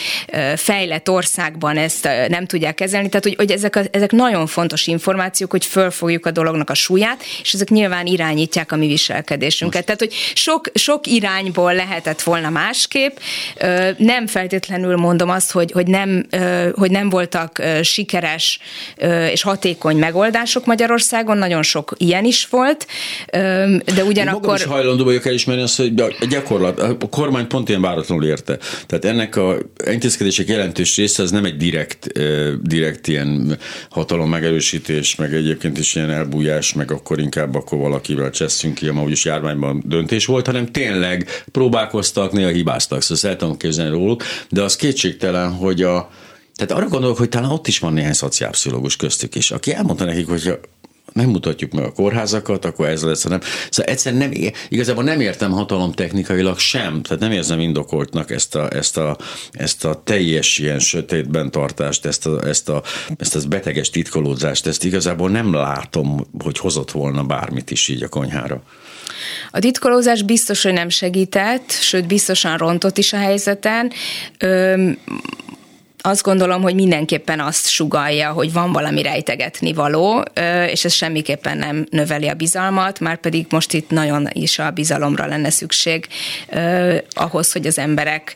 fejlett 0.55 1.09
országban 1.09 1.77
ezt 1.77 2.09
nem 2.27 2.45
tudják 2.45 2.75
kezelni. 2.75 3.09
Tehát, 3.09 3.23
hogy, 3.23 3.35
hogy 3.35 3.51
ezek, 3.51 3.75
a, 3.75 3.81
ezek 3.91 4.11
nagyon 4.11 4.47
fontos 4.47 4.87
információk, 4.87 5.51
hogy 5.51 5.65
fölfogjuk 5.65 6.25
a 6.25 6.31
dolognak 6.31 6.69
a 6.69 6.73
súlyát, 6.73 7.23
és 7.41 7.53
ezek 7.53 7.69
nyilván 7.69 8.05
irányítják 8.05 8.71
a 8.71 8.75
mi 8.75 8.87
viselkedésünket. 8.87 9.85
Tehát, 9.85 9.99
hogy 9.99 10.13
sok, 10.33 10.71
sok 10.73 11.07
irányból 11.07 11.73
lehetett 11.73 12.21
volna 12.21 12.49
másképp. 12.49 13.17
Nem 13.97 14.27
feltétlenül 14.27 14.95
mondom 14.95 15.29
azt, 15.29 15.51
hogy, 15.51 15.71
hogy, 15.71 15.87
nem, 15.87 16.25
hogy 16.75 16.91
nem 16.91 17.09
voltak 17.09 17.61
sikeres 17.81 18.59
és 19.31 19.41
hatékony 19.41 19.97
megoldások 19.97 20.65
Magyarországon, 20.65 21.37
nagyon 21.37 21.63
sok 21.63 21.93
ilyen 21.97 22.25
is 22.25 22.47
volt, 22.47 22.87
de 23.95 24.03
ugyanakkor... 24.07 24.33
Én 24.33 24.39
magam 24.39 24.55
is 24.55 24.63
hajlandó 24.63 25.03
vagyok 25.03 25.25
elismerni 25.25 25.61
azt, 25.61 25.77
hogy 25.77 25.99
a 25.99 26.25
gyakorlat, 26.29 26.79
a 26.79 26.97
kormány 27.09 27.47
pont 27.47 27.69
ilyen 27.69 27.81
váratlanul 27.81 28.25
érte. 28.25 28.57
Tehát 28.85 29.05
ennek 29.05 29.35
a 29.35 29.57
intézkedések 29.91 30.47
jelentős 30.47 30.95
része 30.95 31.23
az 31.23 31.31
nem 31.31 31.45
egy 31.45 31.57
direkt, 31.57 32.07
direkt 32.61 33.07
ilyen 33.07 33.57
hatalom 33.89 34.29
megerősítés, 34.29 35.15
meg 35.15 35.33
egyébként 35.33 35.77
is 35.77 35.95
ilyen 35.95 36.09
elbújás, 36.09 36.73
meg 36.73 36.91
akkor 36.91 37.19
inkább 37.19 37.55
akkor 37.55 37.77
valakivel 37.77 38.29
cseszünk 38.29 38.73
ki, 38.73 38.89
ma 38.89 39.03
úgyis 39.03 39.25
járványban 39.25 39.83
döntés 39.85 40.25
volt, 40.25 40.45
hanem 40.45 40.71
tényleg 40.71 41.43
próbálkoztak, 41.51 42.31
néha 42.31 42.49
hibáztak, 42.49 43.01
szóval 43.01 43.31
el 43.31 43.37
tudom 43.37 43.57
képzelni 43.57 43.91
róluk, 43.91 44.23
de 44.49 44.61
az 44.61 44.75
kétségtelen, 44.75 45.51
hogy 45.51 45.81
a, 45.81 46.09
tehát 46.55 46.71
arra 46.71 46.87
gondolok, 46.87 47.17
hogy 47.17 47.29
talán 47.29 47.51
ott 47.51 47.67
is 47.67 47.79
van 47.79 47.93
néhány 47.93 48.13
szociálpszichológus 48.13 48.95
köztük 48.95 49.35
is, 49.35 49.51
aki 49.51 49.73
elmondta 49.73 50.05
nekik, 50.05 50.27
hogy 50.27 50.59
nem 51.13 51.29
mutatjuk 51.29 51.71
meg 51.71 51.83
a 51.83 51.91
kórházakat, 51.91 52.65
akkor 52.65 52.87
ez 52.87 53.03
lesz, 53.03 53.23
hanem 53.23 53.39
szóval 53.69 53.91
egyszerűen 53.91 54.29
nem, 54.29 54.51
igazából 54.69 55.03
nem 55.03 55.19
értem 55.19 55.51
hatalom 55.51 55.91
technikailag 55.91 56.59
sem, 56.59 57.01
tehát 57.01 57.19
nem 57.19 57.31
érzem 57.31 57.59
indokoltnak 57.59 58.31
ezt 58.31 58.55
a, 58.55 58.71
ezt 58.71 58.97
a, 58.97 59.17
ezt 59.51 59.85
a 59.85 60.01
teljes 60.03 60.57
ilyen 60.57 60.79
sötétben 60.79 61.51
tartást, 61.51 62.05
ezt 62.05 62.25
a, 62.25 62.47
ezt 62.47 62.69
a, 62.69 62.83
ezt 63.17 63.35
a 63.35 63.39
beteges 63.47 63.89
titkolódást, 63.89 64.67
ezt 64.67 64.83
igazából 64.83 65.29
nem 65.29 65.53
látom, 65.53 66.27
hogy 66.43 66.57
hozott 66.57 66.91
volna 66.91 67.23
bármit 67.23 67.71
is 67.71 67.87
így 67.87 68.03
a 68.03 68.07
konyhára. 68.07 68.63
A 69.51 69.59
titkolózás 69.59 70.21
biztos, 70.21 70.63
hogy 70.63 70.73
nem 70.73 70.89
segített, 70.89 71.71
sőt 71.71 72.07
biztosan 72.07 72.57
rontott 72.57 72.97
is 72.97 73.13
a 73.13 73.17
helyzeten. 73.17 73.91
Öm, 74.39 74.97
azt 76.05 76.23
gondolom, 76.23 76.61
hogy 76.61 76.75
mindenképpen 76.75 77.39
azt 77.39 77.69
sugalja, 77.69 78.31
hogy 78.31 78.53
van 78.53 78.71
valami 78.71 79.01
rejtegetni 79.01 79.73
való, 79.73 80.23
és 80.69 80.85
ez 80.85 80.93
semmiképpen 80.93 81.57
nem 81.57 81.85
növeli 81.89 82.27
a 82.27 82.33
bizalmat, 82.33 82.99
már 82.99 83.17
pedig 83.17 83.45
most 83.49 83.73
itt 83.73 83.89
nagyon 83.89 84.27
is 84.31 84.59
a 84.59 84.71
bizalomra 84.71 85.25
lenne 85.25 85.49
szükség 85.49 86.07
ahhoz, 87.09 87.51
hogy 87.51 87.65
az 87.65 87.77
emberek 87.77 88.35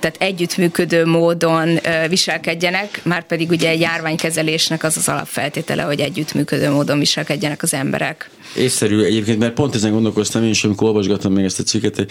tehát 0.00 0.16
együttműködő 0.20 1.06
módon 1.06 1.78
viselkedjenek, 2.08 3.00
már 3.04 3.26
pedig 3.26 3.50
ugye 3.50 3.68
egy 3.68 3.80
járványkezelésnek 3.80 4.84
az 4.84 4.96
az 4.96 5.08
alapfeltétele, 5.08 5.82
hogy 5.82 6.00
együttműködő 6.00 6.70
módon 6.70 6.98
viselkedjenek 6.98 7.62
az 7.62 7.74
emberek. 7.74 8.30
Észszerű 8.56 9.02
egyébként, 9.02 9.38
mert 9.38 9.52
pont 9.52 9.74
ezen 9.74 9.92
gondolkoztam 9.92 10.42
én 10.42 10.50
is, 10.50 10.64
amikor 10.64 10.86
olvasgattam 10.86 11.32
még 11.32 11.44
ezt 11.44 11.58
a 11.58 11.62
cikket 11.62 12.06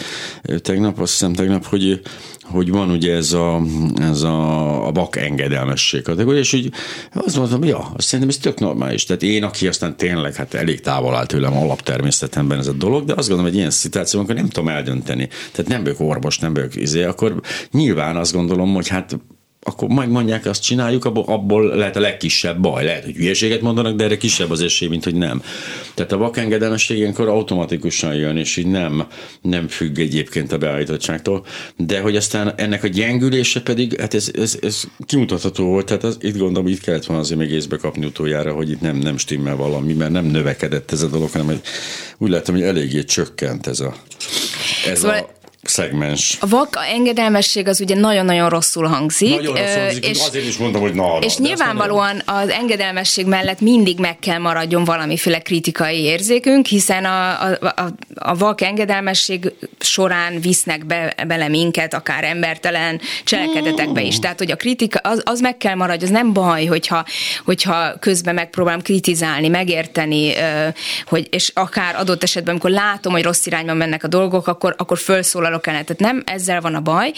tegnap, 0.62 1.00
azt 1.00 1.12
hiszem 1.12 1.34
tegnap, 1.34 1.66
hogy 1.66 2.02
hogy 2.52 2.72
van 2.72 2.90
ugye 2.90 3.16
ez 3.16 3.34
a, 3.34 3.62
ez 3.98 4.22
a, 4.22 4.88
a 4.88 4.92
vak 4.92 5.16
engedelmesség 5.16 6.02
kategória, 6.02 6.40
és 6.40 6.54
úgy 6.54 6.72
azt 7.14 7.38
mondtam, 7.38 7.64
ja, 7.64 7.78
azt 7.78 8.08
szerintem 8.08 8.30
ez 8.30 8.38
tök 8.38 8.60
normális. 8.60 9.04
Tehát 9.04 9.24
én, 9.24 9.44
aki 9.44 9.68
aztán 9.68 9.98
tényleg 9.98 10.36
hát 10.36 10.54
elég 10.54 10.80
távol 10.80 11.16
áll 11.16 11.26
tőlem 11.26 11.58
alaptermészetemben 11.58 12.60
ez 12.60 12.68
a 12.68 12.74
dolog, 12.74 13.06
de 13.06 13.14
azt 13.14 13.28
gondolom, 13.28 13.52
hogy 13.52 13.60
ilyen 13.60 13.72
szituációban 13.72 14.36
nem 14.36 14.50
tudom 14.50 14.70
eldönteni. 14.70 15.30
Tehát 15.52 15.72
nem 15.72 15.84
vagyok 15.84 16.00
orvos, 16.00 16.40
nem 16.40 16.54
vagyok 16.54 16.76
izé, 16.76 17.04
akkor 17.04 17.42
nyilván 17.72 18.16
azt 18.18 18.34
gondolom, 18.34 18.74
hogy 18.74 18.88
hát 18.88 19.20
akkor 19.64 19.88
majd 19.88 20.10
mondják, 20.10 20.46
azt 20.46 20.64
csináljuk, 20.64 21.06
abból, 21.06 21.24
abból 21.28 21.76
lehet 21.76 21.96
a 21.96 22.00
legkisebb 22.00 22.60
baj. 22.60 22.84
Lehet, 22.84 23.04
hogy 23.04 23.16
hülyeséget 23.16 23.62
mondanak, 23.62 23.96
de 23.96 24.04
erre 24.04 24.18
kisebb 24.18 24.52
az 24.52 24.62
esély, 24.62 24.88
mint 24.88 25.04
hogy 25.04 25.16
nem. 25.16 25.44
Tehát 25.94 26.12
a 26.12 26.18
vakengedelmesség 26.18 26.98
ilyenkor 26.98 27.28
automatikusan 27.28 28.16
jön, 28.16 28.38
és 28.38 28.58
így 28.58 28.68
nem, 28.68 29.08
nem 29.42 29.68
függ 29.68 30.00
egyébként 30.00 30.52
a 30.52 30.58
beállítottságtól. 30.58 31.46
De 31.78 32.00
hogy 32.00 32.16
aztán 32.16 32.54
ennek 32.56 32.84
a 32.84 32.88
gyengülése 32.88 33.62
pedig, 33.62 34.00
hát 34.00 34.14
ez, 34.14 34.32
ez, 34.34 34.58
ez 34.62 34.84
kimutatható 35.06 35.66
volt, 35.66 35.86
tehát 35.86 36.04
az, 36.04 36.18
itt 36.22 36.38
gondolom, 36.38 36.68
itt 36.68 36.82
kellett 36.82 37.06
volna 37.06 37.22
azért 37.22 37.40
még 37.40 37.52
észbe 37.52 37.78
kapni 37.78 38.06
utoljára, 38.06 38.54
hogy 38.54 38.70
itt 38.70 38.82
nem, 38.82 38.96
nem 38.96 39.18
stimmel 39.18 39.56
valami, 39.56 39.94
mert 39.94 40.12
nem 40.12 40.26
növekedett 40.26 40.92
ez 40.92 41.02
a 41.02 41.08
dolog, 41.08 41.32
hanem 41.32 41.62
úgy 42.18 42.30
láttam, 42.30 42.56
hogy 42.56 42.64
eléggé 42.64 43.04
csökkent 43.04 43.68
ez 43.68 43.80
a, 43.80 43.96
ez 44.88 45.00
szóval... 45.00 45.18
a 45.18 45.41
szegmens. 45.64 46.38
A 46.40 46.48
vak 46.48 46.78
engedelmesség 46.94 47.68
az 47.68 47.82
ugye 47.82 47.96
nagyon-nagyon 47.96 48.50
rosszul 48.50 48.88
hangzik. 48.88 49.36
Nagyon 49.36 49.56
rosszul 49.56 49.82
hangzik, 49.82 50.06
és, 50.06 50.20
azért 50.20 50.46
is 50.46 50.58
mondom, 50.58 50.82
hogy 50.82 50.94
na, 50.94 51.18
És 51.22 51.38
nyilvánvalóan 51.38 52.22
az 52.26 52.50
engedelmesség 52.50 53.26
mellett 53.26 53.60
mindig 53.60 54.00
meg 54.00 54.20
kell 54.20 54.38
maradjon 54.38 54.84
valamiféle 54.84 55.40
kritikai 55.40 56.00
érzékünk, 56.00 56.66
hiszen 56.66 57.06
a, 57.06 57.44
a, 57.44 57.58
a, 57.62 57.94
a 58.16 58.36
vak 58.36 58.62
engedelmesség 58.62 59.54
során 59.80 60.40
visznek 60.40 60.86
be, 60.86 61.16
bele 61.28 61.48
minket, 61.48 61.94
akár 61.94 62.24
embertelen 62.24 63.02
cselekedetekbe 63.24 64.02
is. 64.02 64.20
Tehát, 64.20 64.38
hogy 64.38 64.52
a 64.52 64.56
kritika, 64.56 65.00
az, 65.04 65.22
az 65.26 65.40
meg 65.40 65.58
kell 65.58 65.76
maradjon, 65.76 66.10
az 66.10 66.16
nem 66.16 66.34
baj, 66.34 66.66
hogyha, 66.66 67.06
hogyha 67.46 68.00
közben 68.00 68.34
megpróbálom 68.34 68.82
kritizálni, 68.82 69.48
megérteni, 69.48 70.34
hogy, 71.06 71.28
és 71.32 71.52
akár 71.54 71.96
adott 71.96 72.24
esetben, 72.24 72.52
amikor 72.52 72.70
látom, 72.70 73.14
hogy 73.14 73.24
rossz 73.24 73.46
irányban 73.46 73.78
mennek 73.78 74.04
a 74.04 74.08
dolgok, 74.08 74.48
akkor, 74.48 74.76
akkor 74.78 74.98
felszólal 74.98 75.51
utalok 75.52 75.68
ellene. 75.68 75.84
Tehát 75.84 76.14
nem 76.14 76.24
ezzel 76.26 76.62
van 76.62 76.76
a 76.76 76.80
baj, 76.80 77.12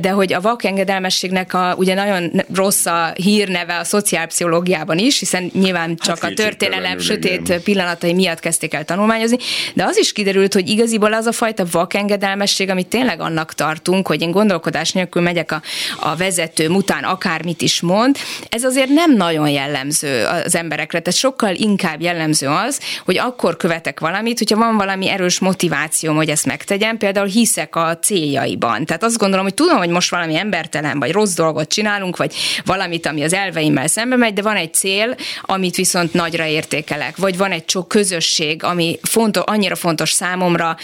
de 0.00 0.10
hogy 0.10 0.32
a 0.32 0.40
vak 0.40 0.64
engedelmességnek 0.64 1.54
a, 1.54 1.74
ugye 1.76 1.94
nagyon 1.94 2.42
rossz 2.54 2.86
a 2.86 3.12
hírneve 3.14 3.78
a 3.78 3.84
szociálpszichológiában 3.84 4.98
is, 4.98 5.18
hiszen 5.18 5.50
nyilván 5.52 5.96
csak 5.96 6.18
hát 6.18 6.30
a 6.30 6.34
történelem 6.34 6.98
sötét 6.98 7.40
igen. 7.40 7.62
pillanatai 7.62 8.12
miatt 8.12 8.40
kezdték 8.40 8.74
el 8.74 8.84
tanulmányozni, 8.84 9.36
de 9.74 9.84
az 9.84 9.96
is 9.96 10.12
kiderült, 10.12 10.54
hogy 10.54 10.68
igaziból 10.68 11.12
az 11.12 11.26
a 11.26 11.32
fajta 11.32 11.64
vak 11.70 11.94
engedelmesség, 11.94 12.70
amit 12.70 12.86
tényleg 12.86 13.20
annak 13.20 13.54
tartunk, 13.54 14.06
hogy 14.06 14.22
én 14.22 14.30
gondolkodás 14.30 14.92
nélkül 14.92 15.22
megyek 15.22 15.52
a, 15.52 15.62
a 16.00 16.16
vezető 16.16 16.68
után 16.68 17.04
akármit 17.04 17.62
is 17.62 17.80
mond, 17.80 18.16
ez 18.48 18.64
azért 18.64 18.88
nem 18.88 19.16
nagyon 19.16 19.48
jellemző 19.48 20.24
az 20.24 20.54
emberekre, 20.54 21.00
tehát 21.00 21.18
sokkal 21.18 21.54
inkább 21.54 22.00
jellemző 22.00 22.48
az, 22.48 22.80
hogy 23.04 23.18
akkor 23.18 23.56
követek 23.56 24.00
valamit, 24.00 24.38
hogyha 24.38 24.56
van 24.56 24.76
valami 24.76 25.08
erős 25.08 25.38
motivációm, 25.38 26.16
hogy 26.16 26.28
ezt 26.28 26.46
megtegyem, 26.46 26.98
például 26.98 27.26
hiszek 27.50 27.76
a 27.76 27.98
céljaiban. 27.98 28.84
Tehát 28.84 29.02
azt 29.02 29.18
gondolom, 29.18 29.44
hogy 29.44 29.54
tudom, 29.54 29.76
hogy 29.76 29.88
most 29.88 30.10
valami 30.10 30.36
embertelen 30.36 30.98
vagy 30.98 31.12
rossz 31.12 31.34
dolgot 31.34 31.68
csinálunk, 31.68 32.16
vagy 32.16 32.34
valamit, 32.64 33.06
ami 33.06 33.22
az 33.22 33.32
elveimmel 33.32 33.86
szembe 33.86 34.16
megy, 34.16 34.32
de 34.32 34.42
van 34.42 34.56
egy 34.56 34.74
cél, 34.74 35.16
amit 35.42 35.76
viszont 35.76 36.12
nagyra 36.12 36.46
értékelek, 36.46 37.16
vagy 37.16 37.36
van 37.36 37.50
egy 37.50 37.68
sok 37.68 37.88
közösség, 37.88 38.64
ami 38.64 38.98
fontos, 39.02 39.42
annyira 39.46 39.74
fontos 39.74 40.10
számomra, 40.10 40.76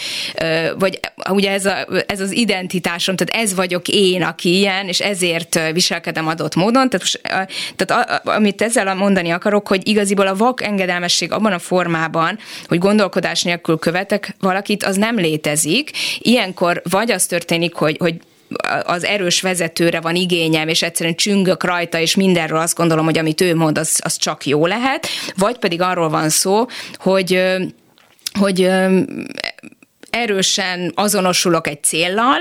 vagy 0.78 1.00
ugye 1.30 1.50
ez, 1.50 1.66
a, 1.66 1.86
ez 2.06 2.20
az 2.20 2.32
identitásom, 2.32 3.16
tehát 3.16 3.44
ez 3.44 3.54
vagyok 3.54 3.88
én, 3.88 4.22
aki 4.22 4.56
ilyen, 4.56 4.88
és 4.88 5.00
ezért 5.00 5.60
viselkedem 5.72 6.26
adott 6.26 6.54
módon. 6.54 6.88
Tehát, 6.90 7.20
tehát 7.76 8.26
amit 8.26 8.62
ezzel 8.62 8.94
mondani 8.94 9.30
akarok, 9.30 9.68
hogy 9.68 9.88
igaziból 9.88 10.26
a 10.26 10.34
vak 10.34 10.62
engedelmesség 10.62 11.32
abban 11.32 11.52
a 11.52 11.58
formában, 11.58 12.38
hogy 12.68 12.78
gondolkodás 12.78 13.42
nélkül 13.42 13.78
követek 13.78 14.34
valakit, 14.40 14.84
az 14.84 14.96
nem 14.96 15.16
létezik. 15.16 15.90
Ilyenkor 16.61 16.82
vagy 16.90 17.11
az 17.11 17.26
történik, 17.26 17.74
hogy, 17.74 17.96
hogy 17.98 18.14
az 18.84 19.04
erős 19.04 19.40
vezetőre 19.40 20.00
van 20.00 20.14
igényem, 20.14 20.68
és 20.68 20.82
egyszerűen 20.82 21.14
csüngök 21.14 21.64
rajta, 21.64 21.98
és 21.98 22.14
mindenről 22.14 22.59
azt 22.59 22.76
gondolom, 22.76 23.04
hogy 23.04 23.18
amit 23.18 23.40
ő 23.40 23.54
mond, 23.54 23.78
az, 23.78 24.00
az 24.02 24.16
csak 24.16 24.46
jó 24.46 24.66
lehet, 24.66 25.07
vagy 25.36 25.59
pedig 25.59 25.80
arról 25.80 26.09
van 26.09 26.28
szó, 26.28 26.66
hogy 26.94 27.42
hogy 28.38 28.70
erősen 30.11 30.92
azonosulok 30.94 31.66
egy 31.66 31.82
céllal, 31.82 32.38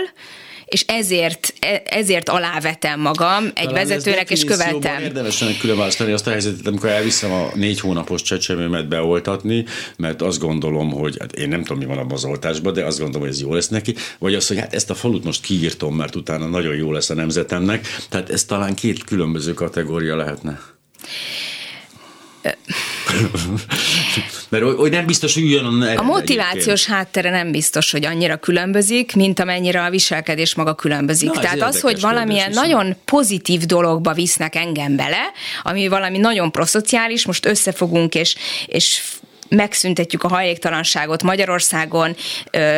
és 0.76 0.86
ezért, 0.88 1.54
e, 1.60 1.82
ezért 1.86 2.30
alávetem 2.30 3.00
magam 3.00 3.46
egy 3.46 3.54
Talán 3.54 3.74
vezetőnek, 3.74 4.30
és 4.30 4.44
követem. 4.44 5.02
Érdemes 5.02 5.40
lenne 5.40 5.58
külön 5.58 5.78
választani 5.78 6.12
azt 6.12 6.28
a 6.28 6.30
helyzetet, 6.30 6.68
amikor 6.68 6.90
elviszem 6.90 7.32
a 7.32 7.52
négy 7.54 7.80
hónapos 7.80 8.22
csecsemőmet 8.22 8.88
beoltatni, 8.88 9.66
mert 9.98 10.22
azt 10.22 10.40
gondolom, 10.40 10.92
hogy 10.92 11.18
hát 11.20 11.36
én 11.36 11.50
nem 11.50 11.64
tudom, 11.64 11.78
mi 11.78 11.86
van 11.86 11.98
abban 11.98 12.12
az 12.12 12.26
oltásban, 12.26 12.74
de 12.74 12.86
azt 12.86 13.00
gondolom, 13.00 13.28
hogy 13.28 13.36
ez 13.36 13.42
jó 13.42 13.54
lesz 13.54 13.68
neki, 13.68 13.96
vagy 14.20 14.36
az, 14.36 14.48
hogy 14.48 14.60
hát 14.60 14.74
ezt 14.74 14.90
a 14.90 14.96
falut 14.96 15.24
most 15.24 15.42
kiírtom, 15.42 15.96
mert 15.96 16.16
utána 16.16 16.48
nagyon 16.48 16.76
jó 16.76 16.92
lesz 16.92 17.10
a 17.10 17.14
nemzetemnek. 17.14 17.88
Tehát 18.10 18.30
ez 18.30 18.44
talán 18.44 18.74
két 18.74 19.04
különböző 19.04 19.54
kategória 19.54 20.16
lehetne. 20.16 20.60
Mert 24.50 24.64
hogy 24.64 24.92
nem 24.92 25.06
biztos, 25.06 25.34
hogy 25.34 25.44
üljön 25.44 25.82
a 25.98 26.02
motivációs 26.02 26.86
háttere 26.86 27.30
nem 27.30 27.52
biztos, 27.52 27.92
hogy 27.92 28.06
annyira 28.06 28.38
különbözik, 28.38 29.16
mint 29.16 29.40
amennyire 29.40 29.84
a 29.84 29.90
viselkedés 29.90 30.56
maga 30.56 30.76
különbözik. 30.76 31.32
Na, 31.32 31.40
Tehát 31.40 31.62
az, 31.62 31.82
hogy 31.82 32.02
valamilyen 32.02 32.52
nagyon 32.52 32.96
pozitív 33.06 33.62
dologba 33.62 34.14
visznek 34.14 34.56
engem 34.56 34.96
bele, 34.96 35.32
ami 35.64 35.88
valami 35.88 36.18
nagyon 36.18 36.52
proszociális, 36.52 37.26
most 37.26 37.46
összefogunk 37.46 38.16
és, 38.16 38.36
és 38.66 39.02
megszüntetjük 39.50 40.24
a 40.24 40.28
hajéktalanságot 40.28 41.24
Magyarországon, 41.24 42.16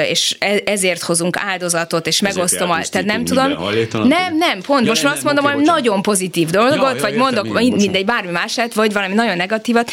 és 0.09 0.36
e, 0.39 0.61
ezért 0.65 1.01
hozunk 1.01 1.38
áldozatot, 1.38 2.07
és 2.07 2.22
megosztom. 2.22 2.70
A, 2.70 2.82
tehát 2.82 3.07
nem 3.07 3.26
tudom. 3.26 3.51
Nem, 3.91 4.38
nem, 4.38 4.61
pont 4.61 4.82
ja, 4.82 4.89
most 4.89 5.03
nem, 5.03 5.11
azt 5.11 5.24
mondom, 5.24 5.45
hogy 5.45 5.63
nagyon 5.63 6.01
pozitív 6.01 6.49
dolgot, 6.49 6.76
ja, 6.76 6.95
ja, 6.95 7.01
vagy 7.01 7.13
értem, 7.13 7.18
mondok 7.18 7.59
minden, 7.59 7.80
mindegy, 7.80 8.05
bármi 8.05 8.32
mását, 8.32 8.74
vagy 8.74 8.93
valami 8.93 9.13
nagyon 9.13 9.38
negatívat, 9.38 9.91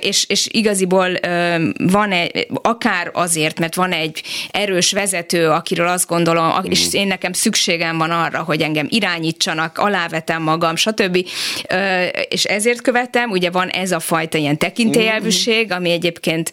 és, 0.00 0.24
és 0.28 0.46
igaziból 0.50 1.08
van 1.76 2.12
egy, 2.12 2.46
akár 2.62 3.10
azért, 3.12 3.58
mert 3.58 3.74
van 3.74 3.92
egy 3.92 4.22
erős 4.50 4.92
vezető, 4.92 5.50
akiről 5.50 5.88
azt 5.88 6.06
gondolom, 6.06 6.52
és 6.62 6.86
én 6.92 7.06
nekem 7.06 7.32
szükségem 7.32 7.98
van 7.98 8.10
arra, 8.10 8.42
hogy 8.42 8.60
engem 8.60 8.86
irányítsanak, 8.90 9.78
alávetem 9.78 10.42
magam, 10.42 10.76
stb. 10.76 11.26
És 12.28 12.44
ezért 12.44 12.80
követem, 12.80 13.30
ugye 13.30 13.50
van 13.50 13.68
ez 13.68 13.92
a 13.92 14.00
fajta 14.00 14.38
ilyen 14.38 14.58
tekintélyelvűség, 14.58 15.72
ami 15.72 15.85
ami 15.86 15.94
egyébként 15.94 16.50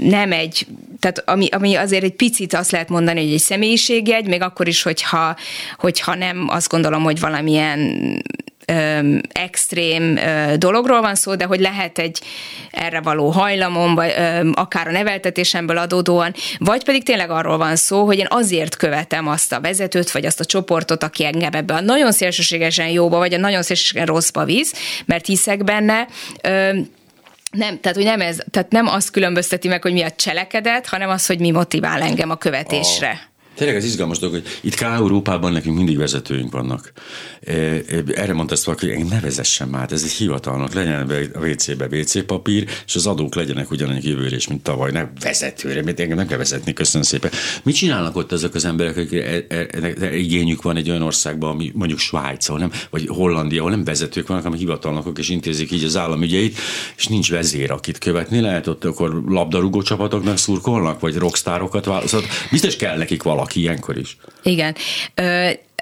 nem 0.00 0.32
egy, 0.32 0.66
tehát 1.00 1.22
ami, 1.26 1.48
ami 1.50 1.74
azért 1.74 2.04
egy 2.04 2.14
picit 2.14 2.54
azt 2.54 2.70
lehet 2.70 2.88
mondani, 2.88 3.20
hogy 3.20 3.32
egy 3.32 3.38
személyiségjegy, 3.38 4.26
még 4.26 4.42
akkor 4.42 4.68
is, 4.68 4.82
hogyha, 4.82 5.36
hogyha 5.78 6.14
nem 6.14 6.46
azt 6.48 6.68
gondolom, 6.68 7.02
hogy 7.02 7.20
valamilyen 7.20 7.78
ö, 8.66 9.16
extrém 9.32 10.16
ö, 10.16 10.56
dologról 10.56 11.00
van 11.00 11.14
szó, 11.14 11.34
de 11.34 11.44
hogy 11.44 11.60
lehet 11.60 11.98
egy 11.98 12.20
erre 12.70 13.00
való 13.00 13.28
hajlamom, 13.28 13.94
vagy 13.94 14.14
ö, 14.18 14.50
akár 14.54 14.88
a 14.88 14.90
neveltetésemből 14.90 15.78
adódóan, 15.78 16.34
vagy 16.58 16.84
pedig 16.84 17.04
tényleg 17.04 17.30
arról 17.30 17.56
van 17.56 17.76
szó, 17.76 18.04
hogy 18.04 18.18
én 18.18 18.26
azért 18.28 18.76
követem 18.76 19.28
azt 19.28 19.52
a 19.52 19.60
vezetőt, 19.60 20.10
vagy 20.10 20.26
azt 20.26 20.40
a 20.40 20.44
csoportot, 20.44 21.02
aki 21.02 21.24
engem 21.24 21.52
ebbe 21.52 21.74
a 21.74 21.80
nagyon 21.80 22.12
szélsőségesen 22.12 22.88
jóba, 22.88 23.18
vagy 23.18 23.34
a 23.34 23.38
nagyon 23.38 23.62
szélsőségesen 23.62 24.14
rosszba 24.14 24.44
visz, 24.44 25.02
mert 25.04 25.26
hiszek 25.26 25.64
benne. 25.64 26.06
Ö, 26.42 26.70
nem, 27.56 27.80
tehát 27.80 27.96
hogy 27.96 28.06
nem 28.06 28.20
ez, 28.20 28.38
tehát 28.50 28.70
nem 28.70 28.86
azt 28.86 29.10
különbözteti 29.10 29.68
meg, 29.68 29.82
hogy 29.82 29.92
mi 29.92 30.02
a 30.02 30.10
cselekedet, 30.10 30.86
hanem 30.86 31.08
az, 31.08 31.26
hogy 31.26 31.38
mi 31.38 31.50
motivál 31.50 32.02
engem 32.02 32.30
a 32.30 32.36
követésre. 32.36 33.10
A 33.10 33.33
Tényleg 33.54 33.76
ez 33.76 33.84
izgalmas 33.84 34.18
dolog, 34.18 34.34
hogy 34.34 34.46
itt 34.60 34.74
K-Európában 34.74 35.52
nekünk 35.52 35.76
mindig 35.76 35.96
vezetőink 35.96 36.52
vannak. 36.52 36.92
E, 37.40 37.52
e, 37.52 37.82
erre 38.14 38.32
mondta 38.32 38.54
ezt 38.54 38.64
valaki, 38.64 38.94
hogy 38.94 39.04
ne 39.04 39.20
vezessen 39.20 39.68
már, 39.68 39.92
ez 39.92 40.02
egy 40.02 40.10
hivatalnak, 40.10 40.74
legyen 40.74 41.10
a 41.34 41.38
WC-be 41.38 41.86
WC 41.90 42.26
papír, 42.26 42.68
és 42.86 42.94
az 42.94 43.06
adók 43.06 43.34
legyenek 43.34 43.70
ugyanannyi 43.70 44.00
jövőre 44.02 44.36
is, 44.36 44.48
mint 44.48 44.62
tavaly, 44.62 44.90
ne 44.90 45.06
vezetőre, 45.20 45.82
mert 45.82 46.00
engem 46.00 46.16
nem 46.16 46.26
kell 46.26 46.38
vezetni, 46.38 46.72
köszönöm 46.72 47.06
szépen. 47.06 47.30
Mit 47.62 47.74
csinálnak 47.74 48.16
ott 48.16 48.32
ezek 48.32 48.54
az 48.54 48.64
emberek, 48.64 48.96
akik 48.96 49.12
e, 49.12 49.44
e, 49.48 50.16
igényük 50.16 50.62
van 50.62 50.76
egy 50.76 50.90
olyan 50.90 51.02
országban, 51.02 51.50
ami 51.50 51.70
mondjuk 51.74 51.98
Svájc, 51.98 52.48
ahol 52.48 52.60
nem, 52.60 52.70
vagy 52.90 53.06
Hollandia, 53.06 53.58
ahol 53.58 53.70
nem 53.70 53.84
vezetők 53.84 54.26
vannak, 54.26 54.42
hanem 54.42 54.58
hivatalnokok, 54.58 55.18
és 55.18 55.28
intézik 55.28 55.70
így 55.70 55.84
az 55.84 55.96
államügyeit, 55.96 56.58
és 56.96 57.06
nincs 57.06 57.30
vezér, 57.30 57.70
akit 57.70 57.98
követni 57.98 58.40
lehet, 58.40 58.66
ott 58.66 58.84
akkor 58.84 59.22
labdarúgó 59.28 59.82
csapatoknak 59.82 60.36
szurkolnak, 60.36 61.00
vagy 61.00 61.16
rockstárokat 61.16 61.84
választott. 61.84 62.24
Biztos 62.50 62.76
kell 62.76 62.96
nekik 62.96 63.22
valami 63.22 63.42
valaki 63.44 63.60
ilyenkor 63.60 63.96
is. 63.96 64.16
Igen 64.42 64.74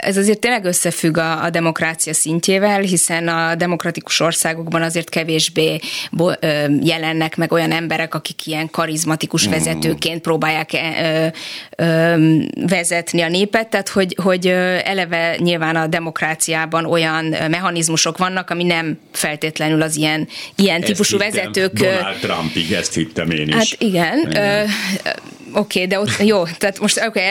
ez 0.03 0.17
azért 0.17 0.39
tényleg 0.39 0.65
összefügg 0.65 1.17
a, 1.17 1.45
a 1.45 1.51
demokrácia 1.51 2.15
szintjével, 2.15 2.81
hiszen 2.81 3.29
a 3.29 3.55
demokratikus 3.55 4.21
országokban 4.21 4.83
azért 4.83 5.09
kevésbé 5.09 5.81
bo, 6.11 6.31
ö, 6.41 6.65
jelennek 6.83 7.37
meg 7.37 7.53
olyan 7.53 7.73
emberek, 7.73 8.15
akik 8.15 8.47
ilyen 8.47 8.71
karizmatikus 8.71 9.49
mm. 9.49 9.51
vezetőként 9.51 10.21
próbálják 10.21 10.71
ö, 10.73 11.27
ö, 11.77 12.37
vezetni 12.67 13.21
a 13.21 13.29
népet, 13.29 13.69
tehát 13.69 13.89
hogy, 13.89 14.17
hogy 14.23 14.47
eleve 14.85 15.37
nyilván 15.39 15.77
a 15.77 15.87
demokráciában 15.87 16.85
olyan 16.85 17.25
mechanizmusok 17.25 18.19
vannak, 18.19 18.51
ami 18.51 18.65
nem 18.65 18.99
feltétlenül 19.13 19.83
az 19.83 19.97
ilyen, 19.97 20.29
ilyen 20.57 20.81
típusú 20.81 21.19
hittem. 21.19 21.31
vezetők. 21.33 21.73
Donald 21.73 22.19
Trumpig, 22.21 22.73
ezt 22.73 22.95
hittem 22.95 23.31
én 23.31 23.49
is. 23.49 23.55
Hát 23.55 23.77
igen. 23.79 24.19
igen. 24.31 24.69
Oké, 25.55 25.85
okay, 25.85 25.87
de 25.87 26.01
ott 26.01 26.27
jó, 26.27 26.45
tehát 26.45 26.81
most 26.81 27.05
okay, 27.07 27.23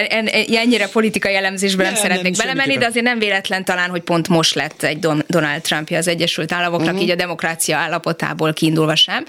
ennyire 0.56 0.88
politikai 0.88 1.36
elemzésben 1.36 1.86
nem, 1.86 1.94
nem 1.94 2.02
szeretnék 2.02 2.38
nem, 2.38 2.48
belemenni, 2.48 2.78
de 2.78 2.86
azért 2.86 3.06
nem 3.06 3.20
véletlen 3.20 3.66
talán, 3.66 3.90
hogy 3.90 4.02
pont 4.02 4.28
most 4.28 4.56
lett 4.56 4.84
egy 4.84 5.00
Donald 5.28 5.62
Trumpja 5.62 5.98
az 5.98 6.08
Egyesült 6.08 6.52
Államoknak, 6.52 6.88
uh-huh. 6.88 7.02
így 7.02 7.10
a 7.10 7.16
demokrácia 7.16 7.78
állapotából 7.78 8.54
kiindulva 8.54 8.96
sem. 8.96 9.26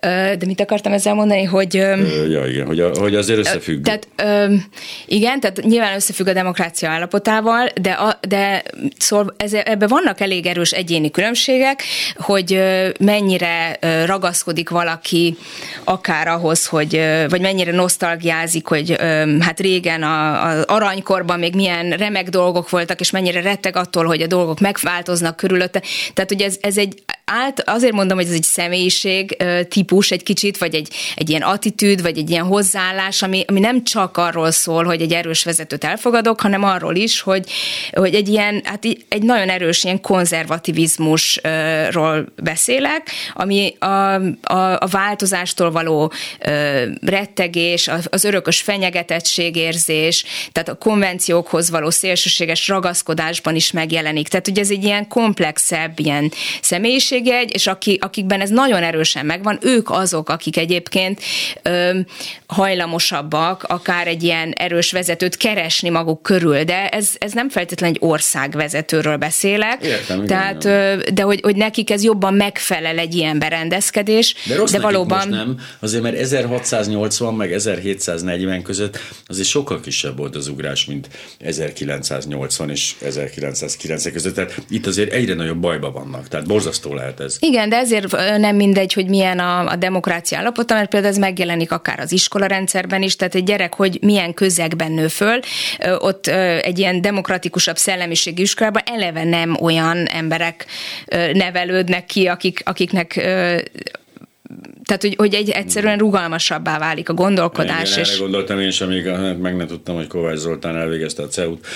De 0.00 0.46
mit 0.46 0.60
akartam 0.60 0.92
ezzel 0.92 1.14
mondani, 1.14 1.42
hogy... 1.42 1.74
Ja, 1.74 2.46
igen, 2.46 2.66
hogy, 2.66 2.80
a, 2.80 2.90
hogy 2.98 3.14
azért 3.14 3.38
összefügg. 3.38 3.84
Tehát 3.84 4.06
igen, 5.06 5.40
tehát 5.40 5.62
nyilván 5.62 5.94
összefügg 5.94 6.26
a 6.26 6.32
demokrácia 6.32 6.90
állapotával, 6.90 7.68
de, 7.80 7.90
a, 7.90 8.18
de 8.28 8.62
szóval 8.98 9.34
ez, 9.36 9.52
ebben 9.52 9.88
vannak 9.88 10.20
elég 10.20 10.46
erős 10.46 10.70
egyéni 10.70 11.10
különbségek, 11.10 11.82
hogy 12.16 12.62
mennyire 13.00 13.78
ragaszkodik 14.04 14.68
valaki 14.68 15.36
akár 15.84 16.28
ahhoz, 16.28 16.66
hogy, 16.66 17.00
vagy 17.28 17.40
mennyire 17.40 17.72
nosztal 17.72 18.13
nosztalgiázik, 18.14 18.66
hogy 18.66 18.96
hát 19.40 19.60
régen 19.60 20.02
az 20.02 20.62
aranykorban 20.62 21.38
még 21.38 21.54
milyen 21.54 21.90
remek 21.90 22.28
dolgok 22.28 22.70
voltak, 22.70 23.00
és 23.00 23.10
mennyire 23.10 23.40
retteg 23.40 23.76
attól, 23.76 24.04
hogy 24.04 24.22
a 24.22 24.26
dolgok 24.26 24.60
megváltoznak 24.60 25.36
körülötte. 25.36 25.82
Tehát 26.14 26.32
ugye 26.32 26.44
ez, 26.44 26.56
ez 26.60 26.78
egy 26.78 27.02
át, 27.24 27.68
azért 27.68 27.92
mondom, 27.92 28.16
hogy 28.16 28.26
ez 28.26 28.32
egy 28.32 28.42
személyiség 28.42 29.36
típus 29.68 30.10
egy 30.10 30.22
kicsit, 30.22 30.58
vagy 30.58 30.74
egy, 30.74 30.88
egy 31.14 31.30
ilyen 31.30 31.42
attitűd, 31.42 32.02
vagy 32.02 32.18
egy 32.18 32.30
ilyen 32.30 32.44
hozzáállás, 32.44 33.22
ami, 33.22 33.44
ami 33.46 33.60
nem 33.60 33.84
csak 33.84 34.16
arról 34.16 34.50
szól, 34.50 34.84
hogy 34.84 35.00
egy 35.00 35.12
erős 35.12 35.44
vezetőt 35.44 35.84
elfogadok, 35.84 36.40
hanem 36.40 36.64
arról 36.64 36.96
is, 36.96 37.20
hogy, 37.20 37.50
hogy 37.92 38.14
egy 38.14 38.28
ilyen, 38.28 38.60
hát 38.64 38.84
egy 39.08 39.22
nagyon 39.22 39.48
erős 39.48 39.84
ilyen 39.84 40.00
konzervativizmusról 40.00 42.26
beszélek, 42.42 43.10
ami 43.34 43.76
a, 43.78 43.84
a, 43.84 44.20
a 44.78 44.86
változástól 44.90 45.70
való 45.70 46.12
rettegés, 47.00 47.90
az 48.10 48.24
örökös 48.24 48.60
fenyegetettségérzés, 48.60 50.24
tehát 50.52 50.68
a 50.68 50.74
konvenciókhoz 50.74 51.70
való 51.70 51.90
szélsőséges 51.90 52.68
ragaszkodásban 52.68 53.54
is 53.54 53.70
megjelenik. 53.70 54.28
Tehát 54.28 54.48
ugye 54.48 54.60
ez 54.60 54.70
egy 54.70 54.84
ilyen 54.84 55.08
komplexebb 55.08 55.98
ilyen 55.98 56.32
személyiségjegy, 57.14 57.54
és 57.54 57.66
aki, 57.66 57.98
akikben 58.00 58.40
ez 58.40 58.50
nagyon 58.50 58.82
erősen 58.82 59.26
megvan, 59.26 59.58
ők 59.62 59.90
azok, 59.90 60.28
akik 60.28 60.56
egyébként 60.56 61.20
ö, 61.62 61.98
hajlamosabbak 62.46 63.62
akár 63.62 64.06
egy 64.06 64.22
ilyen 64.22 64.52
erős 64.52 64.92
vezetőt 64.92 65.36
keresni 65.36 65.88
maguk 65.88 66.22
körül, 66.22 66.64
de 66.64 66.88
ez, 66.88 67.10
ez 67.18 67.32
nem 67.32 67.48
feltétlenül 67.48 67.96
egy 67.96 68.08
országvezetőről 68.08 69.16
beszélek. 69.16 69.84
Értem, 69.84 70.26
Tehát, 70.26 70.64
igen, 70.64 71.02
de 71.14 71.22
hogy, 71.22 71.40
hogy 71.42 71.56
nekik 71.56 71.90
ez 71.90 72.02
jobban 72.02 72.34
megfelel 72.34 72.98
egy 72.98 73.14
ilyen 73.14 73.38
berendezkedés. 73.38 74.34
De, 74.48 74.56
rossz 74.56 74.72
de 74.72 74.80
valóban 74.80 75.16
most 75.16 75.30
nem, 75.30 75.58
azért 75.80 76.02
mert 76.02 76.16
1680 76.16 77.34
meg 77.34 77.52
1740 77.52 78.62
között 78.62 78.98
azért 79.26 79.48
sokkal 79.48 79.80
kisebb 79.80 80.16
volt 80.16 80.36
az 80.36 80.48
ugrás, 80.48 80.84
mint 80.84 81.08
1980 81.38 82.70
és 82.70 82.94
1990 83.02 84.12
között. 84.12 84.34
Tehát 84.34 84.62
itt 84.68 84.86
azért 84.86 85.12
egyre 85.12 85.34
nagyobb 85.34 85.58
bajba 85.58 85.90
vannak. 85.90 86.28
Tehát 86.28 86.46
borzasztó 86.46 86.94
lehet 86.94 87.03
ez. 87.20 87.36
Igen, 87.40 87.68
de 87.68 87.76
ezért 87.76 88.10
nem 88.38 88.56
mindegy, 88.56 88.92
hogy 88.92 89.08
milyen 89.08 89.38
a, 89.38 89.66
a 89.66 89.76
demokrácia 89.76 90.38
állapota, 90.38 90.74
mert 90.74 90.88
például 90.88 91.12
ez 91.12 91.18
megjelenik 91.18 91.72
akár 91.72 92.00
az 92.00 92.12
iskola 92.12 92.46
rendszerben 92.46 93.02
is, 93.02 93.16
tehát 93.16 93.34
egy 93.34 93.44
gyerek, 93.44 93.74
hogy 93.74 93.98
milyen 94.00 94.34
közegben 94.34 94.92
nő 94.92 95.08
föl, 95.08 95.40
ott 95.98 96.26
egy 96.60 96.78
ilyen 96.78 97.00
demokratikusabb 97.00 97.76
szellemiségű 97.76 98.42
iskolában 98.42 98.82
eleve 98.84 99.24
nem 99.24 99.56
olyan 99.60 100.06
emberek 100.06 100.66
nevelődnek 101.32 102.06
ki, 102.06 102.26
akik, 102.26 102.60
akiknek 102.64 103.26
tehát, 104.84 105.02
hogy, 105.02 105.14
hogy 105.16 105.34
egy 105.34 105.50
egyszerűen 105.50 105.98
rugalmasabbá 105.98 106.78
válik 106.78 107.08
a 107.08 107.14
gondolkodás. 107.14 107.90
Igen, 107.90 108.04
és... 108.04 108.10
erre 108.10 108.18
gondoltam 108.18 108.60
én 108.60 108.66
is, 108.66 108.80
amíg 108.80 109.04
meg 109.40 109.56
nem 109.56 109.66
tudtam, 109.66 109.94
hogy 109.94 110.06
Kovács 110.06 110.38
Zoltán 110.38 110.76
elvégezte 110.76 111.22
a 111.22 111.26
CEUT. 111.26 111.66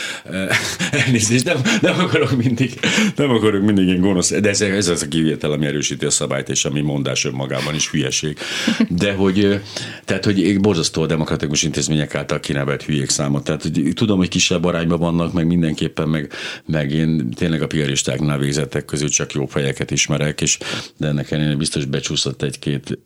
Elnézést, 1.04 1.44
nem, 1.44 1.56
nem 1.80 1.98
akarok 1.98 2.36
mindig, 2.36 2.80
nem 3.16 3.30
akarok 3.30 3.62
mindig 3.62 3.86
ilyen 3.86 4.00
gonosz, 4.00 4.30
de 4.30 4.48
ez, 4.48 4.60
ez 4.60 4.88
az 4.88 5.02
a 5.02 5.08
kivétel, 5.08 5.52
ami 5.52 5.66
erősíti 5.66 6.04
a 6.04 6.10
szabályt, 6.10 6.48
és 6.48 6.64
ami 6.64 6.80
mondás 6.80 7.24
önmagában 7.24 7.74
is 7.74 7.90
hülyeség. 7.90 8.38
De 8.88 9.12
hogy, 9.12 9.60
tehát, 10.04 10.24
hogy 10.24 10.60
borzasztó 10.60 11.02
a 11.02 11.06
demokratikus 11.06 11.62
intézmények 11.62 12.14
által 12.14 12.40
kinevelt 12.40 12.82
hülyék 12.82 13.08
számot. 13.08 13.44
Tehát, 13.44 13.62
hogy 13.62 13.92
tudom, 13.94 14.18
hogy 14.18 14.28
kisebb 14.28 14.64
arányban 14.64 14.98
vannak, 14.98 15.32
meg 15.32 15.46
mindenképpen, 15.46 16.08
meg, 16.08 16.32
meg 16.66 16.90
én 16.90 17.30
tényleg 17.30 17.62
a 17.62 17.66
piaristáknál 17.66 18.38
végzettek 18.38 18.84
közül 18.84 19.08
csak 19.08 19.32
jó 19.32 19.46
fejeket 19.46 19.90
ismerek, 19.90 20.40
és 20.40 20.58
de 20.96 21.06
ennek 21.06 21.30
ellenére 21.30 21.56
biztos 21.56 21.84
becsúszott 21.84 22.42
egy-két 22.58 22.98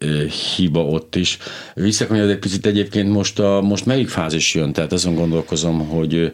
hiba 0.56 0.84
ott 0.84 1.16
is. 1.16 1.38
Visszakanyarod 1.74 2.30
egy 2.30 2.38
picit 2.38 2.66
egyébként 2.66 3.12
most, 3.12 3.38
a, 3.38 3.60
most 3.60 3.86
melyik 3.86 4.08
fázis 4.08 4.54
jön? 4.54 4.72
Tehát 4.72 4.92
azon 4.92 5.14
gondolkozom, 5.14 5.88
hogy 5.88 6.32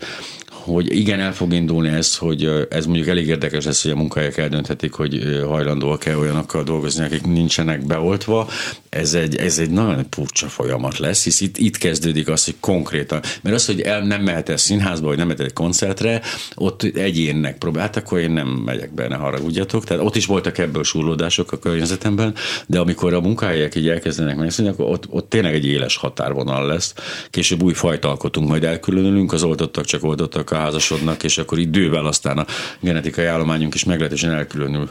hogy 0.49 0.97
igen, 0.97 1.21
el 1.21 1.35
fog 1.35 1.53
indulni 1.53 1.89
ez, 1.89 2.17
hogy 2.17 2.67
ez 2.71 2.87
mondjuk 2.87 3.09
elég 3.09 3.27
érdekes 3.27 3.65
lesz, 3.65 3.83
hogy 3.83 3.93
a 3.93 3.97
munkahelyek 3.97 4.37
eldönthetik, 4.37 4.93
hogy 4.93 5.43
hajlandóak-e 5.47 6.17
olyanokkal 6.17 6.63
dolgozni, 6.63 7.05
akik 7.05 7.27
nincsenek 7.27 7.87
beoltva. 7.87 8.49
Ez 8.89 9.15
egy, 9.15 9.37
ez 9.37 9.59
egy 9.59 9.71
nagyon 9.71 10.07
furcsa 10.11 10.47
folyamat 10.47 10.99
lesz, 10.99 11.25
hisz 11.25 11.41
itt, 11.41 11.57
itt 11.57 11.77
kezdődik 11.77 12.29
az, 12.29 12.45
hogy 12.45 12.57
konkrétan, 12.61 13.21
mert 13.43 13.57
az, 13.57 13.67
hogy 13.67 13.81
el 13.81 14.01
nem 14.01 14.23
mehet 14.23 14.49
el 14.49 14.57
színházba, 14.57 15.07
vagy 15.07 15.17
nem 15.17 15.27
mehet 15.27 15.43
egy 15.43 15.53
koncertre, 15.53 16.23
ott 16.55 16.83
egyénnek 16.83 17.59
próbál, 17.59 17.83
hát 17.83 17.97
akkor 17.97 18.19
én 18.19 18.31
nem 18.31 18.49
megyek 18.49 18.95
be, 18.95 19.09
ne 19.09 19.17
haragudjatok. 19.17 19.85
Tehát 19.85 20.05
ott 20.05 20.17
is 20.17 20.27
voltak 20.27 20.59
ebből 20.59 20.85
surlódások 20.85 21.53
a 21.53 21.59
környezetemben, 21.59 22.35
de 22.67 22.79
amikor 22.79 23.15
a 23.15 23.21
munkahelyek 23.21 23.75
így 23.75 23.89
elkezdenek 23.89 24.37
megszűnni, 24.37 24.71
akkor 24.71 24.87
ott, 24.87 25.09
ott 25.11 25.29
tényleg 25.29 25.55
egy 25.55 25.67
éles 25.67 25.97
határvonal 25.97 26.67
lesz. 26.67 26.95
Később 27.31 27.63
új 27.63 27.73
fajt 27.73 28.05
alkotunk, 28.05 28.49
majd 28.49 28.65
elkülönülünk, 28.65 29.33
az 29.33 29.43
oltottak 29.43 29.85
csak 29.85 30.05
oltottak 30.05 30.51
házasodnak, 30.51 31.23
és 31.23 31.39
akkor 31.39 31.59
idővel 31.59 32.07
aztán 32.07 32.39
a 32.39 32.47
genetikai 32.81 33.25
állományunk 33.25 33.75
is 33.75 33.85
meglehetősen 33.85 34.31
elkülönül. 34.31 34.91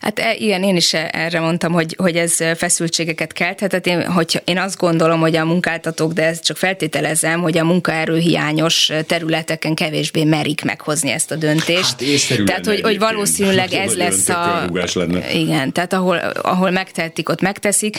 Hát 0.00 0.18
e, 0.18 0.34
igen, 0.34 0.62
én 0.62 0.76
is 0.76 0.94
erre 0.94 1.40
mondtam, 1.40 1.72
hogy, 1.72 1.94
hogy 1.98 2.16
ez 2.16 2.36
feszültségeket 2.56 3.32
kelthet. 3.32 3.72
Hát 3.72 3.86
én, 3.86 4.10
hogy 4.10 4.42
én 4.44 4.58
azt 4.58 4.76
gondolom, 4.76 5.20
hogy 5.20 5.36
a 5.36 5.44
munkáltatók, 5.44 6.12
de 6.12 6.24
ezt 6.24 6.44
csak 6.44 6.56
feltételezem, 6.56 7.40
hogy 7.40 7.58
a 7.58 7.64
munkaerő 7.64 8.18
hiányos 8.18 8.92
területeken 9.06 9.74
kevésbé 9.74 10.24
merik 10.24 10.64
meghozni 10.64 11.10
ezt 11.10 11.30
a 11.30 11.36
döntést. 11.36 11.96
Hát 12.28 12.44
tehát, 12.44 12.66
hogy, 12.66 12.80
hogy 12.80 12.98
valószínűleg 12.98 13.72
ez 13.72 13.94
lesz 13.94 14.28
a... 14.28 14.70
Lenne. 14.94 15.32
Igen, 15.32 15.72
tehát 15.72 15.92
ahol, 15.92 16.16
ahol 16.42 16.70
megtehetik, 16.70 17.28
ott 17.28 17.40
megteszik. 17.40 17.98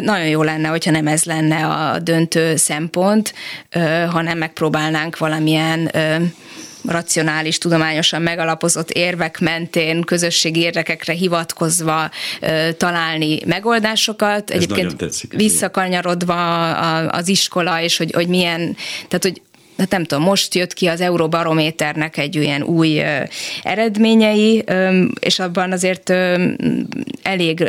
Nagyon 0.00 0.26
jó 0.26 0.42
lenne, 0.42 0.68
hogyha 0.68 0.90
nem 0.90 1.06
ez 1.06 1.24
lenne 1.24 1.66
a 1.66 1.98
döntő 1.98 2.56
szempont, 2.56 3.34
hanem 4.10 4.38
megpróbálnánk 4.38 5.18
valamilyen 5.18 5.90
racionális, 6.86 7.58
tudományosan 7.58 8.22
megalapozott 8.22 8.90
érvek 8.90 9.40
mentén, 9.40 10.02
közösségi 10.02 10.60
érdekekre 10.60 11.12
hivatkozva 11.12 12.10
találni 12.76 13.38
megoldásokat. 13.46 14.50
Ez 14.50 14.62
Egyébként 14.62 14.96
tetszik, 14.96 15.32
visszakanyarodva 15.32 16.70
az 17.06 17.28
iskola, 17.28 17.80
és 17.80 17.96
hogy, 17.96 18.12
hogy 18.12 18.28
milyen, 18.28 18.76
tehát 19.08 19.22
hogy 19.22 19.42
hát 19.78 19.90
nem 19.90 20.04
tudom, 20.04 20.24
most 20.24 20.54
jött 20.54 20.72
ki 20.72 20.86
az 20.86 21.00
Euróbarométernek 21.00 22.16
egy 22.16 22.38
olyan 22.38 22.62
új 22.62 23.02
eredményei, 23.62 24.64
és 25.20 25.38
abban 25.38 25.72
azért 25.72 26.12
elég 27.22 27.68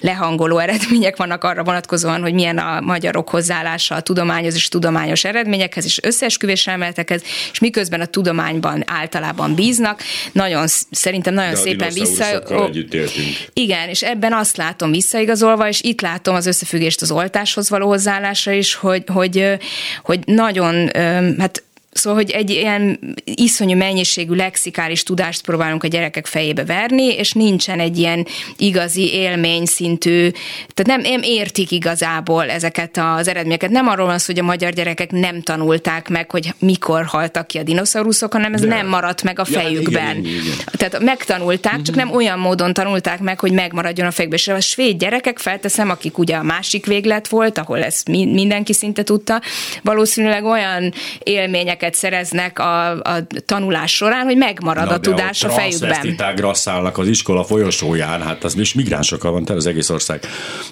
lehangoló 0.00 0.58
eredmények 0.58 1.16
vannak 1.16 1.44
arra 1.44 1.64
vonatkozóan, 1.64 2.20
hogy 2.20 2.32
milyen 2.32 2.58
a 2.58 2.80
magyarok 2.80 3.28
hozzáállása 3.28 3.94
a 3.94 4.00
tudományos 4.00 4.54
és 4.54 4.68
tudományos 4.68 5.24
eredményekhez 5.24 5.84
és 5.84 5.98
összeesküvés 6.02 6.66
elméletekhez, 6.66 7.22
és 7.52 7.58
miközben 7.58 8.00
a 8.00 8.06
tudományban 8.06 8.82
általában 8.86 9.54
bíznak, 9.54 10.02
nagyon 10.32 10.66
szerintem 10.90 11.34
nagyon 11.34 11.50
De 11.50 11.56
szépen 11.56 11.92
vissza... 11.92 12.42
együtt 12.66 12.94
éltünk. 12.94 13.26
Igen, 13.52 13.88
és 13.88 14.02
ebben 14.02 14.32
azt 14.32 14.56
látom 14.56 14.90
visszaigazolva, 14.90 15.68
és 15.68 15.80
itt 15.82 16.00
látom 16.00 16.34
az 16.34 16.46
összefüggést 16.46 17.02
az 17.02 17.10
oltáshoz 17.10 17.70
való 17.70 17.88
hozzáállásra 17.88 18.52
is, 18.52 18.74
hogy, 18.74 19.02
hogy, 19.06 19.58
hogy 20.02 20.20
nagyon 20.24 20.90
hát 21.38 21.62
Szóval, 21.98 22.18
hogy 22.18 22.30
egy 22.30 22.50
ilyen 22.50 22.98
iszonyú 23.24 23.76
mennyiségű 23.76 24.34
lexikális 24.34 25.02
tudást 25.02 25.44
próbálunk 25.44 25.82
a 25.82 25.88
gyerekek 25.88 26.26
fejébe 26.26 26.64
verni, 26.64 27.04
és 27.04 27.32
nincsen 27.32 27.80
egy 27.80 27.98
ilyen 27.98 28.26
igazi 28.56 29.12
élmény 29.12 29.64
szintű, 29.64 30.30
tehát 30.74 30.86
nem, 30.86 31.00
nem 31.00 31.22
értik 31.22 31.70
igazából 31.70 32.50
ezeket 32.50 32.96
az 33.16 33.28
eredményeket. 33.28 33.70
Nem 33.70 33.88
arról 33.88 34.06
van 34.06 34.18
szó, 34.18 34.24
hogy 34.26 34.42
a 34.42 34.46
magyar 34.46 34.72
gyerekek 34.72 35.10
nem 35.10 35.42
tanulták 35.42 36.08
meg, 36.08 36.30
hogy 36.30 36.54
mikor 36.58 37.04
haltak 37.04 37.46
ki 37.46 37.58
a 37.58 37.62
dinoszauruszok, 37.62 38.32
hanem 38.32 38.54
ez 38.54 38.60
De. 38.60 38.66
nem 38.66 38.86
maradt 38.86 39.22
meg 39.22 39.38
a 39.38 39.44
fejükben. 39.44 40.04
Ja, 40.04 40.10
igen, 40.10 40.24
igen, 40.24 40.44
igen. 40.44 40.56
Tehát 40.72 41.00
megtanulták, 41.00 41.82
csak 41.82 41.94
mhm. 41.94 42.04
nem 42.04 42.14
olyan 42.14 42.38
módon 42.38 42.72
tanulták 42.72 43.20
meg, 43.20 43.40
hogy 43.40 43.52
megmaradjon 43.52 44.06
a 44.06 44.10
fejükben. 44.10 44.38
És 44.38 44.48
a 44.48 44.60
svéd 44.60 44.98
gyerekek 44.98 45.38
felteszem, 45.38 45.90
akik 45.90 46.18
ugye 46.18 46.36
a 46.36 46.42
másik 46.42 46.86
véglet 46.86 47.28
volt, 47.28 47.58
ahol 47.58 47.82
ezt 47.82 48.08
mindenki 48.08 48.72
szinte 48.72 49.02
tudta, 49.02 49.40
valószínűleg 49.82 50.44
olyan 50.44 50.92
élményeket 51.18 51.87
élményeket 51.88 51.94
szereznek 51.94 52.58
a, 52.58 52.90
a 52.90 53.26
tanulás 53.46 53.94
során, 53.94 54.24
hogy 54.24 54.36
megmarad 54.36 54.86
Na, 54.86 54.94
a 54.94 55.00
tudás 55.00 55.44
a, 55.44 55.50
fejükben. 55.50 56.42
A 56.42 56.54
szállnak 56.54 56.98
az 56.98 57.08
iskola 57.08 57.44
folyosóján, 57.44 58.22
hát 58.22 58.44
az 58.44 58.56
is 58.56 58.74
migránsokkal 58.74 59.32
van 59.32 59.44
tele 59.44 59.58
az 59.58 59.66
egész 59.66 59.90
ország. 59.90 60.20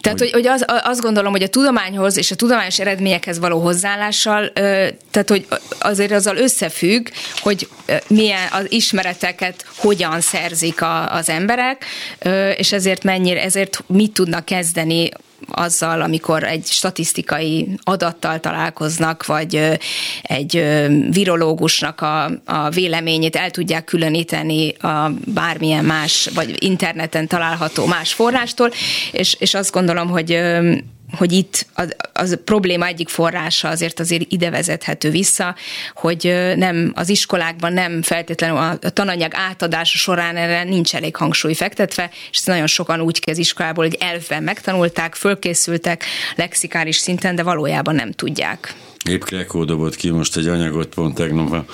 Tehát, 0.01 0.19
hogy, 0.19 0.31
hogy 0.31 0.47
az, 0.47 0.65
azt 0.85 1.01
gondolom, 1.01 1.33
hogy 1.33 1.43
a 1.43 1.49
tudományhoz 1.49 2.17
és 2.17 2.31
a 2.31 2.35
tudományos 2.35 2.79
eredményekhez 2.79 3.39
való 3.39 3.61
hozzáállással, 3.61 4.53
tehát, 5.11 5.29
hogy 5.29 5.47
azért 5.79 6.13
azzal 6.13 6.37
összefügg, 6.37 7.09
hogy 7.41 7.69
milyen 8.09 8.49
az 8.53 8.67
ismereteket 8.69 9.65
hogyan 9.77 10.21
szerzik 10.21 10.83
a, 10.83 11.13
az 11.13 11.29
emberek, 11.29 11.85
és 12.57 12.73
ezért 12.73 13.05
mennyire, 13.05 13.43
ezért 13.43 13.85
mit 13.87 14.13
tudnak 14.13 14.45
kezdeni 14.45 15.11
azzal, 15.51 16.01
amikor 16.01 16.45
egy 16.45 16.67
statisztikai 16.67 17.69
adattal 17.83 18.41
találkoznak, 18.41 19.27
vagy 19.27 19.79
egy 20.23 20.65
virológusnak 21.11 22.01
a, 22.01 22.25
a 22.45 22.69
véleményét 22.71 23.37
el 23.37 23.51
tudják 23.51 23.85
különíteni 23.85 24.73
a 24.73 25.11
bármilyen 25.25 25.85
más, 25.85 26.29
vagy 26.35 26.63
interneten 26.63 27.27
található 27.27 27.87
más 27.87 28.13
forrástól, 28.13 28.71
és, 29.13 29.37
és 29.39 29.55
azt 29.55 29.73
gondolom, 29.73 30.09
hogy 30.09 30.41
hogy 31.17 31.33
itt 31.33 31.67
az, 31.75 31.97
az 32.13 32.39
probléma 32.45 32.87
egyik 32.87 33.09
forrása 33.09 33.69
azért 33.69 34.01
azért 34.01 34.33
ide 34.33 34.51
vezethető 34.51 35.11
vissza, 35.11 35.55
hogy 35.95 36.53
nem 36.57 36.93
az 36.95 37.09
iskolákban 37.09 37.73
nem 37.73 38.03
feltétlenül 38.03 38.57
a, 38.57 38.71
a 38.71 38.91
tananyag 38.91 39.33
átadása 39.35 39.99
során 39.99 40.37
erre 40.37 40.65
nincs 40.65 40.95
elég 40.95 41.17
hangsúly 41.17 41.55
fektetve, 41.55 42.11
és 42.31 42.43
nagyon 42.43 42.67
sokan 42.67 43.01
úgy 43.01 43.21
ki 43.21 43.31
iskolából, 43.39 43.85
hogy 43.85 43.97
elfben 44.01 44.43
megtanulták, 44.43 45.15
fölkészültek 45.15 46.05
lexikális 46.37 46.97
szinten, 46.97 47.35
de 47.35 47.43
valójában 47.43 47.95
nem 47.95 48.13
tudják. 48.13 48.75
Épp 49.09 49.23
Krekó 49.23 49.65
dobott 49.65 49.97
ki 49.97 50.11
most 50.11 50.37
egy 50.37 50.49
anyagot 50.49 50.95
pont 50.95 51.15
tegnap, 51.15 51.71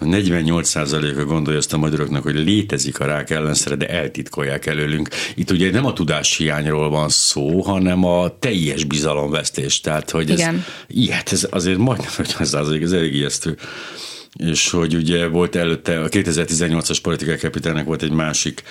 48%-a 0.00 1.24
gondolja 1.24 1.58
ezt 1.58 1.72
a 1.72 1.76
magyaroknak, 1.76 2.22
hogy 2.22 2.34
létezik 2.34 3.00
a 3.00 3.04
rák 3.04 3.30
ellenszere, 3.30 3.76
de 3.76 3.88
eltitkolják 3.88 4.66
előlünk. 4.66 5.08
Itt 5.34 5.50
ugye 5.50 5.70
nem 5.70 5.86
a 5.86 5.92
tudás 5.92 6.36
hiányról 6.36 6.90
van 6.90 7.08
szó, 7.08 7.60
hanem 7.60 8.04
a 8.04 8.38
teljes 8.38 8.84
bizalomvesztés. 8.84 9.80
Tehát, 9.80 10.10
hogy 10.10 10.30
ez, 10.30 10.38
Igen. 10.38 10.64
ilyet, 10.86 11.32
ez 11.32 11.46
azért 11.50 11.78
majdnem 11.78 12.10
50 12.18 12.42
ez 12.82 12.92
elég 12.92 13.14
ijesztő 13.14 13.56
és 14.36 14.70
hogy 14.70 14.94
ugye 14.94 15.26
volt 15.26 15.56
előtte, 15.56 16.00
a 16.00 16.08
2018-as 16.08 16.98
politikák 17.02 17.40
kapitálnak 17.40 17.86
volt 17.86 18.02
egy 18.02 18.10
másik 18.10 18.62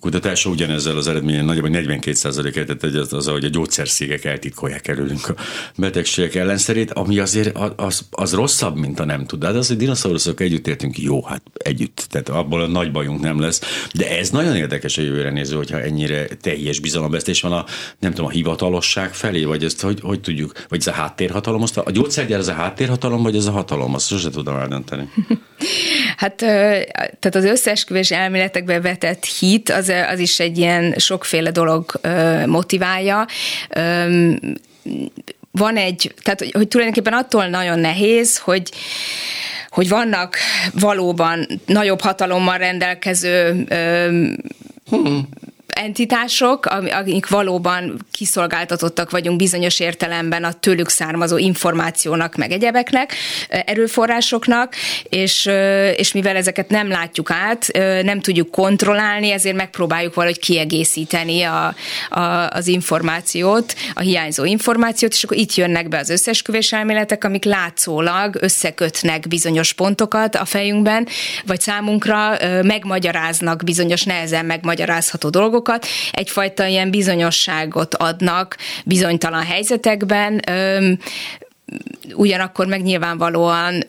kutatása, 0.00 0.50
ugyanezzel 0.50 0.96
az 0.96 1.08
eredményen 1.08 1.44
nagyjából 1.44 1.70
42% 1.72 2.64
tett 2.64 2.82
egy 2.82 2.96
az, 2.96 3.12
az, 3.12 3.26
hogy 3.26 3.44
a 3.44 3.48
gyógyszerszégek 3.48 4.24
eltitkolják 4.24 4.88
előlünk 4.88 5.28
a 5.28 5.34
betegségek 5.76 6.34
ellenszerét, 6.34 6.90
ami 6.90 7.18
azért 7.18 7.58
az, 7.76 8.04
az 8.10 8.32
rosszabb, 8.32 8.76
mint 8.76 9.00
a 9.00 9.04
nem 9.04 9.26
tud. 9.26 9.40
De 9.40 9.48
az, 9.48 9.68
hogy 9.68 9.76
dinoszauruszok 9.76 10.40
együtt 10.40 10.66
értünk, 10.66 10.98
jó, 10.98 11.22
hát 11.22 11.42
együtt, 11.54 12.06
tehát 12.10 12.28
abból 12.28 12.62
a 12.62 12.66
nagy 12.66 12.92
bajunk 12.92 13.20
nem 13.20 13.40
lesz. 13.40 13.88
De 13.94 14.18
ez 14.18 14.30
nagyon 14.30 14.56
érdekes 14.56 14.98
a 14.98 15.02
jövőre 15.02 15.30
néző, 15.30 15.56
hogyha 15.56 15.80
ennyire 15.80 16.26
teljes 16.26 16.80
bizalombesztés 16.80 17.40
van 17.40 17.52
a, 17.52 17.64
nem 17.98 18.10
tudom, 18.10 18.26
a 18.26 18.30
hivatalosság 18.30 19.14
felé, 19.14 19.44
vagy 19.44 19.64
ezt 19.64 19.80
hogy, 19.80 20.00
hogy 20.02 20.20
tudjuk, 20.20 20.52
vagy 20.68 20.78
ez 20.78 20.86
a 20.86 20.92
háttérhatalom, 20.92 21.64
a, 21.74 21.90
gyógyszergyár 21.90 22.38
ez 22.38 22.48
a 22.48 22.52
háttérhatalom, 22.52 23.22
vagy 23.22 23.36
ez 23.36 23.46
a 23.46 23.50
hatalom, 23.50 23.94
azt 23.94 24.06
sose 24.06 24.30
tudom 24.30 24.56
eldönteni 24.56 25.01
mondani? 25.02 25.40
Hát, 26.16 26.36
tehát 26.36 27.34
az 27.34 27.44
összeesküvés 27.44 28.10
elméletekbe 28.10 28.80
vetett 28.80 29.24
hit, 29.24 29.70
az, 29.70 29.92
az 30.10 30.18
is 30.18 30.40
egy 30.40 30.58
ilyen 30.58 30.94
sokféle 30.98 31.50
dolog 31.50 32.00
motiválja 32.46 33.26
van 35.50 35.76
egy, 35.76 36.14
tehát 36.22 36.40
hogy 36.52 36.68
tulajdonképpen 36.68 37.12
attól 37.12 37.46
nagyon 37.46 37.78
nehéz, 37.78 38.38
hogy 38.38 38.70
hogy 39.68 39.88
vannak 39.88 40.36
valóban 40.72 41.46
nagyobb 41.66 42.00
hatalommal 42.00 42.58
rendelkező 42.58 43.66
hmm 44.88 45.28
entitások, 45.72 46.66
akik 46.90 47.28
valóban 47.28 47.98
kiszolgáltatottak 48.10 49.10
vagyunk 49.10 49.36
bizonyos 49.36 49.80
értelemben 49.80 50.44
a 50.44 50.52
tőlük 50.52 50.88
származó 50.88 51.36
információnak, 51.38 52.36
meg 52.36 52.52
egyebeknek, 52.52 53.14
erőforrásoknak, 53.48 54.74
és, 55.02 55.50
és 55.96 56.12
mivel 56.12 56.36
ezeket 56.36 56.68
nem 56.68 56.88
látjuk 56.88 57.30
át, 57.30 57.66
nem 58.02 58.20
tudjuk 58.20 58.50
kontrollálni, 58.50 59.30
ezért 59.30 59.56
megpróbáljuk 59.56 60.14
valahogy 60.14 60.38
kiegészíteni 60.38 61.42
a, 61.42 61.74
a, 62.10 62.20
az 62.48 62.66
információt, 62.66 63.74
a 63.94 64.00
hiányzó 64.00 64.44
információt, 64.44 65.12
és 65.12 65.24
akkor 65.24 65.36
itt 65.36 65.54
jönnek 65.54 65.88
be 65.88 65.98
az 65.98 66.10
összesküvés 66.10 66.72
elméletek, 66.72 67.24
amik 67.24 67.44
látszólag 67.44 68.36
összekötnek 68.40 69.28
bizonyos 69.28 69.72
pontokat 69.72 70.34
a 70.34 70.44
fejünkben, 70.44 71.06
vagy 71.46 71.60
számunkra 71.60 72.36
megmagyaráznak 72.62 73.64
bizonyos 73.64 74.02
nehezen 74.02 74.44
megmagyarázható 74.44 75.28
dolgokat, 75.28 75.60
dolgokat, 75.62 75.86
egyfajta 76.12 76.66
ilyen 76.66 76.90
bizonyosságot 76.90 77.94
adnak 77.94 78.56
bizonytalan 78.84 79.44
helyzetekben, 79.44 80.42
ugyanakkor 82.14 82.66
meg 82.66 82.82
nyilvánvalóan 82.82 83.84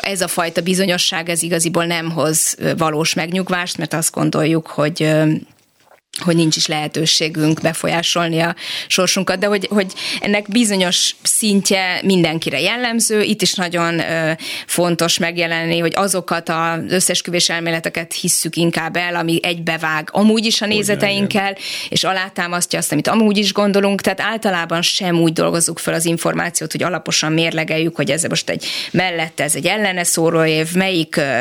ez 0.00 0.20
a 0.20 0.28
fajta 0.28 0.60
bizonyosság, 0.60 1.28
ez 1.28 1.42
igaziból 1.42 1.84
nem 1.84 2.10
hoz 2.10 2.56
valós 2.76 3.14
megnyugvást, 3.14 3.78
mert 3.78 3.94
azt 3.94 4.12
gondoljuk, 4.12 4.66
hogy 4.66 5.12
hogy 6.20 6.36
nincs 6.36 6.56
is 6.56 6.66
lehetőségünk 6.66 7.60
befolyásolni 7.60 8.40
a 8.40 8.54
sorsunkat, 8.86 9.38
de 9.38 9.46
hogy, 9.46 9.66
hogy 9.70 9.92
ennek 10.20 10.48
bizonyos 10.48 11.14
szintje 11.22 12.00
mindenkire 12.04 12.60
jellemző. 12.60 13.22
Itt 13.22 13.42
is 13.42 13.54
nagyon 13.54 13.98
ö, 13.98 14.32
fontos 14.66 15.18
megjelenni, 15.18 15.78
hogy 15.78 15.92
azokat 15.94 16.48
az 16.48 16.78
összesküvés 16.88 17.48
elméleteket 17.48 18.12
hisszük 18.12 18.56
inkább 18.56 18.96
el, 18.96 19.16
ami 19.16 19.40
egybevág 19.42 20.08
amúgy 20.12 20.44
is 20.44 20.60
a 20.60 20.66
nézeteinkkel, 20.66 21.56
és 21.88 22.04
alátámasztja 22.04 22.78
azt, 22.78 22.92
amit 22.92 23.08
amúgy 23.08 23.36
is 23.36 23.52
gondolunk. 23.52 24.00
Tehát 24.00 24.20
általában 24.20 24.82
sem 24.82 25.20
úgy 25.20 25.32
dolgozzuk 25.32 25.78
fel 25.78 25.94
az 25.94 26.04
információt, 26.04 26.72
hogy 26.72 26.82
alaposan 26.82 27.32
mérlegeljük, 27.32 27.96
hogy 27.96 28.10
ez 28.10 28.24
most 28.24 28.50
egy 28.50 28.66
mellette, 28.90 29.44
ez 29.44 29.54
egy 29.54 29.66
ellene 29.66 30.04
szóró 30.04 30.44
év, 30.44 30.74
melyik 30.74 31.16
ö, 31.16 31.40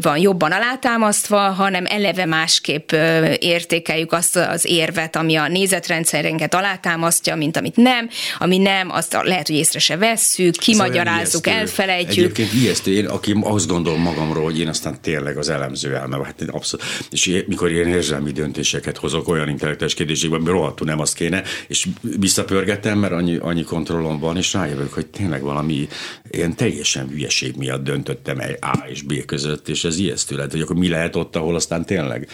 van 0.00 0.18
jobban 0.18 0.52
alátámasztva, 0.52 1.38
hanem 1.38 1.84
eleve 1.86 2.24
másképp 2.24 2.92
ö, 2.92 3.32
értékeljük 3.38 3.97
értékeljük 3.98 4.12
azt 4.12 4.36
az 4.36 4.64
érvet, 4.64 5.16
ami 5.16 5.36
a 5.36 5.48
nézetrendszerünket 5.48 6.54
alátámasztja, 6.54 7.36
mint 7.36 7.56
amit 7.56 7.76
nem, 7.76 8.08
ami 8.38 8.58
nem, 8.58 8.90
azt 8.90 9.12
lehet, 9.22 9.46
hogy 9.46 9.56
észre 9.56 9.78
se 9.78 9.96
vesszük, 9.96 10.56
kimagyarázzuk, 10.56 11.44
szóval 11.44 11.60
elfelejtjük. 11.60 12.24
Egyébként 12.24 12.52
ijesztő, 12.52 12.92
én, 12.92 13.06
aki 13.06 13.34
azt 13.40 13.66
gondolom 13.66 14.00
magamról, 14.00 14.44
hogy 14.44 14.58
én 14.58 14.68
aztán 14.68 15.00
tényleg 15.00 15.36
az 15.36 15.48
elemző 15.48 15.94
elme, 15.94 16.24
hát 16.24 16.40
én 16.40 16.48
abszolút, 16.48 16.86
és 17.10 17.26
én, 17.26 17.44
mikor 17.46 17.70
ilyen 17.70 17.88
érzelmi 17.88 18.32
döntéseket 18.32 18.96
hozok 18.96 19.28
olyan 19.28 19.48
intellektuális 19.48 19.94
kérdésekben, 19.94 20.40
mert 20.40 20.52
rohadtul 20.52 20.86
nem 20.86 21.00
azt 21.00 21.14
kéne, 21.14 21.42
és 21.68 21.86
visszapörgetem, 22.00 22.98
mert 22.98 23.12
annyi, 23.12 23.36
annyi 23.36 23.62
kontrollom 23.62 24.18
van, 24.18 24.36
és 24.36 24.52
rájövök, 24.52 24.92
hogy 24.92 25.06
tényleg 25.06 25.42
valami 25.42 25.88
ilyen 26.30 26.56
teljesen 26.56 27.08
hülyeség 27.08 27.56
miatt 27.56 27.84
döntöttem 27.84 28.38
egy 28.38 28.56
A 28.60 28.84
és 28.90 29.02
B 29.02 29.24
között, 29.24 29.68
és 29.68 29.84
ez 29.84 29.98
ijesztő 29.98 30.36
lehet, 30.36 30.52
hogy 30.52 30.60
akkor 30.60 30.76
mi 30.76 30.88
lehet 30.88 31.16
ott, 31.16 31.36
ahol 31.36 31.54
aztán 31.54 31.84
tényleg 31.84 32.28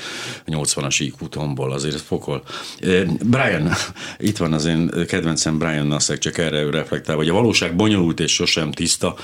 80-as 0.47 0.97
IQ-tom 0.99 1.54
számból, 1.55 1.73
azért 1.73 2.01
fokol. 2.01 2.43
Brian, 3.23 3.71
itt 4.19 4.37
van 4.37 4.53
az 4.53 4.65
én 4.65 4.91
kedvencem 5.07 5.59
Brian 5.59 5.87
Nassek, 5.87 6.19
csak 6.19 6.39
erre 6.39 6.71
reflektál, 6.71 7.17
hogy 7.17 7.29
a 7.29 7.33
valóság 7.33 7.77
bonyolult 7.77 8.21
és 8.21 8.33
sosem 8.33 8.73
tiszta, 8.73 9.17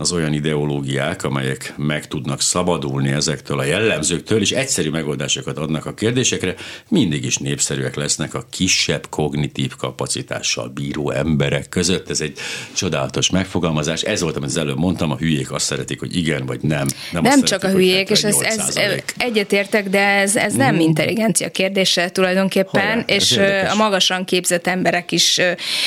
az 0.00 0.12
olyan 0.12 0.32
ideológiák, 0.32 1.24
amelyek 1.24 1.74
meg 1.76 2.08
tudnak 2.08 2.40
szabadulni 2.40 3.10
ezektől 3.10 3.58
a 3.58 3.64
jellemzőktől, 3.64 4.40
és 4.40 4.50
egyszerű 4.50 4.90
megoldásokat 4.90 5.58
adnak 5.58 5.86
a 5.86 5.94
kérdésekre, 5.94 6.54
mindig 6.88 7.24
is 7.24 7.36
népszerűek 7.36 7.94
lesznek 7.94 8.34
a 8.34 8.44
kisebb 8.50 9.06
kognitív 9.08 9.76
kapacitással 9.76 10.68
bíró 10.68 11.10
emberek 11.10 11.68
között. 11.68 12.10
Ez 12.10 12.20
egy 12.20 12.38
csodálatos 12.72 13.30
megfogalmazás. 13.30 14.02
Ez 14.02 14.20
volt, 14.20 14.36
amit 14.36 14.48
az 14.48 14.56
előbb 14.56 14.78
mondtam, 14.78 15.10
a 15.10 15.16
hülyék 15.16 15.52
azt 15.52 15.64
szeretik, 15.64 16.00
hogy 16.00 16.16
igen 16.16 16.46
vagy 16.46 16.60
nem. 16.60 16.86
Nem, 17.12 17.22
nem 17.22 17.42
csak 17.42 17.60
szeretik, 17.60 17.68
a 17.68 17.72
hülyék, 17.72 18.10
és 18.10 18.24
ez, 18.24 18.36
ez 18.40 18.78
egyetértek, 19.16 19.88
de 19.88 20.06
ez, 20.06 20.36
ez 20.36 20.54
nem 20.54 20.74
mm. 20.74 20.78
intelligencia 20.78 21.50
kérdése 21.50 22.10
tulajdonképpen, 22.10 22.82
Hajrá, 22.82 23.04
és 23.06 23.40
a 23.70 23.74
magasan 23.74 24.24
képzett 24.24 24.66
emberek 24.66 25.12
is, 25.12 25.40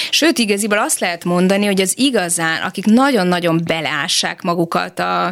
sőt, 0.10 0.38
igaziból 0.38 0.78
azt 0.78 1.00
lehet 1.00 1.24
mondani, 1.24 1.66
hogy 1.66 1.82
az 1.82 1.94
igazán, 1.98 2.62
akik 2.62 2.86
nagyon-nagyon 2.86 3.62
beleáll 3.66 4.03
beássák 4.04 4.42
magukat 4.42 5.00
a, 5.00 5.26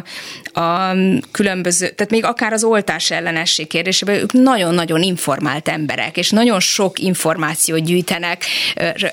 a 0.52 0.94
különböző, 1.30 1.88
tehát 1.88 2.10
még 2.12 2.24
akár 2.24 2.52
az 2.52 2.64
oltás 2.64 3.10
ellenesség 3.10 3.66
kérdésében, 3.66 4.14
ők 4.14 4.32
nagyon-nagyon 4.32 5.02
informált 5.02 5.68
emberek, 5.68 6.16
és 6.16 6.30
nagyon 6.30 6.60
sok 6.60 6.98
információt 6.98 7.84
gyűjtenek 7.84 8.44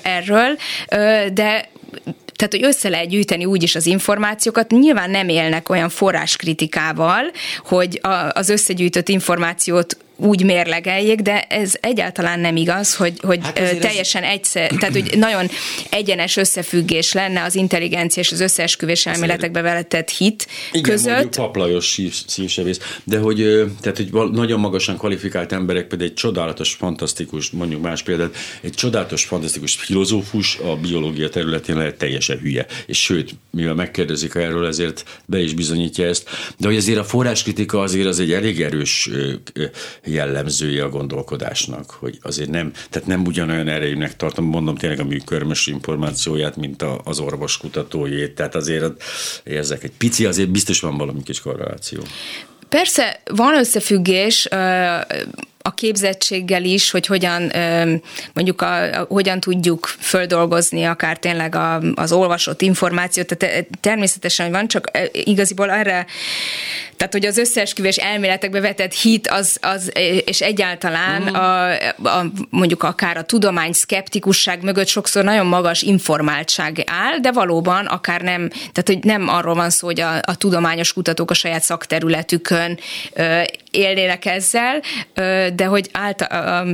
erről, 0.02 0.56
de 1.32 1.68
tehát, 2.36 2.54
hogy 2.54 2.64
össze 2.64 2.88
lehet 2.88 3.08
gyűjteni 3.08 3.44
úgyis 3.44 3.74
az 3.74 3.86
információkat, 3.86 4.70
nyilván 4.70 5.10
nem 5.10 5.28
élnek 5.28 5.68
olyan 5.68 5.88
forráskritikával, 5.88 7.22
hogy 7.64 8.00
az 8.32 8.48
összegyűjtött 8.48 9.08
információt 9.08 9.96
úgy 10.20 10.44
mérlegeljék, 10.44 11.20
de 11.20 11.40
ez 11.40 11.74
egyáltalán 11.80 12.40
nem 12.40 12.56
igaz, 12.56 12.96
hogy, 12.96 13.14
hogy 13.20 13.38
hát 13.42 13.78
teljesen 13.78 14.22
ez... 14.22 14.32
egyszer, 14.32 14.70
tehát 14.70 14.94
hogy 14.94 15.18
nagyon 15.18 15.48
egyenes 15.90 16.36
összefüggés 16.36 17.12
lenne 17.12 17.42
az 17.42 17.54
intelligencia 17.54 18.22
és 18.22 18.32
az 18.32 18.40
összeesküvés 18.40 19.06
elméletekbe 19.06 19.60
veletett 19.60 20.10
hit 20.10 20.46
Igen, 20.72 20.90
között. 20.90 21.36
paplajos 21.36 22.00
szívsevész, 22.26 22.80
de 23.04 23.18
hogy, 23.18 23.36
tehát, 23.80 23.96
hogy 23.96 24.30
nagyon 24.30 24.60
magasan 24.60 24.96
kvalifikált 24.96 25.52
emberek, 25.52 25.86
például 25.86 26.10
egy 26.10 26.16
csodálatos, 26.16 26.72
fantasztikus, 26.72 27.50
mondjuk 27.50 27.82
más 27.82 28.02
példát, 28.02 28.36
egy 28.60 28.72
csodálatos, 28.72 29.24
fantasztikus 29.24 29.74
filozófus 29.74 30.58
a 30.62 30.76
biológia 30.76 31.28
területén 31.28 31.76
lehet 31.76 31.96
teljesen 31.96 32.38
hülye. 32.38 32.66
És 32.86 33.02
sőt, 33.02 33.34
mivel 33.50 33.74
megkérdezik 33.74 34.34
erről, 34.34 34.66
ezért 34.66 35.04
be 35.26 35.38
is 35.38 35.54
bizonyítja 35.54 36.06
ezt. 36.06 36.28
De 36.58 36.66
hogy 36.66 36.76
azért 36.76 36.98
a 36.98 37.04
forráskritika 37.04 37.80
azért 37.80 38.06
az 38.06 38.20
egy 38.20 38.32
elég 38.32 38.62
erős 38.62 39.10
jellemzője 40.10 40.84
a 40.84 40.88
gondolkodásnak, 40.88 41.90
hogy 41.90 42.18
azért 42.22 42.50
nem, 42.50 42.72
tehát 42.90 43.08
nem 43.08 43.24
ugyanolyan 43.24 43.68
erejűnek 43.68 44.16
tartom, 44.16 44.44
mondom 44.44 44.76
tényleg 44.76 45.00
a 45.00 45.04
műkörmös 45.04 45.66
információját, 45.66 46.56
mint 46.56 46.82
a, 46.82 47.00
az 47.04 47.18
orvos 47.18 47.56
kutatójét, 47.56 48.34
tehát 48.34 48.54
azért 48.54 49.02
érzek 49.44 49.82
egy 49.82 49.92
pici, 49.98 50.26
azért 50.26 50.50
biztos 50.50 50.80
van 50.80 50.96
valami 50.96 51.22
kis 51.22 51.40
korreláció. 51.40 52.02
Persze 52.68 53.20
van 53.34 53.54
összefüggés, 53.54 54.48
a 55.62 55.74
képzettséggel 55.74 56.64
is, 56.64 56.90
hogy 56.90 57.06
hogyan 57.06 57.52
mondjuk 58.32 58.62
a, 58.62 59.00
a, 59.00 59.06
hogyan 59.08 59.40
tudjuk 59.40 59.86
földolgozni 59.98 60.84
akár 60.84 61.18
tényleg 61.18 61.54
a, 61.54 61.80
az 61.94 62.12
olvasott 62.12 62.62
információt, 62.62 63.36
tehát 63.36 63.66
természetesen 63.80 64.46
hogy 64.46 64.54
van, 64.54 64.68
csak 64.68 64.90
igaziból 65.12 65.70
erre 65.70 66.06
tehát, 67.00 67.14
hogy 67.14 67.26
az 67.26 67.38
összeesküvés 67.38 67.96
elméletekbe 67.96 68.60
vetett 68.60 68.92
hit, 68.92 69.28
az, 69.28 69.58
az 69.60 69.92
és 70.24 70.40
egyáltalán 70.40 71.22
uh-huh. 71.22 71.38
a, 71.38 71.72
a, 72.18 72.26
mondjuk 72.50 72.82
akár 72.82 73.16
a 73.16 73.22
tudomány 73.22 73.72
szkeptikusság 73.72 74.62
mögött 74.62 74.86
sokszor 74.86 75.24
nagyon 75.24 75.46
magas 75.46 75.82
informáltság 75.82 76.82
áll, 76.86 77.18
de 77.18 77.32
valóban 77.32 77.86
akár 77.86 78.20
nem, 78.20 78.48
tehát 78.48 78.82
hogy 78.84 78.98
nem 79.02 79.28
arról 79.28 79.54
van 79.54 79.70
szó, 79.70 79.86
hogy 79.86 80.00
a, 80.00 80.14
a 80.22 80.36
tudományos 80.36 80.92
kutatók 80.92 81.30
a 81.30 81.34
saját 81.34 81.62
szakterületükön 81.62 82.78
élnének 83.70 84.24
ezzel, 84.24 84.82
de 85.54 85.64
hogy 85.64 85.88
által, 85.92 86.66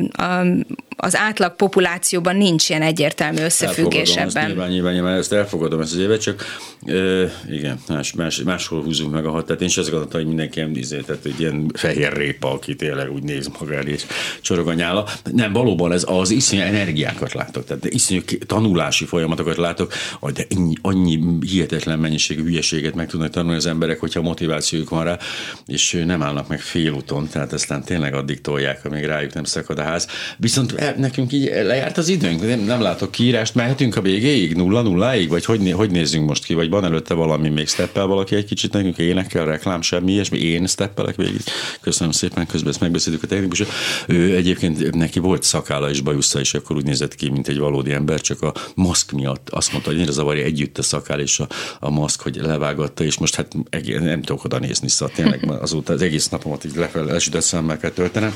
az 0.97 1.17
átlag 1.17 1.57
populációban 1.57 2.37
nincs 2.37 2.69
ilyen 2.69 2.83
egyértelmű 2.83 3.43
összefüggés 3.43 4.17
elfogadom, 4.17 4.29
ebben. 4.29 4.43
Ezt 4.43 4.47
nyilván, 4.47 4.71
nyilván, 4.71 4.93
nyilván, 4.93 5.17
ezt 5.17 5.33
elfogadom 5.33 5.81
ezt 5.81 5.93
az 5.93 5.99
évet, 5.99 6.21
csak 6.21 6.45
ö, 6.87 7.25
igen, 7.51 7.79
más, 7.89 8.13
más, 8.13 8.43
máshol 8.43 8.83
húzunk 8.83 9.13
meg 9.13 9.27
a 9.27 9.31
hat. 9.31 9.47
Tehát 9.47 9.61
én 9.61 9.69
is 9.69 9.77
azt 9.77 9.91
gondoltam, 9.91 10.19
hogy 10.21 10.29
mindenki 10.29 10.61
emlízé, 10.61 11.01
tehát 11.01 11.25
egy 11.25 11.41
ilyen 11.41 11.71
fehér 11.75 12.13
répa, 12.13 12.53
aki 12.53 12.77
tényleg 12.77 13.13
úgy 13.13 13.23
néz 13.23 13.51
magára 13.59 13.89
és 13.89 14.07
csorog 14.41 14.69
a 14.69 14.73
nyála. 14.73 15.09
Nem, 15.33 15.53
valóban 15.53 15.93
ez 15.93 16.05
az 16.07 16.31
iszonyú 16.31 16.63
energiákat 16.63 17.33
látok, 17.33 17.65
tehát 17.65 17.85
iszonyú 17.85 18.21
tanulási 18.47 19.05
folyamatokat 19.05 19.57
látok, 19.57 19.93
de 20.35 20.47
annyi, 20.55 20.75
annyi 20.83 21.21
hihetetlen 21.41 21.99
mennyiségű 21.99 22.43
hülyeséget 22.43 22.95
meg 22.95 23.07
tudnak 23.07 23.31
tanulni 23.31 23.57
az 23.57 23.67
emberek, 23.67 24.01
hogyha 24.01 24.23
motivációjuk 24.23 24.91
van 24.91 25.05
rá, 25.05 25.19
és 25.67 26.03
nem 26.07 26.23
állnak 26.23 26.49
meg 26.49 26.61
félúton, 26.61 27.29
tehát 27.29 27.53
aztán 27.53 27.85
tényleg 27.85 28.15
addig 28.15 28.41
tolják, 28.41 28.85
amíg 28.85 29.05
rájuk 29.05 29.33
nem 29.33 29.45
szakad 29.45 29.79
a 29.79 29.83
ház. 29.83 30.07
Viszont 30.37 30.75
nekünk 30.97 31.33
így 31.33 31.45
lejárt 31.45 31.99
az 31.99 32.09
időnk, 32.09 32.47
nem, 32.47 32.61
nem 32.61 32.81
látok 32.81 33.11
kiírást, 33.11 33.55
mehetünk 33.55 33.97
a 33.97 34.01
végéig, 34.01 34.55
nulla 34.55 34.83
nulláig, 34.83 35.29
vagy 35.29 35.45
hogy, 35.45 35.73
hogy 35.73 35.91
nézzünk 35.91 36.29
most 36.29 36.45
ki, 36.45 36.55
vagy 36.55 36.71
van 36.71 36.85
előtte 36.85 37.15
valami, 37.15 37.49
még 37.49 37.69
steppel 37.69 38.07
valaki 38.07 38.35
egy 38.35 38.45
kicsit 38.45 38.73
nekünk, 38.73 38.99
énekel, 38.99 39.45
reklám, 39.45 39.83
semmi 39.83 40.13
ilyesmi, 40.13 40.39
én 40.39 40.67
steppelek 40.67 41.17
végig. 41.17 41.41
Köszönöm 41.81 42.13
szépen, 42.13 42.47
közben 42.47 42.71
ezt 42.71 42.81
megbeszéltük 42.81 43.23
a 43.23 43.27
technikus. 43.27 43.63
Ő 44.07 44.37
egyébként 44.37 44.95
neki 44.95 45.19
volt 45.19 45.43
szakála 45.43 45.91
és 45.91 46.01
bajusza, 46.01 46.41
és 46.41 46.55
akkor 46.55 46.77
úgy 46.77 46.85
nézett 46.85 47.15
ki, 47.15 47.31
mint 47.31 47.49
egy 47.49 47.59
valódi 47.59 47.93
ember, 47.93 48.21
csak 48.21 48.43
a 48.43 48.53
maszk 48.75 49.13
miatt 49.13 49.49
azt 49.51 49.73
mondta, 49.73 49.95
hogy 49.95 50.11
zavarja 50.11 50.45
együtt 50.45 50.79
a 50.79 50.83
szakál 50.83 51.21
és 51.21 51.39
a, 51.39 51.49
a 51.81 51.91
maszk, 51.91 52.23
hogy 52.23 52.37
levágatta, 52.37 53.05
és 53.05 53.19
most 53.19 53.35
hát 53.35 53.53
nem 54.01 54.23
tudok 54.23 54.45
oda 54.45 54.59
nézni, 54.59 54.89
szóval 54.89 55.15
tényleg 55.15 55.51
azóta 55.61 55.93
az 55.93 56.03
egész 56.03 56.29
napomat 56.29 56.65
így 56.65 56.77
lefelé 56.77 57.11
esütött 57.11 57.43
szemmel 57.43 57.79
kell 57.79 57.91
töltenem. 57.91 58.35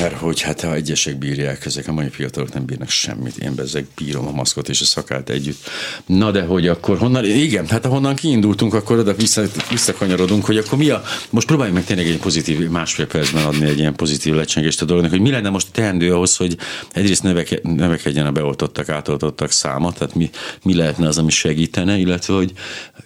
Mert 0.00 0.16
hogy 0.16 0.40
hát 0.40 0.60
ha 0.60 0.74
egyesek 0.74 1.16
bírják, 1.16 1.66
ezek 1.66 1.88
a 1.88 1.92
mai 1.92 2.08
fiatalok 2.08 2.52
nem 2.52 2.64
bírnak 2.64 2.88
semmit. 2.88 3.36
Én 3.36 3.54
bezzeg 3.54 3.86
bírom 3.96 4.26
a 4.26 4.30
maszkot 4.30 4.68
és 4.68 4.80
a 4.80 4.84
szakát 4.84 5.30
együtt. 5.30 5.68
Na 6.06 6.30
de 6.30 6.42
hogy 6.42 6.68
akkor 6.68 6.98
honnan, 6.98 7.24
igen, 7.24 7.68
hát 7.68 7.84
ahonnan 7.84 8.14
kiindultunk, 8.14 8.74
akkor 8.74 8.98
oda 8.98 9.14
vissza, 9.14 9.42
visszakanyarodunk, 9.70 10.44
hogy 10.44 10.56
akkor 10.56 10.78
mi 10.78 10.88
a, 10.88 11.02
most 11.30 11.46
próbáljuk 11.46 11.74
meg 11.74 11.84
tényleg 11.84 12.06
egy 12.06 12.18
pozitív, 12.18 12.68
másfél 12.68 13.06
percben 13.06 13.44
adni 13.44 13.66
egy 13.66 13.78
ilyen 13.78 13.94
pozitív 13.94 14.34
lecsengést 14.34 14.82
a 14.82 14.84
dolognak, 14.84 15.10
hogy 15.10 15.20
mi 15.20 15.30
lenne 15.30 15.48
most 15.48 15.68
teendő 15.72 16.14
ahhoz, 16.14 16.36
hogy 16.36 16.56
egyrészt 16.92 17.22
növeke, 17.22 17.58
növekedjen 17.62 18.26
a 18.26 18.32
beoltottak, 18.32 18.88
átoltottak 18.88 19.50
száma, 19.50 19.92
tehát 19.92 20.14
mi, 20.14 20.30
mi 20.62 20.74
lehetne 20.74 21.08
az, 21.08 21.18
ami 21.18 21.30
segítene, 21.30 21.96
illetve 21.96 22.34
hogy 22.34 22.52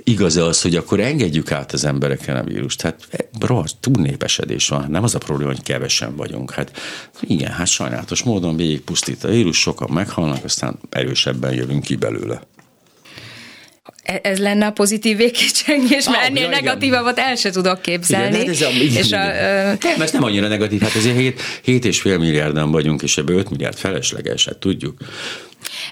igaz 0.05 0.37
az, 0.37 0.63
hogy 0.63 0.77
akkor 0.77 1.01
engedjük 1.01 1.53
át 1.53 1.73
az 1.73 1.85
embereken 1.85 2.37
a 2.37 2.43
vírust. 2.43 2.81
Hát 2.81 3.09
rohadt, 3.41 3.77
túlnépesedés 3.81 4.69
van. 4.69 4.91
Nem 4.91 5.03
az 5.03 5.15
a 5.15 5.19
probléma, 5.19 5.51
hogy 5.51 5.63
kevesen 5.63 6.17
vagyunk. 6.17 6.51
Hát 6.51 6.64
igen, 7.21 7.51
hát 7.51 7.67
sajnálatos 7.67 8.23
módon 8.23 8.57
végigpusztít 8.57 9.25
a 9.25 9.29
vírus, 9.29 9.61
sokan 9.61 9.91
meghalnak, 9.91 10.45
aztán 10.45 10.79
erősebben 10.91 11.55
jövünk 11.55 11.83
ki 11.83 11.97
belőle. 11.97 12.41
E- 14.03 14.21
ez 14.23 14.39
lenne 14.39 14.67
a 14.67 14.71
pozitív 14.71 15.17
végkicsengés, 15.17 16.07
mert 16.07 16.19
ah, 16.19 16.25
ennél 16.25 16.43
ja, 16.43 16.49
negatívabbat 16.49 17.19
el 17.19 17.37
se 17.37 17.51
tudok 17.51 17.83
képzelni. 17.83 18.37
Igen, 18.37 18.47
hát 18.47 18.55
ez 18.55 18.63
a, 18.63 18.71
igen, 18.71 18.97
és 18.97 19.07
igen. 19.07 19.21
A, 19.21 19.35
ö... 19.35 19.73
Nem, 19.81 20.01
ez 20.01 20.13
nem 20.13 20.23
annyira 20.23 20.49
negatív, 20.49 20.81
hát 20.81 20.95
azért 20.95 21.17
7, 21.17 21.41
7 21.63 21.85
és 21.85 22.01
fél 22.01 22.19
milliárdan 22.19 22.71
vagyunk, 22.71 23.03
és 23.03 23.19
ebből 23.19 23.39
5 23.39 23.51
milliárd 23.51 23.77
felesleges, 23.77 24.45
hát 24.45 24.59
tudjuk. 24.59 24.99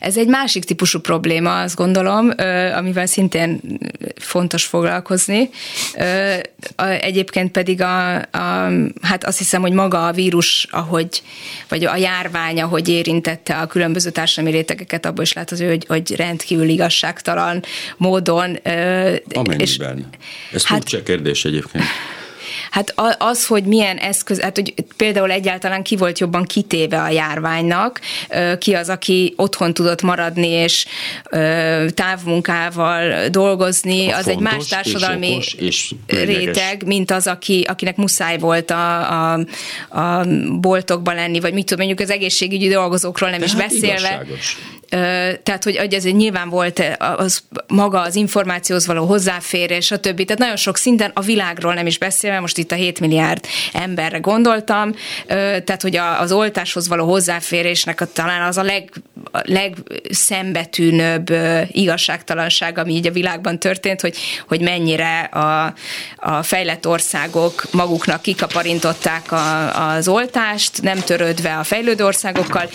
Ez 0.01 0.16
egy 0.16 0.27
másik 0.27 0.64
típusú 0.64 0.99
probléma, 1.01 1.61
azt 1.61 1.77
gondolom, 1.77 2.31
amivel 2.75 3.07
szintén 3.07 3.61
fontos 4.16 4.64
foglalkozni. 4.64 5.51
Egyébként 7.01 7.51
pedig 7.51 7.81
a, 7.81 8.16
a, 8.16 8.70
hát 9.03 9.25
azt 9.25 9.39
hiszem, 9.39 9.61
hogy 9.61 9.73
maga 9.73 10.07
a 10.07 10.12
vírus, 10.12 10.66
ahogy, 10.70 11.23
vagy 11.68 11.85
a 11.85 11.97
járvány, 11.97 12.61
ahogy 12.61 12.89
érintette 12.89 13.55
a 13.57 13.66
különböző 13.66 14.11
társadalmi 14.11 14.57
rétegeket, 14.57 15.07
abból 15.07 15.25
is 15.25 15.33
látható, 15.33 15.66
hogy, 15.66 15.85
hogy 15.89 16.16
rendkívül 16.16 16.68
igazságtalan 16.68 17.64
módon. 17.97 18.59
Amennyiben. 19.35 19.59
És, 19.59 19.79
Ez 20.53 20.64
hát, 20.64 21.03
kérdés 21.03 21.45
egyébként. 21.45 21.85
Hát 22.73 22.95
az, 23.18 23.47
hogy 23.47 23.64
milyen 23.64 23.97
eszköz, 23.97 24.41
hát 24.41 24.57
hogy 24.57 24.75
például 24.97 25.31
egyáltalán 25.31 25.83
ki 25.83 25.97
volt 25.97 26.18
jobban 26.18 26.45
kitéve 26.45 27.03
a 27.03 27.09
járványnak, 27.09 28.01
ki 28.59 28.75
az, 28.75 28.89
aki 28.89 29.33
otthon 29.37 29.75
tudott 29.75 30.03
maradni 30.03 30.49
és 30.49 30.87
távmunkával 31.95 33.29
dolgozni, 33.29 34.11
a 34.11 34.16
az 34.16 34.29
egy 34.29 34.39
más 34.39 34.66
társadalmi 34.66 35.37
és 35.37 35.55
és 35.55 35.95
réteg, 36.07 36.87
mint 36.87 37.11
az, 37.11 37.27
aki, 37.27 37.64
akinek 37.68 37.97
muszáj 37.97 38.39
volt 38.39 38.70
a, 38.70 39.33
a, 39.33 39.47
a 39.89 40.25
boltokban 40.61 41.14
lenni, 41.14 41.41
vagy 41.41 41.53
mit 41.53 41.66
tudom, 41.66 41.87
mondjuk 41.87 42.09
az 42.09 42.14
egészségügyi 42.14 42.68
dolgozókról 42.68 43.31
nem 43.31 43.39
De 43.39 43.45
is 43.45 43.53
hát 43.53 43.68
beszélve. 43.68 43.95
Igazságos 43.95 44.57
tehát 45.43 45.64
hogy, 45.64 45.76
hogy 45.76 45.95
ez 45.95 46.05
nyilván 46.05 46.49
volt 46.49 46.82
az 47.16 47.43
maga 47.66 48.01
az 48.01 48.14
információhoz 48.14 48.86
való 48.86 49.07
hozzáférés, 49.07 49.90
a 49.90 49.99
többi, 49.99 50.24
tehát 50.24 50.40
nagyon 50.40 50.57
sok 50.57 50.76
szinten 50.76 51.11
a 51.14 51.20
világról 51.20 51.74
nem 51.74 51.86
is 51.86 51.99
beszélve, 51.99 52.40
most 52.40 52.59
itt 52.59 52.72
a 52.72 52.74
7 52.74 53.01
milliárd 53.01 53.47
emberre 53.72 54.18
gondoltam, 54.18 54.95
tehát 55.26 55.82
hogy 55.82 55.97
az 55.97 56.32
oltáshoz 56.32 56.88
való 56.88 57.07
hozzáférésnek 57.07 58.01
a, 58.01 58.12
talán 58.12 58.43
az 58.43 58.57
a 58.57 58.62
leg, 58.62 58.90
legszembetűnőbb 59.32 61.32
igazságtalanság, 61.70 62.78
ami 62.78 62.93
így 62.93 63.07
a 63.07 63.12
világban 63.12 63.59
történt, 63.59 64.01
hogy, 64.01 64.16
hogy 64.49 64.61
mennyire 64.61 65.20
a, 65.20 65.74
a 66.16 66.43
fejlett 66.43 66.86
országok 66.86 67.64
maguknak 67.70 68.22
kikaparintották 68.22 69.32
a, 69.32 69.95
az 69.95 70.09
oltást, 70.09 70.82
nem 70.82 70.99
törődve 70.99 71.57
a 71.57 71.64
fejlődő 71.64 72.05
országokkal, 72.05 72.70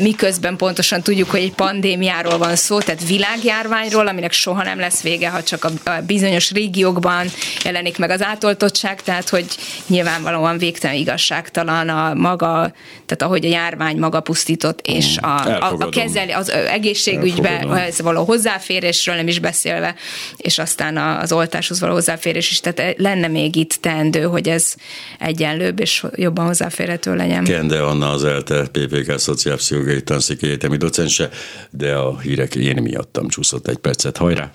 miközben 0.00 0.56
pontosan 0.56 1.02
tudjuk, 1.02 1.30
hogy 1.30 1.47
egy 1.48 1.54
pandémiáról 1.54 2.38
van 2.38 2.56
szó, 2.56 2.78
tehát 2.78 3.06
világjárványról, 3.06 4.06
aminek 4.06 4.32
soha 4.32 4.62
nem 4.62 4.78
lesz 4.78 5.02
vége, 5.02 5.28
ha 5.28 5.42
csak 5.42 5.64
a, 5.64 5.90
bizonyos 6.06 6.50
régiókban 6.50 7.26
jelenik 7.64 7.98
meg 7.98 8.10
az 8.10 8.22
átoltottság, 8.22 9.02
tehát 9.02 9.28
hogy 9.28 9.46
nyilvánvalóan 9.86 10.58
végtelen 10.58 10.96
igazságtalan 10.96 11.88
a 11.88 12.14
maga, 12.14 12.72
tehát 13.06 13.22
ahogy 13.22 13.44
a 13.44 13.48
járvány 13.48 13.96
maga 13.98 14.20
pusztított, 14.20 14.80
és 14.82 15.16
a, 15.16 15.26
a, 15.26 15.74
a 15.78 15.88
kezeli, 15.88 16.30
az 16.30 16.50
egészségügybe 16.50 17.58
ez 17.58 18.00
való 18.00 18.24
hozzáférésről 18.24 19.14
nem 19.14 19.28
is 19.28 19.38
beszélve, 19.38 19.94
és 20.36 20.58
aztán 20.58 20.96
az 20.96 21.32
oltáshoz 21.32 21.80
való 21.80 21.92
hozzáférés 21.92 22.50
is, 22.50 22.60
tehát 22.60 22.94
lenne 22.98 23.28
még 23.28 23.56
itt 23.56 23.78
teendő, 23.80 24.22
hogy 24.22 24.48
ez 24.48 24.74
egyenlőbb 25.18 25.80
és 25.80 26.04
jobban 26.14 26.46
hozzáférhető 26.46 27.14
legyen. 27.14 27.44
Kende 27.44 27.82
Anna 27.82 28.10
az 28.10 28.24
ELTE 28.24 28.62
PPK 28.72 29.18
Szociálpszichológiai 29.18 30.02
Tanszéki 30.02 30.46
Egyetemi 30.46 30.76
docense, 30.76 31.28
de 31.70 31.94
a 31.94 32.18
hírek 32.18 32.54
én 32.54 32.82
miattam 32.82 33.28
csúszott 33.28 33.68
egy 33.68 33.78
percet. 33.78 34.16
Hajrá! 34.16 34.52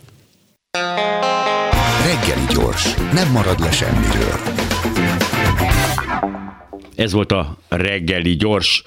Reggeli 2.05 2.45
gyors, 2.53 2.93
nem 3.13 3.31
marad 3.31 3.59
le 3.59 3.71
semmiről. 3.71 4.39
Ez 6.95 7.11
volt 7.11 7.31
a 7.31 7.57
reggeli 7.69 8.35
gyors. 8.35 8.83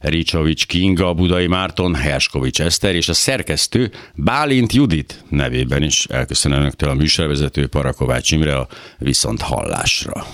Ricsovics 0.00 0.66
Kinga, 0.66 1.14
Budai 1.14 1.46
Márton, 1.46 1.94
Herskovics 1.94 2.60
Eszter 2.60 2.94
és 2.94 3.08
a 3.08 3.12
szerkesztő 3.12 3.90
Bálint 4.14 4.72
Judit 4.72 5.24
nevében 5.28 5.82
is 5.82 6.06
elköszönöm 6.06 6.60
önöktől 6.60 6.90
a 6.90 6.94
műsorvezető 6.94 7.66
Parakovács 7.66 8.30
Imre 8.30 8.56
a 8.56 8.68
viszont 8.98 9.40
hallásra. 9.40 10.26